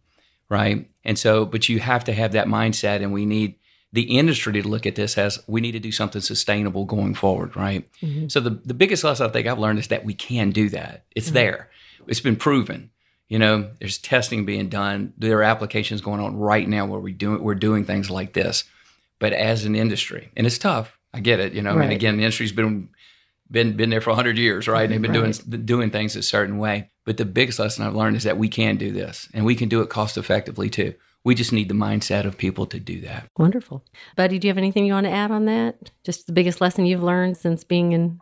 right? 0.49 0.89
And 1.05 1.19
so, 1.19 1.45
but 1.45 1.69
you 1.69 1.79
have 1.81 2.05
to 2.05 2.13
have 2.13 2.33
that 2.33 2.47
mindset, 2.47 3.03
and 3.03 3.13
we 3.13 3.27
need 3.27 3.57
the 3.95 4.19
industry 4.19 4.53
to 4.53 4.67
look 4.67 4.87
at 4.87 4.97
this 4.97 5.17
as 5.17 5.41
we 5.47 5.61
need 5.61 5.71
to 5.71 5.79
do 5.79 5.93
something 5.93 6.21
sustainable 6.21 6.85
going 6.85 7.15
forward, 7.15 7.55
right? 7.55 7.89
Mm-hmm. 8.03 8.27
So 8.27 8.41
the, 8.41 8.51
the 8.51 8.75
biggest 8.75 9.05
lesson 9.05 9.25
I 9.25 9.31
think 9.31 9.47
I've 9.47 9.61
learned 9.61 9.79
is 9.79 9.87
that 9.87 10.05
we 10.05 10.15
can 10.15 10.51
do 10.51 10.69
that. 10.71 11.05
It's 11.15 11.29
mm-hmm. 11.29 11.35
there. 11.35 11.71
It's 12.09 12.19
been 12.19 12.35
proven. 12.35 12.91
You 13.29 13.39
know, 13.39 13.71
there's 13.79 13.99
testing 13.99 14.45
being 14.45 14.69
done. 14.69 15.13
There 15.17 15.39
are 15.39 15.45
applications 15.45 16.01
going 16.01 16.21
on 16.21 16.37
right 16.37 16.69
now 16.69 16.87
where 16.87 16.99
we 16.99 17.13
do 17.13 17.39
we're 17.39 17.55
doing 17.55 17.85
things 17.85 18.11
like 18.11 18.33
this. 18.33 18.65
But 19.21 19.33
as 19.33 19.65
an 19.65 19.77
industry, 19.77 20.31
and 20.37 20.45
it's 20.45 20.59
tough. 20.59 20.99
I 21.13 21.21
get 21.21 21.39
it. 21.39 21.53
You 21.53 21.63
know, 21.63 21.77
right. 21.77 21.85
and 21.85 21.93
again, 21.93 22.17
the 22.17 22.25
industry's 22.25 22.51
been 22.51 22.89
been 23.49 23.77
been 23.77 23.91
there 23.91 24.01
for 24.01 24.11
100 24.11 24.37
years, 24.37 24.67
right? 24.67 24.83
And 24.83 24.93
they've 24.93 25.01
been 25.01 25.13
right. 25.13 25.41
doing 25.49 25.65
doing 25.65 25.91
things 25.91 26.17
a 26.17 26.23
certain 26.23 26.59
way. 26.59 26.91
But 27.05 27.17
the 27.17 27.25
biggest 27.25 27.61
lesson 27.61 27.87
I've 27.87 27.95
learned 27.95 28.17
is 28.17 28.25
that 28.25 28.39
we 28.39 28.49
can 28.49 28.77
do 28.77 28.91
this, 28.91 29.29
and 29.33 29.45
we 29.45 29.55
can 29.55 29.69
do 29.69 29.83
it 29.83 29.89
cost 29.89 30.19
effectively 30.19 30.69
too. 30.69 30.95
We 31.25 31.35
just 31.35 31.53
need 31.53 31.69
the 31.69 31.75
mindset 31.75 32.27
of 32.27 32.37
people 32.37 32.67
to 32.67 32.79
do 32.79 33.01
that. 33.01 33.29
Wonderful. 33.39 33.83
Buddy, 34.15 34.39
do 34.39 34.47
you 34.47 34.51
have 34.51 34.59
anything 34.59 34.85
you 34.85 34.93
want 34.93 35.07
to 35.07 35.13
add 35.13 35.31
on 35.31 35.47
that? 35.47 35.91
Just 36.05 36.27
the 36.27 36.35
biggest 36.35 36.61
lesson 36.61 36.85
you've 36.85 37.03
learned 37.03 37.39
since 37.39 37.65
being 37.65 37.93
in 37.93 38.21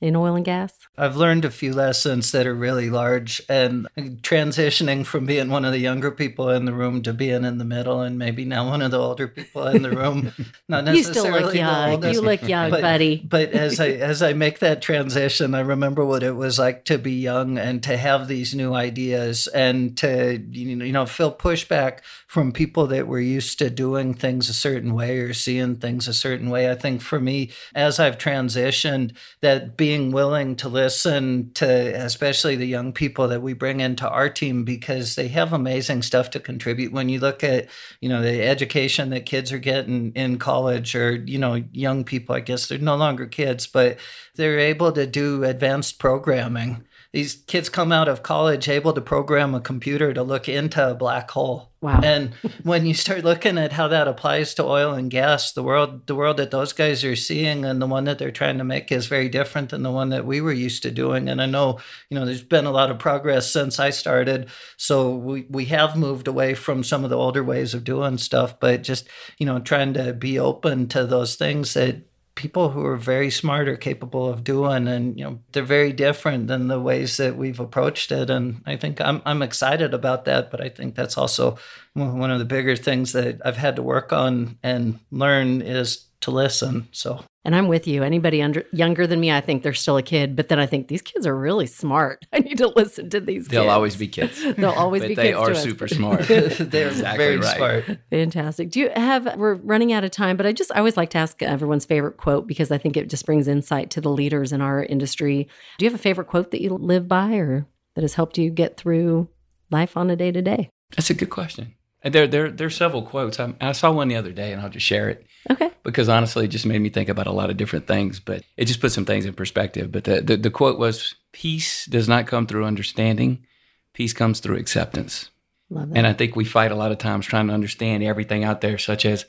in 0.00 0.14
oil 0.14 0.34
and 0.34 0.44
gas? 0.44 0.74
I've 0.98 1.16
learned 1.16 1.44
a 1.44 1.50
few 1.50 1.72
lessons 1.72 2.32
that 2.32 2.46
are 2.46 2.54
really 2.54 2.90
large 2.90 3.42
and 3.48 3.88
transitioning 3.96 5.06
from 5.06 5.26
being 5.26 5.50
one 5.50 5.64
of 5.64 5.72
the 5.72 5.78
younger 5.78 6.10
people 6.10 6.50
in 6.50 6.66
the 6.66 6.74
room 6.74 7.02
to 7.02 7.12
being 7.12 7.44
in 7.44 7.58
the 7.58 7.64
middle 7.64 8.00
and 8.00 8.18
maybe 8.18 8.44
now 8.44 8.68
one 8.68 8.82
of 8.82 8.90
the 8.90 8.98
older 8.98 9.26
people 9.26 9.66
in 9.68 9.82
the 9.82 9.90
room. 9.90 10.32
Not 10.68 10.84
necessarily 10.84 10.98
you 10.98 11.04
still 11.04 11.30
look 11.30 11.54
young. 11.54 11.90
Oldest, 11.92 12.14
you 12.14 12.20
look 12.20 12.42
young, 12.42 12.70
but, 12.70 12.82
buddy. 12.82 13.22
But 13.26 13.50
as 13.52 13.80
I 13.80 13.88
as 13.88 14.22
I 14.22 14.32
make 14.32 14.58
that 14.58 14.82
transition, 14.82 15.54
I 15.54 15.60
remember 15.60 16.04
what 16.04 16.22
it 16.22 16.36
was 16.36 16.58
like 16.58 16.84
to 16.86 16.98
be 16.98 17.12
young 17.12 17.58
and 17.58 17.82
to 17.82 17.96
have 17.96 18.28
these 18.28 18.54
new 18.54 18.74
ideas 18.74 19.46
and 19.48 19.96
to 19.98 20.42
you 20.50 20.76
know 20.76 21.06
feel 21.06 21.32
pushback 21.32 22.00
from 22.26 22.52
people 22.52 22.86
that 22.88 23.06
were 23.06 23.20
used 23.20 23.58
to 23.58 23.70
doing 23.70 24.12
things 24.12 24.48
a 24.48 24.54
certain 24.54 24.94
way 24.94 25.18
or 25.18 25.32
seeing 25.32 25.76
things 25.76 26.06
a 26.06 26.14
certain 26.14 26.50
way. 26.50 26.70
I 26.70 26.74
think 26.74 27.00
for 27.00 27.20
me, 27.20 27.50
as 27.74 27.98
I've 27.98 28.18
transitioned, 28.18 29.14
that 29.40 29.76
being 29.76 29.85
willing 30.12 30.56
to 30.56 30.68
listen 30.68 31.50
to 31.54 31.66
especially 31.66 32.56
the 32.56 32.66
young 32.66 32.92
people 32.92 33.28
that 33.28 33.42
we 33.42 33.52
bring 33.52 33.80
into 33.80 34.08
our 34.08 34.28
team 34.28 34.64
because 34.64 35.14
they 35.14 35.28
have 35.28 35.52
amazing 35.52 36.02
stuff 36.02 36.30
to 36.30 36.40
contribute. 36.40 36.92
When 36.92 37.08
you 37.08 37.20
look 37.20 37.42
at, 37.44 37.68
you 38.00 38.08
know, 38.08 38.22
the 38.22 38.42
education 38.42 39.10
that 39.10 39.26
kids 39.26 39.52
are 39.52 39.58
getting 39.58 40.12
in 40.12 40.38
college 40.38 40.94
or, 40.94 41.14
you 41.14 41.38
know, 41.38 41.62
young 41.72 42.04
people, 42.04 42.34
I 42.34 42.40
guess 42.40 42.68
they're 42.68 42.78
no 42.78 42.96
longer 42.96 43.26
kids, 43.26 43.66
but 43.66 43.98
they're 44.34 44.58
able 44.58 44.92
to 44.92 45.06
do 45.06 45.44
advanced 45.44 45.98
programming 45.98 46.84
these 47.16 47.36
kids 47.46 47.70
come 47.70 47.92
out 47.92 48.08
of 48.08 48.22
college 48.22 48.68
able 48.68 48.92
to 48.92 49.00
program 49.00 49.54
a 49.54 49.60
computer 49.60 50.12
to 50.12 50.22
look 50.22 50.50
into 50.50 50.90
a 50.90 50.94
black 50.94 51.30
hole. 51.30 51.72
Wow. 51.80 52.00
And 52.02 52.34
when 52.62 52.84
you 52.84 52.92
start 52.92 53.24
looking 53.24 53.56
at 53.56 53.72
how 53.72 53.88
that 53.88 54.06
applies 54.06 54.52
to 54.54 54.64
oil 54.64 54.92
and 54.92 55.10
gas, 55.10 55.52
the 55.52 55.62
world 55.62 56.06
the 56.08 56.14
world 56.14 56.36
that 56.36 56.50
those 56.50 56.74
guys 56.74 57.04
are 57.04 57.16
seeing 57.16 57.64
and 57.64 57.80
the 57.80 57.86
one 57.86 58.04
that 58.04 58.18
they're 58.18 58.30
trying 58.30 58.58
to 58.58 58.64
make 58.64 58.92
is 58.92 59.06
very 59.06 59.30
different 59.30 59.70
than 59.70 59.82
the 59.82 59.90
one 59.90 60.10
that 60.10 60.26
we 60.26 60.42
were 60.42 60.52
used 60.52 60.82
to 60.82 60.90
doing. 60.90 61.26
And 61.26 61.40
I 61.40 61.46
know, 61.46 61.80
you 62.10 62.18
know, 62.18 62.26
there's 62.26 62.42
been 62.42 62.66
a 62.66 62.70
lot 62.70 62.90
of 62.90 62.98
progress 62.98 63.50
since 63.50 63.80
I 63.80 63.88
started. 63.88 64.50
So 64.76 65.14
we, 65.14 65.46
we 65.48 65.64
have 65.66 65.96
moved 65.96 66.28
away 66.28 66.52
from 66.52 66.84
some 66.84 67.02
of 67.02 67.08
the 67.08 67.16
older 67.16 67.42
ways 67.42 67.72
of 67.72 67.82
doing 67.82 68.18
stuff, 68.18 68.60
but 68.60 68.82
just, 68.82 69.08
you 69.38 69.46
know, 69.46 69.58
trying 69.58 69.94
to 69.94 70.12
be 70.12 70.38
open 70.38 70.86
to 70.88 71.06
those 71.06 71.36
things 71.36 71.72
that 71.72 72.05
people 72.36 72.70
who 72.70 72.84
are 72.84 72.96
very 72.96 73.30
smart 73.30 73.68
are 73.68 73.76
capable 73.76 74.28
of 74.28 74.44
doing 74.44 74.86
and 74.86 75.18
you 75.18 75.24
know 75.24 75.40
they're 75.52 75.64
very 75.64 75.92
different 75.92 76.46
than 76.46 76.68
the 76.68 76.78
ways 76.78 77.16
that 77.16 77.36
we've 77.36 77.58
approached 77.58 78.12
it 78.12 78.30
and 78.30 78.62
i 78.66 78.76
think 78.76 79.00
i'm, 79.00 79.20
I'm 79.24 79.42
excited 79.42 79.92
about 79.92 80.26
that 80.26 80.50
but 80.50 80.60
i 80.60 80.68
think 80.68 80.94
that's 80.94 81.18
also 81.18 81.58
one 81.94 82.30
of 82.30 82.38
the 82.38 82.44
bigger 82.44 82.76
things 82.76 83.12
that 83.12 83.40
i've 83.44 83.56
had 83.56 83.76
to 83.76 83.82
work 83.82 84.12
on 84.12 84.58
and 84.62 85.00
learn 85.10 85.62
is 85.62 86.06
to 86.20 86.30
listen. 86.30 86.88
So, 86.92 87.24
and 87.46 87.54
I'm 87.54 87.68
with 87.68 87.86
you. 87.86 88.02
Anybody 88.02 88.42
under 88.42 88.64
younger 88.72 89.06
than 89.06 89.20
me, 89.20 89.30
I 89.30 89.40
think 89.40 89.62
they're 89.62 89.72
still 89.72 89.96
a 89.96 90.02
kid, 90.02 90.34
but 90.34 90.48
then 90.48 90.58
I 90.58 90.66
think 90.66 90.88
these 90.88 91.00
kids 91.00 91.28
are 91.28 91.36
really 91.36 91.66
smart. 91.66 92.26
I 92.32 92.40
need 92.40 92.58
to 92.58 92.66
listen 92.66 93.08
to 93.10 93.20
these. 93.20 93.44
Kids. 93.44 93.48
They'll 93.48 93.62
kids. 93.62 93.72
always 93.72 93.96
be 93.96 94.08
kids. 94.08 94.42
They'll 94.56 94.70
always 94.70 95.02
but 95.02 95.08
be. 95.08 95.14
They 95.14 95.32
kids 95.32 95.38
are 95.38 95.54
super 95.54 95.86
smart. 95.98 96.26
they're 96.26 96.88
exactly 96.88 97.24
very 97.24 97.36
right. 97.38 97.56
smart. 97.56 97.98
Fantastic. 98.10 98.70
Do 98.70 98.80
you 98.80 98.90
have? 98.96 99.36
We're 99.36 99.54
running 99.54 99.92
out 99.92 100.02
of 100.02 100.10
time, 100.10 100.36
but 100.36 100.44
I 100.44 100.52
just 100.52 100.72
I 100.74 100.78
always 100.78 100.96
like 100.96 101.10
to 101.10 101.18
ask 101.18 101.40
everyone's 101.40 101.84
favorite 101.84 102.16
quote 102.16 102.48
because 102.48 102.72
I 102.72 102.78
think 102.78 102.96
it 102.96 103.08
just 103.08 103.24
brings 103.24 103.46
insight 103.46 103.90
to 103.90 104.00
the 104.00 104.10
leaders 104.10 104.52
in 104.52 104.60
our 104.60 104.82
industry. 104.82 105.46
Do 105.78 105.84
you 105.84 105.90
have 105.90 105.98
a 105.98 106.02
favorite 106.02 106.26
quote 106.26 106.50
that 106.50 106.60
you 106.60 106.70
live 106.70 107.06
by 107.06 107.36
or 107.36 107.64
that 107.94 108.02
has 108.02 108.14
helped 108.14 108.38
you 108.38 108.50
get 108.50 108.76
through 108.76 109.28
life 109.70 109.96
on 109.96 110.10
a 110.10 110.16
day 110.16 110.32
to 110.32 110.42
day? 110.42 110.68
That's 110.96 111.10
a 111.10 111.14
good 111.14 111.30
question. 111.30 111.76
And 112.06 112.14
there, 112.14 112.28
there, 112.28 112.52
there 112.52 112.68
are 112.68 112.70
several 112.70 113.02
quotes. 113.02 113.40
I, 113.40 113.52
I 113.60 113.72
saw 113.72 113.90
one 113.90 114.06
the 114.06 114.14
other 114.14 114.30
day, 114.30 114.52
and 114.52 114.62
I'll 114.62 114.68
just 114.68 114.86
share 114.86 115.08
it. 115.08 115.26
Okay. 115.50 115.72
Because 115.82 116.08
honestly, 116.08 116.44
it 116.44 116.52
just 116.52 116.64
made 116.64 116.80
me 116.80 116.88
think 116.88 117.08
about 117.08 117.26
a 117.26 117.32
lot 117.32 117.50
of 117.50 117.56
different 117.56 117.88
things, 117.88 118.20
but 118.20 118.44
it 118.56 118.66
just 118.66 118.80
put 118.80 118.92
some 118.92 119.04
things 119.04 119.26
in 119.26 119.34
perspective. 119.34 119.90
But 119.90 120.04
the, 120.04 120.20
the, 120.20 120.36
the 120.36 120.50
quote 120.52 120.78
was 120.78 121.16
Peace 121.32 121.84
does 121.86 122.08
not 122.08 122.28
come 122.28 122.46
through 122.46 122.64
understanding, 122.64 123.44
peace 123.92 124.12
comes 124.12 124.38
through 124.38 124.54
acceptance. 124.54 125.30
Love 125.68 125.88
that. 125.88 125.98
And 125.98 126.06
I 126.06 126.12
think 126.12 126.36
we 126.36 126.44
fight 126.44 126.70
a 126.70 126.76
lot 126.76 126.92
of 126.92 126.98
times 126.98 127.26
trying 127.26 127.48
to 127.48 127.54
understand 127.54 128.04
everything 128.04 128.44
out 128.44 128.60
there, 128.60 128.78
such 128.78 129.04
as 129.04 129.24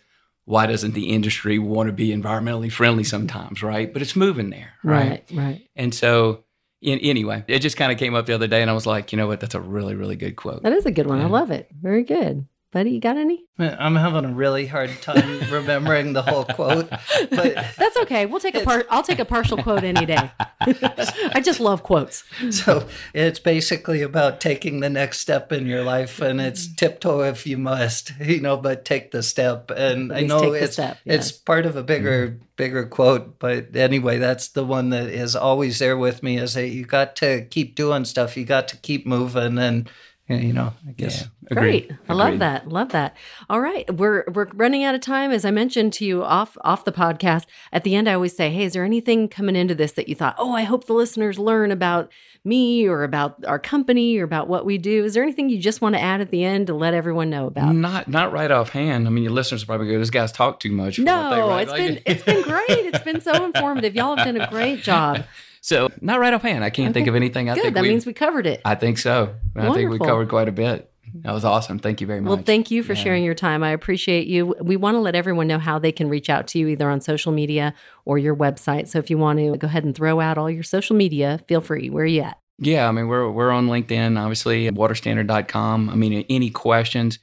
why 0.46 0.68
doesn't 0.68 0.94
the 0.94 1.10
industry 1.10 1.58
want 1.58 1.88
to 1.88 1.94
be 1.94 2.10
environmentally 2.10 2.72
friendly 2.72 3.04
sometimes, 3.04 3.64
right? 3.64 3.92
But 3.92 4.04
it's 4.04 4.16
moving 4.16 4.52
there, 4.52 4.74
right? 4.84 5.26
Right, 5.32 5.32
right. 5.34 5.68
And 5.76 5.96
so, 5.96 6.44
in, 6.80 7.00
anyway, 7.00 7.44
it 7.48 7.58
just 7.58 7.76
kind 7.76 7.92
of 7.92 7.98
came 7.98 8.14
up 8.14 8.28
the 8.28 8.36
other 8.36 8.46
day, 8.46 8.62
and 8.62 8.70
I 8.70 8.76
was 8.76 8.86
like, 8.86 9.12
you 9.12 9.18
know 9.18 9.26
what? 9.26 9.40
That's 9.40 9.56
a 9.56 9.60
really, 9.60 9.96
really 9.96 10.16
good 10.16 10.36
quote. 10.36 10.62
That 10.62 10.74
is 10.74 10.86
a 10.86 10.92
good 10.92 11.08
one. 11.08 11.18
Yeah. 11.18 11.26
I 11.26 11.30
love 11.30 11.50
it. 11.50 11.72
Very 11.82 12.04
good. 12.04 12.46
Buddy, 12.74 12.92
you 12.92 13.00
got 13.00 13.16
any? 13.16 13.46
I'm 13.58 13.96
having 13.96 14.26
a 14.26 14.34
really 14.34 14.68
hard 14.68 14.90
time 15.02 15.40
remembering 15.52 16.12
the 16.12 16.22
whole 16.22 16.44
quote, 16.44 16.90
but 16.90 17.56
that's 17.78 17.96
okay. 18.00 18.26
We'll 18.26 18.42
take 18.42 18.56
a 18.56 18.64
part. 18.66 18.86
I'll 18.90 19.04
take 19.04 19.20
a 19.20 19.26
partial 19.26 19.58
quote 19.58 19.86
any 19.86 20.06
day. 20.06 20.30
I 20.60 21.42
just 21.42 21.62
love 21.62 21.82
quotes. 21.82 22.26
So 22.52 22.86
it's 23.14 23.40
basically 23.40 24.02
about 24.02 24.42
taking 24.42 24.82
the 24.82 24.90
next 24.90 25.22
step 25.22 25.54
in 25.54 25.66
your 25.66 25.82
life, 25.82 26.20
and 26.20 26.42
it's 26.42 26.68
tiptoe 26.68 27.22
if 27.22 27.48
you 27.48 27.58
must, 27.58 28.12
you 28.20 28.42
know, 28.42 28.58
but 28.58 28.84
take 28.84 29.12
the 29.12 29.24
step. 29.24 29.72
And 29.72 30.12
I 30.12 30.22
know 30.22 30.52
it's 30.52 30.74
step, 30.74 30.98
yeah. 31.06 31.14
it's 31.14 31.32
part 31.32 31.66
of 31.66 31.78
a 31.78 31.84
bigger 31.84 32.28
mm-hmm. 32.28 32.44
bigger 32.58 32.86
quote, 32.86 33.40
but 33.40 33.78
anyway, 33.78 34.18
that's 34.18 34.50
the 34.50 34.66
one 34.66 34.90
that 34.90 35.08
is 35.08 35.38
always 35.38 35.80
there 35.80 35.98
with 35.98 36.22
me. 36.22 36.38
Is 36.38 36.56
that 36.56 36.68
you 36.68 36.84
got 36.84 37.16
to 37.18 37.46
keep 37.46 37.76
doing 37.76 38.04
stuff, 38.04 38.36
you 38.36 38.44
got 38.44 38.68
to 38.68 38.78
keep 38.78 39.08
moving, 39.08 39.58
and 39.58 39.90
you 40.30 40.54
know, 40.54 40.74
I 40.88 40.92
guess. 40.92 41.22
Yeah. 41.22 41.28
Great. 41.58 41.92
I 42.10 42.14
love 42.14 42.40
that. 42.40 42.68
Love 42.68 42.90
that. 42.90 43.16
All 43.50 43.62
right. 43.62 43.90
We're 43.96 44.26
we're 44.34 44.48
running 44.54 44.84
out 44.84 44.96
of 44.96 45.02
time. 45.02 45.32
As 45.32 45.46
I 45.46 45.52
mentioned 45.52 45.94
to 45.94 46.06
you 46.06 46.24
off 46.24 46.58
off 46.62 46.84
the 46.84 46.92
podcast, 46.92 47.46
at 47.72 47.86
the 47.86 47.96
end 47.96 48.10
I 48.10 48.14
always 48.14 48.36
say, 48.36 48.50
Hey, 48.50 48.64
is 48.66 48.74
there 48.74 48.84
anything 48.84 49.30
coming 49.30 49.56
into 49.56 49.74
this 49.74 49.94
that 49.94 50.10
you 50.10 50.16
thought, 50.16 50.36
oh, 50.38 50.54
I 50.54 50.64
hope 50.64 50.86
the 50.86 50.94
listeners 50.94 51.40
learn 51.40 51.72
about 51.72 52.12
me 52.44 52.88
or 52.88 53.04
about 53.04 53.44
our 53.46 53.60
company 53.60 54.18
or 54.18 54.24
about 54.24 54.50
what 54.50 54.66
we 54.66 54.78
do? 54.78 55.06
Is 55.06 55.14
there 55.14 55.24
anything 55.24 55.50
you 55.50 55.60
just 55.60 55.82
want 55.82 55.96
to 55.96 56.02
add 56.02 56.20
at 56.20 56.30
the 56.30 56.44
end 56.44 56.68
to 56.68 56.74
let 56.74 56.94
everyone 56.94 57.30
know 57.30 57.48
about? 57.48 57.74
Not 57.74 58.10
not 58.10 58.34
right 58.34 58.52
offhand. 58.52 59.08
I 59.08 59.10
mean 59.10 59.24
your 59.24 59.34
listeners 59.34 59.64
probably 59.64 59.88
go, 59.88 59.98
This 60.00 60.10
guy's 60.10 60.34
talked 60.34 60.62
too 60.62 60.72
much. 60.72 61.00
No, 61.00 61.58
it's 61.58 61.72
been 61.72 62.02
it's 62.06 62.24
been 62.24 62.42
great. 62.42 62.64
It's 62.70 63.04
been 63.04 63.22
so 63.22 63.46
informative. 63.46 63.96
Y'all 63.96 64.18
have 64.18 64.26
done 64.26 64.42
a 64.42 64.50
great 64.50 64.82
job. 64.84 65.24
So 65.68 65.90
not 66.00 66.22
right 66.22 66.34
offhand. 66.34 66.64
I 66.64 66.70
can't 66.70 66.92
okay. 66.92 66.94
think 66.94 67.08
of 67.10 67.16
anything. 67.16 67.50
I 67.50 67.56
Good. 67.56 67.62
think 67.62 67.76
that 67.76 67.84
means 67.84 68.06
we 68.06 68.14
covered 68.14 68.48
it. 68.48 68.62
I 68.64 68.76
think 68.76 68.98
so. 68.98 69.36
Wonderful. 69.54 69.74
I 69.74 69.76
think 69.76 69.92
we 69.92 70.00
covered 70.00 70.30
quite 70.30 70.48
a 70.48 70.54
bit. 70.54 70.90
That 71.24 71.34
was 71.34 71.44
awesome. 71.44 71.78
Thank 71.78 72.00
you 72.00 72.08
very 72.08 72.22
much. 72.22 72.30
Well, 72.30 72.42
thank 72.42 72.72
you 72.72 72.84
for 72.84 72.94
yeah. 72.94 73.04
sharing 73.04 73.26
your 73.26 73.34
time. 73.34 73.64
I 73.64 73.72
appreciate 73.72 74.28
you. 74.28 74.56
We 74.62 74.78
want 74.78 74.96
to 74.96 75.00
let 75.00 75.14
everyone 75.14 75.46
know 75.46 75.60
how 75.60 75.78
they 75.78 75.92
can 75.92 76.08
reach 76.08 76.30
out 76.30 76.48
to 76.48 76.60
you 76.60 76.68
either 76.70 76.90
on 76.90 77.02
social 77.02 77.34
media 77.34 77.74
or 78.06 78.18
your 78.18 78.34
website. 78.34 78.88
So 78.88 79.00
if 79.00 79.10
you 79.10 79.18
want 79.18 79.40
to 79.40 79.58
go 79.58 79.68
ahead 79.68 79.84
and 79.84 79.94
throw 79.94 80.22
out 80.22 80.38
all 80.38 80.50
your 80.50 80.64
social 80.64 80.96
media, 80.96 81.42
feel 81.50 81.60
free. 81.60 81.90
Where 81.90 82.06
are 82.06 82.08
you 82.08 82.22
at? 82.22 82.40
Yeah, 82.60 82.88
I 82.88 82.94
mean, 82.94 83.10
we're 83.10 83.30
we're 83.30 83.52
on 83.52 83.68
LinkedIn, 83.68 84.18
obviously, 84.18 84.70
waterstandard.com. 84.72 85.90
I 85.90 85.96
mean, 85.96 86.26
any 86.30 86.50
questions, 86.50 87.20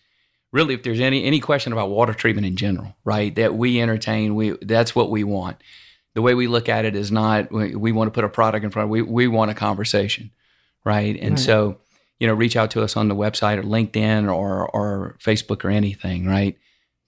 really, 0.52 0.74
if 0.74 0.82
there's 0.82 1.00
any 1.00 1.24
any 1.24 1.40
question 1.40 1.72
about 1.72 1.88
water 1.88 2.12
treatment 2.12 2.46
in 2.46 2.56
general, 2.56 2.94
right, 3.04 3.34
that 3.36 3.54
we 3.54 3.80
entertain, 3.80 4.34
we 4.34 4.50
that's 4.60 4.94
what 4.94 5.10
we 5.10 5.24
want 5.24 5.56
the 6.14 6.22
way 6.22 6.34
we 6.34 6.46
look 6.46 6.68
at 6.68 6.84
it 6.84 6.96
is 6.96 7.10
not 7.12 7.50
we, 7.50 7.74
we 7.74 7.92
want 7.92 8.08
to 8.08 8.12
put 8.12 8.24
a 8.24 8.28
product 8.28 8.64
in 8.64 8.70
front. 8.70 8.84
Of, 8.84 8.90
we 8.90 9.02
we 9.02 9.28
want 9.28 9.50
a 9.50 9.54
conversation, 9.54 10.30
right? 10.84 11.16
And 11.20 11.30
right. 11.30 11.38
so 11.38 11.78
you 12.18 12.26
know, 12.26 12.34
reach 12.34 12.56
out 12.56 12.70
to 12.72 12.82
us 12.82 12.96
on 12.96 13.08
the 13.08 13.14
website 13.14 13.58
or 13.58 13.62
LinkedIn 13.62 14.32
or 14.32 14.68
or 14.68 15.16
Facebook 15.20 15.64
or 15.64 15.70
anything, 15.70 16.26
right? 16.26 16.56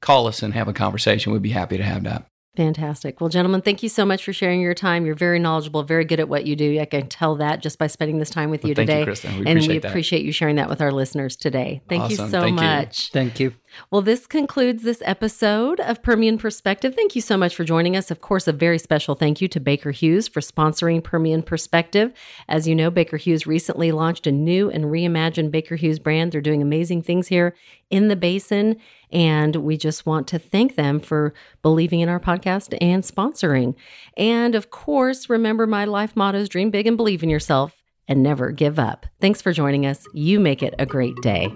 Call 0.01 0.27
us 0.27 0.43
and 0.43 0.53
have 0.55 0.69
a 0.69 0.73
conversation. 0.73 1.33
We'd 1.33 1.43
be 1.43 1.51
happy 1.51 1.77
to 1.77 1.85
have 1.85 2.05
that. 2.05 2.29
Fantastic. 2.57 3.21
Well, 3.21 3.29
gentlemen, 3.29 3.61
thank 3.61 3.83
you 3.83 3.91
so 3.91 4.07
much 4.07 4.25
for 4.25 4.33
sharing 4.33 4.63
your 4.63 4.73
time. 4.73 5.05
You're 5.05 5.15
very 5.15 5.39
knowledgeable, 5.39 5.83
very 5.83 6.07
good 6.07 6.21
at 6.21 6.29
what 6.29 6.47
you 6.47 6.57
do. 6.57 6.81
I 6.81 6.87
can 6.87 7.07
tell 7.07 7.37
that 7.37 7.61
just 7.61 7.79
by 7.79 7.87
spending 7.87 8.19
this 8.19 8.31
time 8.31 8.51
with 8.51 8.65
you 8.65 8.71
well, 8.71 8.87
today. 8.87 9.01
You, 9.01 9.05
Kristen. 9.05 9.33
We 9.33 9.39
and 9.41 9.49
appreciate 9.49 9.69
we 9.75 9.79
that. 9.81 9.89
appreciate 9.89 10.25
you 10.25 10.33
sharing 10.33 10.57
that 10.57 10.71
with 10.71 10.81
our 10.81 10.91
listeners 10.91 11.37
today. 11.37 11.83
Thank 11.89 12.05
awesome. 12.05 12.25
you 12.25 12.31
so 12.31 12.41
thank 12.41 12.57
much. 12.57 13.05
You. 13.05 13.11
Thank 13.13 13.41
you. 13.41 13.55
Well, 13.91 14.03
this 14.03 14.27
concludes 14.27 14.83
this 14.83 15.03
episode 15.05 15.81
of 15.81 16.03
Permian 16.03 16.39
Perspective. 16.39 16.95
Thank 16.95 17.15
you 17.15 17.21
so 17.21 17.37
much 17.37 17.55
for 17.55 17.65
joining 17.65 17.97
us. 17.97 18.11
Of 18.11 18.21
course, 18.21 18.49
a 18.49 18.53
very 18.53 18.79
special 18.79 19.15
thank 19.15 19.41
you 19.41 19.49
to 19.49 19.61
Baker 19.61 19.91
Hughes 19.91 20.29
for 20.29 20.41
sponsoring 20.41 21.03
Permian 21.03 21.43
Perspective. 21.43 22.13
As 22.49 22.67
you 22.67 22.75
know, 22.75 22.91
Baker 22.91 23.17
Hughes 23.17 23.47
recently 23.47 23.93
launched 23.93 24.27
a 24.27 24.33
new 24.33 24.71
and 24.71 24.87
reimagined 24.87 25.51
Baker 25.51 25.77
Hughes 25.77 25.99
brand. 25.99 26.33
They're 26.33 26.41
doing 26.41 26.63
amazing 26.63 27.03
things 27.03 27.29
here 27.29 27.55
in 27.91 28.09
the 28.09 28.17
basin. 28.17 28.77
And 29.11 29.57
we 29.57 29.77
just 29.77 30.07
want 30.07 30.27
to 30.29 30.39
thank 30.39 30.77
them 30.77 31.01
for 31.01 31.33
believing 31.63 32.01
in 32.01 32.09
our 32.09 32.21
podcast 32.21 32.77
and 32.81 33.03
sponsoring. 33.03 33.75
And 34.17 34.55
of 34.55 34.71
course, 34.71 35.31
remember 35.31 35.67
my 35.67 35.85
life 35.85 36.17
motto 36.17 36.39
is 36.39 36.49
dream 36.49 36.71
big 36.71 36.87
and 36.87 36.97
believe 36.97 37.23
in 37.23 37.31
yourself 37.31 37.83
and 38.09 38.23
never 38.23 38.51
give 38.51 38.79
up. 38.79 39.07
Thanks 39.21 39.43
for 39.43 39.53
joining 39.53 39.87
us. 39.87 40.07
You 40.13 40.41
make 40.41 40.63
it 40.63 40.75
a 40.79 40.87
great 40.87 41.17
day. 41.23 41.53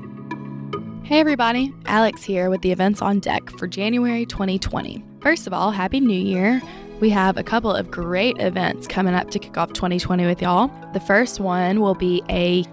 Hey 1.10 1.18
everybody, 1.18 1.74
Alex 1.86 2.22
here 2.22 2.50
with 2.50 2.60
the 2.60 2.70
events 2.70 3.02
on 3.02 3.18
deck 3.18 3.50
for 3.58 3.66
January 3.66 4.24
2020. 4.24 5.02
First 5.20 5.48
of 5.48 5.52
all, 5.52 5.72
Happy 5.72 5.98
New 5.98 6.14
Year. 6.14 6.62
We 7.00 7.10
have 7.10 7.36
a 7.36 7.42
couple 7.42 7.74
of 7.74 7.90
great 7.90 8.38
events 8.38 8.86
coming 8.86 9.12
up 9.12 9.28
to 9.32 9.40
kick 9.40 9.58
off 9.58 9.72
2020 9.72 10.24
with 10.24 10.40
y'all. 10.40 10.70
The 10.92 11.00
first 11.00 11.40
one 11.40 11.80
will 11.80 11.96
be 11.96 12.22
a 12.30 12.64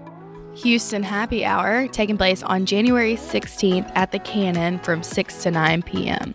Houston 0.54 1.02
Happy 1.02 1.44
Hour 1.44 1.88
taking 1.88 2.16
place 2.16 2.44
on 2.44 2.64
January 2.64 3.16
16th 3.16 3.90
at 3.96 4.12
the 4.12 4.20
Cannon 4.20 4.78
from 4.78 5.02
6 5.02 5.42
to 5.42 5.50
9 5.50 5.82
p.m. 5.82 6.32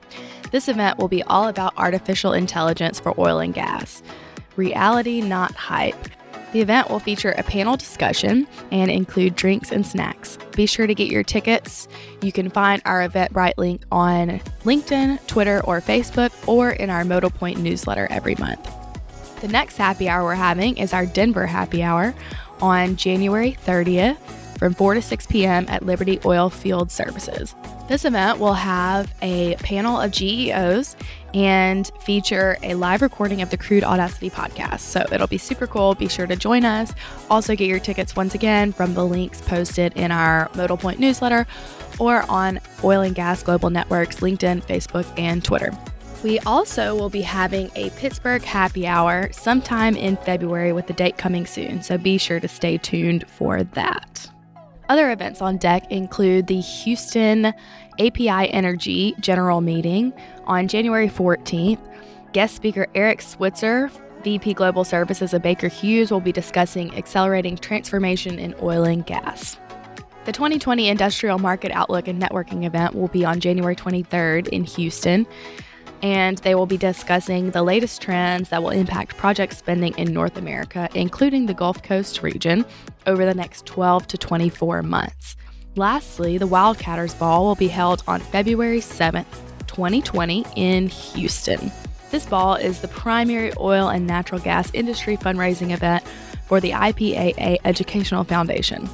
This 0.52 0.68
event 0.68 0.97
will 0.97 1.08
be 1.08 1.24
all 1.24 1.47
about 1.47 1.72
artificial 1.78 2.34
intelligence 2.34 2.99
for 2.99 3.18
oil 3.18 3.39
and 3.39 3.54
gas. 3.54 4.04
Reality 4.58 5.22
Not 5.22 5.56
Hype. 5.56 5.95
The 6.54 6.62
event 6.62 6.89
will 6.91 6.99
feature 6.99 7.32
a 7.32 7.41
panel 7.41 7.76
discussion 7.76 8.47
and 8.72 8.91
include 8.91 9.36
drinks 9.36 9.72
and 9.72 9.86
snacks. 9.86 10.38
Be 10.56 10.68
sure 10.68 10.86
to 10.86 10.93
get 10.93 11.10
your 11.10 11.24
tickets. 11.24 11.88
You 12.22 12.32
can 12.32 12.51
find 12.51 12.80
our 12.86 13.08
Eventbrite 13.08 13.58
link 13.58 13.82
on 13.91 14.39
LinkedIn, 14.64 15.26
Twitter, 15.26 15.62
or 15.66 15.82
Facebook, 15.82 16.32
or 16.47 16.70
in 16.70 16.91
our 16.91 17.04
Modal 17.04 17.32
Point 17.32 17.60
newsletter 17.60 18.08
every 18.12 18.36
month. 18.36 18.72
The 19.41 19.47
next 19.47 19.78
happy 19.78 20.08
hour 20.08 20.24
we're 20.24 20.36
having 20.36 20.78
is 20.78 20.93
our 20.93 21.08
Denver 21.08 21.47
happy 21.47 21.82
hour 21.82 22.14
on 22.62 22.97
January 22.97 23.58
30th 23.66 24.18
from 24.60 24.76
4 24.76 24.93
to 24.93 25.01
6 25.01 25.26
p.m. 25.26 25.66
at 25.70 25.84
Liberty 25.84 26.20
Oil 26.24 26.51
Field 26.51 26.91
Services. 26.91 27.56
This 27.89 28.06
event 28.06 28.39
will 28.39 28.54
have 28.54 29.12
a 29.24 29.56
panel 29.56 29.99
of 29.99 30.12
GEOs 30.12 30.95
and 31.34 31.91
feature 32.01 32.57
a 32.63 32.75
live 32.75 33.01
recording 33.01 33.41
of 33.41 33.49
the 33.49 33.57
Crude 33.57 33.84
Audacity 33.84 34.29
podcast. 34.29 34.81
So 34.81 35.05
it'll 35.11 35.27
be 35.27 35.38
super 35.38 35.67
cool. 35.67 35.95
Be 35.95 36.07
sure 36.07 36.27
to 36.27 36.36
join 36.36 36.65
us. 36.65 36.93
Also, 37.29 37.55
get 37.55 37.67
your 37.67 37.79
tickets 37.79 38.15
once 38.15 38.36
again 38.36 38.71
from 38.71 38.93
the 38.93 39.05
links 39.05 39.41
posted 39.41 39.93
in 39.93 40.11
our 40.11 40.49
Modal 40.55 40.77
Point 40.77 40.99
newsletter 40.99 41.47
or 41.99 42.23
on 42.29 42.59
Oil 42.84 43.01
and 43.01 43.15
Gas 43.15 43.43
Global 43.43 43.69
Networks, 43.69 44.19
LinkedIn, 44.19 44.63
Facebook, 44.63 45.07
and 45.17 45.43
Twitter. 45.43 45.71
We 46.23 46.39
also 46.39 46.95
will 46.95 47.09
be 47.09 47.21
having 47.21 47.69
a 47.75 47.89
Pittsburgh 47.91 48.41
happy 48.43 48.88
hour 48.88 49.29
sometime 49.34 49.97
in 49.97 50.15
February 50.17 50.71
with 50.71 50.88
the 50.88 50.93
date 50.93 51.17
coming 51.17 51.45
soon, 51.45 51.84
so 51.84 51.97
be 51.97 52.17
sure 52.17 52.39
to 52.39 52.47
stay 52.47 52.77
tuned 52.77 53.29
for 53.29 53.63
that. 53.63 54.29
Other 54.88 55.11
events 55.11 55.41
on 55.41 55.57
deck 55.57 55.89
include 55.91 56.47
the 56.47 56.61
Houston 56.61 57.53
API 58.00 58.52
Energy 58.52 59.16
General 59.20 59.62
Meeting 59.62 60.14
on 60.46 60.68
January 60.68 61.10
14th. 61.10 61.80
Guest 62.34 62.56
speaker 62.56 62.88
Eric 62.96 63.22
Switzer, 63.22 63.91
VP 64.24 64.54
Global 64.54 64.84
Services 64.84 65.34
of 65.34 65.41
Baker 65.41 65.68
Hughes, 65.68 66.12
will 66.12 66.20
be 66.20 66.32
discussing 66.32 66.96
accelerating 66.96 67.58
transformation 67.58 68.39
in 68.39 68.56
oil 68.62 68.84
and 68.84 69.06
gas. 69.06 69.58
The 70.26 70.32
2020 70.32 70.88
Industrial 70.88 71.38
Market 71.38 71.72
Outlook 71.72 72.08
and 72.08 72.22
Networking 72.22 72.66
event 72.66 72.96
will 72.96 73.10
be 73.10 73.26
on 73.26 73.39
January 73.39 73.76
23rd 73.76 74.48
in 74.48 74.64
Houston 74.64 75.28
and 76.04 76.38
they 76.39 76.54
will 76.54 76.66
be 76.66 76.78
discussing 76.78 77.52
the 77.52 77.64
latest 77.64 78.02
trends 78.02 78.50
that 78.50 78.62
will 78.62 78.72
impact 78.72 79.16
project 79.16 79.54
spending 79.54 79.98
in 79.98 80.14
North 80.14 80.38
America, 80.38 80.89
including 80.94 81.46
the 81.46 81.54
Gulf 81.54 81.82
Coast 81.82 82.22
region, 82.22 82.66
over 83.08 83.26
the 83.26 83.34
next 83.34 83.66
12 83.66 84.08
to 84.08 84.18
24 84.18 84.84
months. 84.84 85.38
Lastly, 85.76 86.38
the 86.38 86.47
Wildcatters 86.47 87.17
Ball 87.17 87.43
will 87.43 87.55
be 87.55 87.67
held 87.67 88.03
on 88.07 88.19
February 88.19 88.80
7th, 88.80 89.26
2020, 89.65 90.45
in 90.55 90.88
Houston. 90.88 91.71
This 92.11 92.28
ball 92.28 92.53
is 92.53 92.82
the 92.82 92.88
primary 92.89 93.51
oil 93.57 93.89
and 93.89 94.05
natural 94.05 94.39
gas 94.39 94.69
industry 94.76 95.17
fundraising 95.17 95.74
event 95.74 96.03
for 96.45 96.59
the 96.59 96.71
IPAA 96.71 97.57
Educational 97.65 98.24
Foundation. 98.24 98.88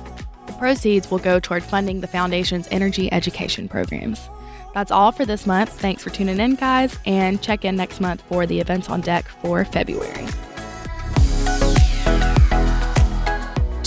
The 0.48 0.54
proceeds 0.54 1.12
will 1.12 1.20
go 1.20 1.38
toward 1.38 1.64
funding 1.64 2.00
the 2.00 2.08
foundation's 2.08 2.70
energy 2.72 3.12
education 3.12 3.68
programs. 3.68 4.30
That's 4.74 4.92
all 4.92 5.12
for 5.12 5.26
this 5.26 5.46
month. 5.46 5.72
Thanks 5.82 6.02
for 6.02 6.12
tuning 6.12 6.40
in, 6.40 6.56
guys, 6.56 6.98
and 7.06 7.42
check 7.42 7.66
in 7.66 7.76
next 7.76 8.00
month 8.00 8.22
for 8.30 8.46
the 8.46 8.62
events 8.62 8.90
on 8.90 9.02
deck 9.02 9.26
for 9.28 9.66
February. 9.66 10.28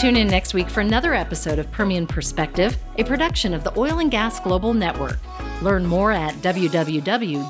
Tune 0.03 0.17
in 0.17 0.27
next 0.27 0.53
week 0.53 0.69
for 0.69 0.81
another 0.81 1.15
episode 1.15 1.61
of 1.61 1.71
Permian 1.71 2.09
Perspective, 2.09 2.77
a 2.99 3.05
production 3.05 3.55
of 3.55 3.63
the 3.63 3.73
Oil 3.79 4.01
and 4.01 4.11
Gas 4.11 4.41
Global 4.41 4.75
Network. 4.75 5.21
Learn 5.63 5.87
more 5.87 6.11
at 6.11 6.35
www.oggn.com. 6.43 7.43